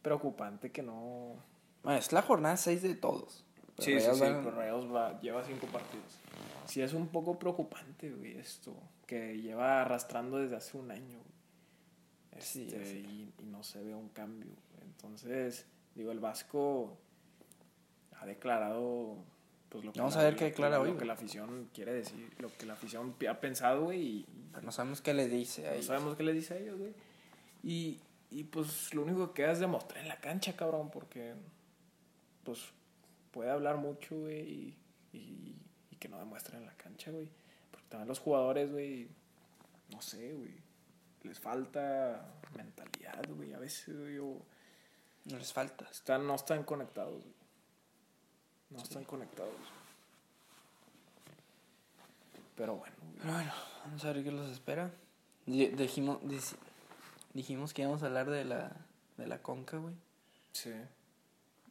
preocupante 0.04 0.72
que 0.72 0.84
no... 0.84 1.36
Bueno, 1.84 1.98
es 2.00 2.12
la 2.14 2.22
jornada 2.22 2.56
6 2.58 2.82
de 2.84 2.96
todos. 2.96 3.44
Pero 3.76 3.86
Sí, 3.86 4.00
sí, 4.00 4.12
sí. 4.14 4.20
Pero 4.22 4.52
Rayados 4.52 4.94
va- 4.94 5.20
lleva 5.22 5.44
cinco 5.44 5.68
partidos. 5.68 6.20
Sí, 6.66 6.82
es 6.82 6.94
un 6.94 7.08
poco 7.08 7.38
preocupante, 7.40 8.12
güey, 8.12 8.38
esto. 8.38 8.74
Que 9.06 9.38
lleva 9.42 9.82
arrastrando 9.82 10.38
desde 10.38 10.56
hace 10.56 10.78
un 10.78 10.92
año. 10.92 11.18
güey. 11.20 12.42
Sí, 12.42 12.64
Este, 12.64 12.80
ya 12.80 12.86
sé. 12.86 13.00
y, 13.00 13.34
y 13.40 13.46
no 13.46 13.64
se 13.64 13.82
ve 13.84 13.94
un 13.96 14.10
cambio. 14.10 14.52
Entonces, 14.82 15.66
digo, 15.96 16.12
el 16.12 16.20
Vasco 16.20 16.98
ha 18.20 18.26
declarado 18.26 19.18
pues 19.70 19.84
lo 19.84 19.92
que 19.92 20.00
Vamos 20.00 20.16
la- 20.16 20.22
a 20.22 20.24
ver 20.26 20.36
qué 20.36 20.42
lo 20.42 20.46
que- 20.46 20.52
declara 20.52 20.76
lo 20.78 20.84
hoy, 20.84 20.90
que 20.90 20.96
güey. 20.96 21.08
la 21.08 21.14
afición 21.14 21.70
quiere 21.74 21.94
decir, 21.94 22.32
lo 22.40 22.56
que 22.56 22.66
la 22.68 22.74
afición 22.74 23.16
ha 23.28 23.40
pensado, 23.40 23.86
güey, 23.86 24.02
y, 24.02 24.26
no 24.62 24.72
sabemos 24.72 25.02
qué 25.02 25.14
le 25.16 25.28
dice 25.28 25.64
no 25.64 25.70
ahí. 25.72 25.82
sabemos 25.84 26.16
qué 26.16 26.22
le 26.24 26.34
dice 26.34 26.54
a 26.54 26.58
ellos, 26.58 26.78
güey. 26.80 26.94
Y, 27.64 28.00
y 28.30 28.44
pues 28.46 28.94
lo 28.94 29.02
único 29.02 29.28
que 29.34 29.42
queda 29.42 29.52
es 29.52 29.60
demostrar 29.60 30.02
en 30.04 30.10
la 30.10 30.20
cancha, 30.20 30.56
cabrón, 30.56 30.92
porque 30.92 31.34
pues 32.44 32.60
puede 33.34 33.50
hablar 33.50 33.76
mucho, 33.78 34.16
güey, 34.16 34.40
y, 34.42 34.78
y, 35.18 35.56
y 35.92 35.96
que 35.98 36.08
no 36.08 36.18
demuestre 36.20 36.58
en 36.58 36.66
la 36.66 36.74
cancha, 36.78 37.12
güey. 37.12 37.30
Porque 37.72 37.88
también 37.90 38.08
los 38.08 38.20
jugadores, 38.20 38.72
güey, 38.72 39.10
no 39.92 40.02
sé, 40.02 40.34
güey, 40.34 40.54
les 41.24 41.40
falta 41.40 42.34
mentalidad, 42.56 43.26
güey, 43.36 43.54
a 43.54 43.60
veces, 43.60 43.98
güey, 44.00 44.18
o 44.20 44.38
No 45.26 45.38
les 45.38 45.52
falta. 45.52 45.86
están, 45.92 46.26
no 46.28 46.36
están 46.36 46.64
conectados, 46.64 47.20
güey. 47.22 47.34
No 48.70 48.82
están 48.82 49.04
conectados. 49.04 49.54
Pero 52.56 52.76
bueno, 52.76 52.96
güey. 53.02 53.18
Pero 53.20 53.34
bueno, 53.34 53.52
vamos 53.86 54.06
a 54.06 54.14
ver 54.14 54.24
qué 54.24 54.32
los 54.32 54.50
espera. 54.52 54.92
Di- 55.46 55.68
Dijimos, 55.70 56.20
dijimos 57.34 57.74
que 57.74 57.82
íbamos 57.82 58.04
a 58.04 58.08
hablar 58.08 58.30
de 58.30 58.46
la, 58.46 58.72
de 59.18 59.28
la 59.28 59.42
conca, 59.42 59.78
güey. 59.78 59.96
Sí. 60.54 60.72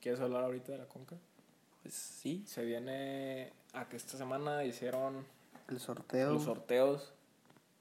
¿Quieres 0.00 0.20
hablar 0.20 0.42
ahorita 0.44 0.72
de 0.72 0.78
la 0.78 0.86
conca? 0.86 1.16
Pues 1.82 1.94
sí, 1.94 2.44
Se 2.46 2.64
viene 2.64 3.52
a 3.72 3.88
que 3.88 3.96
esta 3.96 4.16
semana 4.16 4.64
hicieron 4.64 5.26
el 5.68 5.80
sorteo. 5.80 6.32
los 6.34 6.44
sorteos. 6.44 7.12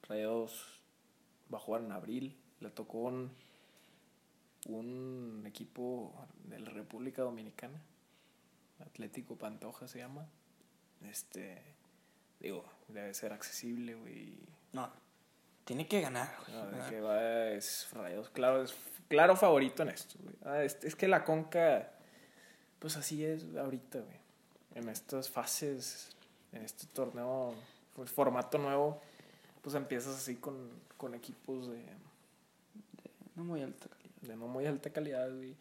Rayados 0.07 0.81
va 1.53 1.57
a 1.57 1.61
jugar 1.61 1.81
en 1.83 1.91
abril. 1.91 2.37
Le 2.59 2.69
tocó 2.71 2.99
un, 2.99 3.31
un 4.67 5.43
equipo 5.45 6.13
de 6.45 6.59
la 6.59 6.71
República 6.71 7.21
Dominicana. 7.21 7.79
Atlético 8.79 9.35
Pantoja 9.37 9.87
se 9.87 9.99
llama. 9.99 10.27
Este, 11.07 11.61
digo, 12.39 12.65
debe 12.87 13.13
ser 13.13 13.33
accesible, 13.33 13.95
güey. 13.95 14.37
No, 14.73 14.91
tiene 15.65 15.87
que 15.87 16.01
ganar, 16.01 16.35
güey. 16.45 16.71
No, 16.71 16.89
que 16.89 17.01
va 17.01 17.49
es 17.49 17.87
Rayados, 17.91 18.29
claro, 18.29 18.63
es 18.63 18.75
claro 19.07 19.35
favorito 19.35 19.83
en 19.83 19.89
esto, 19.89 20.17
güey. 20.21 20.35
Ah, 20.43 20.63
es, 20.63 20.77
es 20.83 20.95
que 20.95 21.07
la 21.07 21.23
Conca, 21.23 21.91
pues 22.81 22.97
así 22.97 23.23
es 23.23 23.45
ahorita, 23.55 23.99
güey. 23.99 24.17
En 24.75 24.89
estas 24.89 25.29
fases, 25.29 26.09
en 26.51 26.63
este 26.65 26.87
torneo, 26.87 27.53
pues, 27.95 28.09
formato 28.11 28.57
nuevo, 28.57 28.99
pues 29.61 29.75
empiezas 29.75 30.15
así 30.17 30.35
con, 30.35 30.69
con 30.97 31.13
equipos 31.15 31.69
de, 31.69 31.81
No 33.35 33.43
muy 33.43 33.61
alta 33.61 33.87
calidad. 33.87 34.21
de 34.21 34.35
no 34.35 34.47
muy 34.47 34.65
alta 34.65 34.89
calidad, 34.89 35.29
güey. 35.33 35.55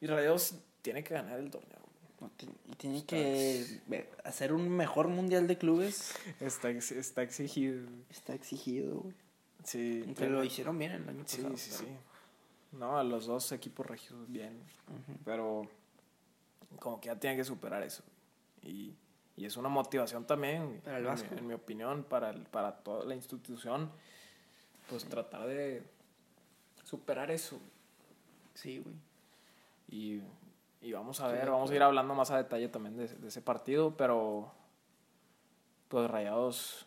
Y 0.00 0.06
Rayados 0.06 0.54
tiene 0.82 1.02
que 1.02 1.14
ganar 1.14 1.38
el 1.40 1.50
torneo. 1.50 1.78
No, 2.20 2.30
y 2.70 2.76
tiene 2.76 2.98
Está- 2.98 3.08
que 3.16 4.10
hacer 4.24 4.52
un 4.52 4.68
mejor 4.68 5.08
mundial 5.08 5.46
de 5.46 5.58
clubes. 5.58 6.12
Está, 6.40 6.70
está 6.70 7.22
exigido, 7.22 7.82
güey. 7.84 8.02
Está 8.10 8.34
exigido, 8.34 9.00
güey. 9.00 9.14
Sí, 9.64 10.04
tiene- 10.16 10.32
lo 10.32 10.44
hicieron 10.44 10.78
bien 10.78 10.92
el 10.92 11.08
año 11.08 11.24
Sí, 11.26 11.38
pasado. 11.38 11.56
sí, 11.56 11.70
pero- 11.78 11.88
sí. 11.90 11.96
No, 12.78 12.98
a 12.98 13.04
los 13.04 13.26
dos 13.26 13.50
equipos 13.52 13.86
regios 13.86 14.30
bien. 14.30 14.60
Ujú. 14.88 15.18
Pero 15.24 15.68
como 16.80 17.00
que 17.00 17.06
ya 17.08 17.16
tienen 17.18 17.38
que 17.38 17.44
superar 17.44 17.82
eso. 17.82 18.02
Y, 18.62 18.94
y 19.36 19.44
es 19.44 19.56
una 19.56 19.68
motivación 19.68 20.26
también, 20.26 20.80
Para 20.84 20.98
el 20.98 21.04
en 21.06 21.10
mi- 21.10 21.20
Vasco. 21.20 21.34
En, 21.36 21.46
mi 21.46 21.54
opinión, 21.54 22.04
para, 22.04 22.30
el- 22.30 22.42
para 22.44 22.72
toda 22.76 23.04
la 23.04 23.14
institución, 23.14 23.90
pues 24.88 25.04
tratar 25.06 25.46
de 25.46 25.82
superar 26.84 27.30
eso. 27.30 27.58
Sí, 28.54 28.78
güey. 28.78 28.94
Y, 29.88 30.22
y 30.80 30.92
vamos 30.92 31.20
a 31.20 31.24
Estoy 31.26 31.38
ver, 31.40 31.50
vamos 31.50 31.70
a 31.70 31.74
ir 31.74 31.82
hablando 31.82 32.14
más 32.14 32.30
a 32.30 32.36
detalle 32.36 32.68
también 32.68 32.96
de, 32.96 33.08
de 33.08 33.28
ese 33.28 33.42
partido, 33.42 33.96
pero 33.96 34.52
pues 35.88 36.10
Rayados 36.10 36.86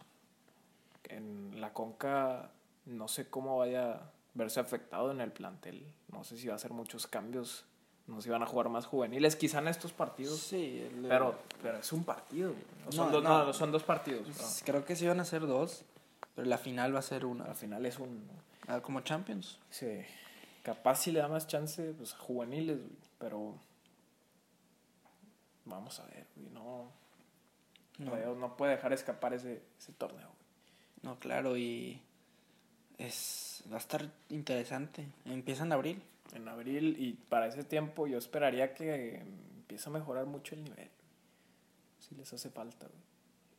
en 1.06 1.62
la 1.62 1.74
Conca 1.74 2.52
no 2.86 3.08
sé 3.08 3.30
cómo 3.30 3.58
vaya 3.58 3.92
a 3.94 4.12
verse 4.34 4.60
afectado 4.60 5.12
en 5.12 5.22
el 5.22 5.32
plantel. 5.32 5.86
No 6.12 6.24
sé 6.24 6.38
si 6.38 6.48
va 6.48 6.54
a 6.54 6.56
hacer 6.58 6.72
muchos 6.72 7.08
cambios, 7.08 7.66
no 8.08 8.16
sé 8.18 8.24
si 8.24 8.30
van 8.30 8.42
a 8.44 8.46
jugar 8.46 8.70
más 8.70 8.86
juveniles, 8.86 9.36
quizá 9.36 9.60
en 9.60 9.68
estos 9.68 9.92
partidos. 9.92 10.40
Sí, 10.40 10.80
el- 10.82 11.06
Pero, 11.08 11.38
pero 11.62 11.78
es 11.80 11.92
un 11.94 12.04
partido. 12.04 12.52
güey. 12.52 12.64
No, 12.86 12.92
son 12.92 13.12
No, 13.12 13.22
dos, 13.22 13.24
no. 13.48 13.54
son 13.54 13.72
dos 13.72 13.84
partidos. 13.84 14.24
Pues, 14.26 14.64
creo 14.66 14.86
que 14.86 14.96
sí 14.96 15.06
van 15.08 15.20
a 15.20 15.26
ser 15.26 15.46
dos, 15.46 15.84
pero 16.36 16.48
la 16.48 16.58
final 16.58 16.96
va 16.96 17.00
a 17.00 17.04
ser 17.04 17.26
una. 17.26 17.46
Al 17.46 17.56
final 17.56 17.86
es 17.86 18.00
un... 18.00 18.26
Ah, 18.68 18.80
como 18.82 19.02
Champions. 19.02 19.60
Sí. 19.70 20.02
Capaz 20.64 20.96
si 20.98 21.12
le 21.12 21.20
da 21.20 21.28
más 21.28 21.48
chance 21.48 21.94
pues, 21.98 22.14
a 22.14 22.18
juveniles, 22.18 22.78
güey, 22.80 22.92
pero... 23.18 23.56
Vamos 25.66 26.00
a 26.00 26.06
ver, 26.06 26.26
güey. 26.36 26.50
No, 26.52 26.92
no 28.36 28.56
puede 28.58 28.74
dejar 28.76 28.94
escapar 28.94 29.34
ese, 29.34 29.62
ese 29.80 29.92
torneo. 29.94 30.28
güey. 30.28 30.38
no, 31.02 31.20
claro, 31.20 31.58
y 31.58 32.02
es 32.98 33.64
va 33.72 33.76
a 33.76 33.80
estar 33.80 34.10
interesante. 34.30 35.08
Empieza 35.26 35.64
en 35.64 35.74
abril. 35.74 36.02
En 36.34 36.48
abril 36.48 36.96
y 37.00 37.14
para 37.14 37.48
ese 37.48 37.64
tiempo 37.64 38.08
yo 38.08 38.18
esperaría 38.18 38.74
que 38.74 39.16
empiece 39.16 39.90
a 39.90 39.92
mejorar 39.92 40.26
mucho 40.26 40.56
el 40.56 40.64
nivel. 40.64 40.90
Si 42.00 42.16
les 42.16 42.32
hace 42.34 42.50
falta, 42.50 42.86
güey. 42.88 43.08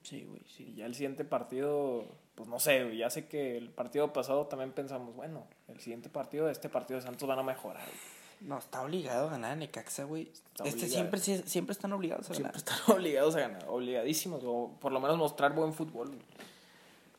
Sí, 0.03 0.25
güey, 0.25 0.41
Y 0.41 0.49
sí. 0.49 0.75
ya 0.75 0.87
el 0.87 0.95
siguiente 0.95 1.25
partido, 1.25 2.07
pues 2.35 2.49
no 2.49 2.59
sé, 2.61 2.85
güey, 2.85 2.99
ya 2.99 3.11
sé 3.11 3.27
que 3.27 3.59
el 3.59 3.69
partido 3.71 4.12
pasado 4.12 4.47
también 4.47 4.73
pensamos, 4.73 5.14
bueno, 5.14 5.47
el 5.66 5.81
siguiente 5.81 6.09
partido, 6.09 6.49
este 6.49 6.69
partido 6.69 6.99
de 7.01 7.05
Santos 7.07 7.29
van 7.29 7.39
a 7.39 7.43
mejorar. 7.43 7.85
güey. 7.85 8.49
No, 8.49 8.57
está 8.59 8.83
obligado 8.83 9.27
a 9.27 9.31
ganar 9.33 9.57
Necaxa, 9.57 10.05
güey. 10.05 10.31
Este 10.64 10.89
siempre, 10.89 11.19
siempre 11.21 11.73
están 11.73 11.93
obligados 11.93 12.31
a 12.31 12.35
ganar. 12.35 12.53
Siempre 12.55 12.59
están 12.59 12.79
obligados 12.97 13.35
a 13.37 13.41
ganar, 13.41 13.64
obligadísimos, 13.69 14.43
o 14.45 14.71
por 14.81 14.93
lo 14.93 15.01
menos 15.01 15.19
mostrar 15.19 15.53
buen 15.55 15.73
fútbol. 15.75 16.09
güey. 16.09 16.21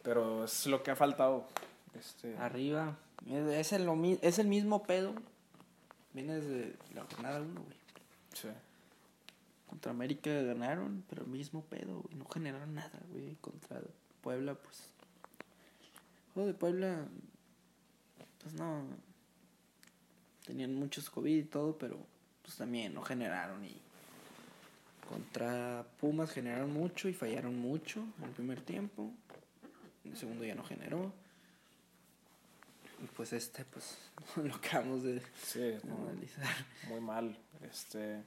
Pero 0.02 0.46
es 0.46 0.66
lo 0.66 0.82
que 0.82 0.92
ha 0.92 0.96
faltado. 0.96 1.46
Este, 1.94 2.38
Arriba. 2.38 2.98
Es, 3.30 3.74
el, 3.74 4.18
es 4.22 4.40
el 4.40 4.48
mismo 4.48 4.84
pedo. 4.84 5.14
Viene 6.14 6.40
desde 6.40 6.76
la 6.94 7.04
jornada 7.06 7.42
1, 7.42 7.62
güey. 7.62 7.78
sí. 8.34 8.48
Contra 9.70 9.92
América 9.92 10.32
ganaron, 10.32 11.04
pero 11.08 11.22
el 11.22 11.30
mismo 11.30 11.64
pedo, 11.64 12.02
güey. 12.02 12.16
No 12.16 12.26
generaron 12.26 12.74
nada, 12.74 13.00
güey. 13.12 13.36
Contra 13.36 13.82
Puebla, 14.22 14.56
pues. 14.56 14.84
Juego 16.34 16.48
de 16.48 16.54
Puebla, 16.56 17.08
pues 18.42 18.56
no. 18.56 18.84
Tenían 20.46 20.74
muchos 20.74 21.10
COVID 21.12 21.38
y 21.38 21.44
todo, 21.44 21.78
pero 21.78 21.98
pues 22.42 22.58
también 22.58 22.96
no 22.96 23.04
generaron. 23.04 23.64
Y 23.64 23.80
contra 25.08 25.86
Pumas 26.00 26.32
generaron 26.32 26.74
mucho 26.74 27.08
y 27.08 27.14
fallaron 27.14 27.60
mucho 27.60 28.04
en 28.18 28.24
el 28.24 28.32
primer 28.32 28.62
tiempo. 28.62 29.12
En 30.04 30.12
el 30.14 30.18
segundo 30.18 30.44
ya 30.46 30.56
no 30.56 30.64
generó. 30.64 31.14
Y 33.02 33.08
pues 33.08 33.34
este, 33.34 33.66
pues 33.66 33.98
lo 34.36 34.54
acabamos 34.56 35.04
de 35.04 35.22
Sí, 35.42 35.78
no, 35.84 35.96
analizar. 36.10 36.46
muy 36.90 37.00
mal. 37.00 37.38
Este. 37.62 38.24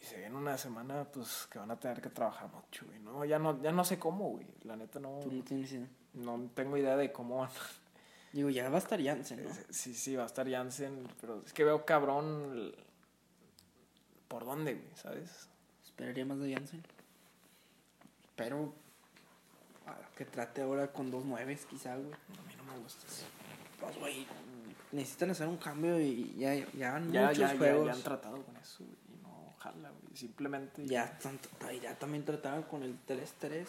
se 0.00 0.16
viene 0.18 0.36
una 0.36 0.56
semana, 0.58 1.04
pues, 1.04 1.46
que 1.50 1.58
van 1.58 1.70
a 1.70 1.78
tener 1.78 2.00
que 2.00 2.08
trabajar 2.10 2.48
mucho, 2.52 2.86
güey. 2.86 2.98
No, 3.00 3.24
ya 3.24 3.38
no, 3.38 3.60
ya 3.62 3.72
no 3.72 3.84
sé 3.84 3.98
cómo, 3.98 4.30
güey. 4.30 4.46
La 4.64 4.76
neta 4.76 4.98
no. 5.00 5.20
Tú 5.22 5.30
no 5.32 5.44
tienes 5.44 5.72
idea. 5.72 5.88
No 6.14 6.50
tengo 6.54 6.76
idea 6.76 6.96
de 6.96 7.12
cómo 7.12 7.38
van. 7.38 7.50
Digo, 8.32 8.50
ya 8.50 8.68
va 8.68 8.76
a 8.76 8.78
estar 8.78 9.02
Jansen, 9.02 9.44
¿no? 9.44 9.50
Sí, 9.70 9.94
sí, 9.94 10.14
va 10.16 10.24
a 10.24 10.26
estar 10.26 10.48
Jansen, 10.50 11.08
pero 11.20 11.42
es 11.44 11.52
que 11.52 11.64
veo 11.64 11.84
cabrón. 11.84 12.74
¿Por 14.28 14.44
dónde, 14.44 14.74
güey? 14.74 14.96
¿Sabes? 14.96 15.48
Esperaría 15.84 16.26
más 16.26 16.38
de 16.38 16.52
Jansen. 16.54 16.82
Pero. 18.36 18.74
Que 20.16 20.24
trate 20.24 20.62
ahora 20.62 20.92
con 20.92 21.10
dos 21.10 21.24
nueves, 21.24 21.64
quizá, 21.66 21.96
güey. 21.96 22.12
A 22.12 22.42
mí 22.48 22.54
no 22.56 22.64
me 22.72 22.78
gusta 22.78 23.06
eso. 23.06 23.24
Pues, 23.80 23.98
güey. 23.98 24.26
Necesitan 24.92 25.30
hacer 25.30 25.46
un 25.48 25.58
cambio 25.58 26.00
y 26.00 26.34
ya, 26.38 26.54
ya 26.54 26.66
Ya, 26.74 26.98
muchos 26.98 27.38
ya, 27.38 27.56
juegos. 27.56 27.86
ya 27.86 27.92
han 27.92 28.02
tratado 28.02 28.42
con 28.42 28.56
eso, 28.56 28.78
güey. 28.84 28.96
Y 29.14 29.22
no, 29.22 29.52
ojalá, 29.56 29.90
güey. 29.90 30.16
Simplemente. 30.16 30.86
Ya, 30.86 31.18
ay, 31.66 31.80
ya 31.80 31.94
también 31.98 32.24
trataron 32.24 32.62
con 32.62 32.82
el 32.82 32.96
3-3. 33.06 33.66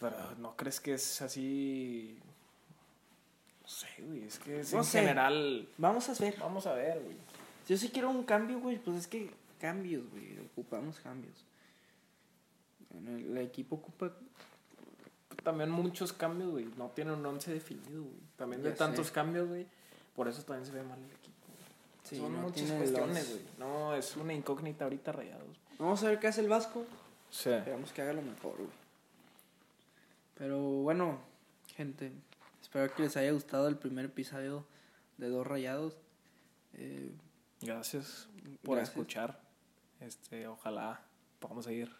Pero 0.00 0.16
no 0.38 0.56
crees 0.56 0.80
que 0.80 0.94
es 0.94 1.22
así. 1.22 2.18
No 3.62 3.68
sé, 3.68 3.86
güey. 4.00 4.24
Es 4.24 4.38
que 4.38 4.60
es 4.60 4.72
No 4.72 4.78
en 4.80 4.84
sé. 4.84 5.00
general. 5.00 5.68
Vamos 5.78 6.08
a 6.08 6.14
ver. 6.22 6.36
Vamos 6.40 6.66
a 6.66 6.74
ver, 6.74 7.00
güey. 7.02 7.16
Si 7.64 7.74
yo 7.74 7.78
sí 7.78 7.90
quiero 7.90 8.10
un 8.10 8.24
cambio, 8.24 8.60
güey, 8.60 8.78
pues 8.78 8.96
es 8.96 9.06
que 9.06 9.30
cambios, 9.60 10.08
güey. 10.10 10.38
Ocupamos 10.52 10.98
cambios. 11.00 11.44
Bueno, 12.90 13.16
el 13.18 13.38
equipo 13.38 13.76
ocupa. 13.76 14.12
También 15.48 15.70
muchos 15.70 16.12
cambios, 16.12 16.50
güey. 16.50 16.66
No 16.76 16.88
tienen 16.90 17.14
un 17.14 17.24
once 17.24 17.50
definido, 17.50 18.02
güey. 18.02 18.20
También 18.36 18.62
de 18.62 18.72
tantos 18.72 19.06
sé. 19.06 19.12
cambios, 19.14 19.48
güey. 19.48 19.66
Por 20.14 20.28
eso 20.28 20.42
también 20.42 20.66
se 20.66 20.72
ve 20.72 20.82
mal 20.82 20.98
el 20.98 21.10
equipo. 21.10 21.46
güey. 21.46 21.58
Sí, 22.04 22.16
Son 22.18 22.32
no 22.34 22.38
muchas 22.42 22.54
tiene 22.66 22.76
cuestiones, 22.76 23.30
güey. 23.30 23.42
No, 23.58 23.94
es 23.94 24.14
una 24.16 24.34
incógnita 24.34 24.84
ahorita 24.84 25.12
rayados. 25.12 25.56
Vamos 25.78 26.02
a 26.02 26.08
ver 26.08 26.18
qué 26.18 26.26
hace 26.26 26.42
el 26.42 26.48
Vasco. 26.50 26.84
Sí. 27.30 27.48
Esperamos 27.48 27.92
que 27.94 28.02
haga 28.02 28.12
lo 28.12 28.20
mejor, 28.20 28.56
güey. 28.56 28.68
Pero 30.34 30.58
bueno, 30.82 31.18
gente. 31.74 32.12
Espero 32.60 32.92
que 32.94 33.02
les 33.04 33.16
haya 33.16 33.32
gustado 33.32 33.68
el 33.68 33.76
primer 33.78 34.04
episodio 34.04 34.66
de 35.16 35.28
Dos 35.30 35.46
Rayados. 35.46 35.96
Eh, 36.74 37.10
Gracias 37.62 38.28
por 38.62 38.76
Gracias. 38.76 38.90
escuchar. 38.96 39.40
Este, 40.00 40.46
ojalá 40.46 41.00
podamos 41.40 41.64
seguir 41.64 41.90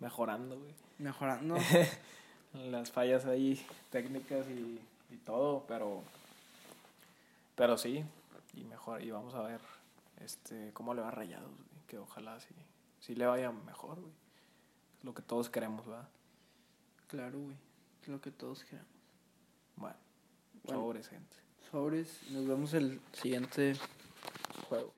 mejorando, 0.00 0.58
güey. 0.58 0.74
mejorando. 0.98 1.56
Las 2.54 2.90
fallas 2.90 3.26
ahí 3.26 3.64
técnicas 3.90 4.46
y, 4.48 4.80
y 5.12 5.16
todo, 5.18 5.64
pero 5.68 6.02
pero 7.56 7.76
sí, 7.78 8.04
y 8.54 8.64
mejor 8.64 9.02
y 9.02 9.10
vamos 9.10 9.34
a 9.34 9.42
ver 9.42 9.60
este 10.20 10.72
cómo 10.72 10.94
le 10.94 11.02
va 11.02 11.08
a 11.08 11.12
Rayados, 11.12 11.50
güey, 11.50 11.86
que 11.86 11.98
ojalá 11.98 12.40
sí 12.40 12.54
sí 13.00 13.14
le 13.14 13.26
vaya 13.26 13.50
mejor, 13.52 14.00
güey. 14.00 14.12
Es 14.98 15.04
lo 15.04 15.14
que 15.14 15.22
todos 15.22 15.48
queremos, 15.48 15.86
¿verdad? 15.86 16.08
claro, 17.08 17.38
güey. 17.38 17.56
Es 18.02 18.08
lo 18.08 18.20
que 18.20 18.30
todos 18.30 18.64
queremos. 18.64 18.86
Bueno, 19.76 19.96
Bueno. 20.64 20.80
sobres, 20.80 21.08
gente. 21.08 21.36
Sobres. 21.70 22.30
Nos 22.30 22.46
vemos 22.46 22.72
el 22.74 23.00
siguiente 23.12 23.74
juego. 24.68 24.92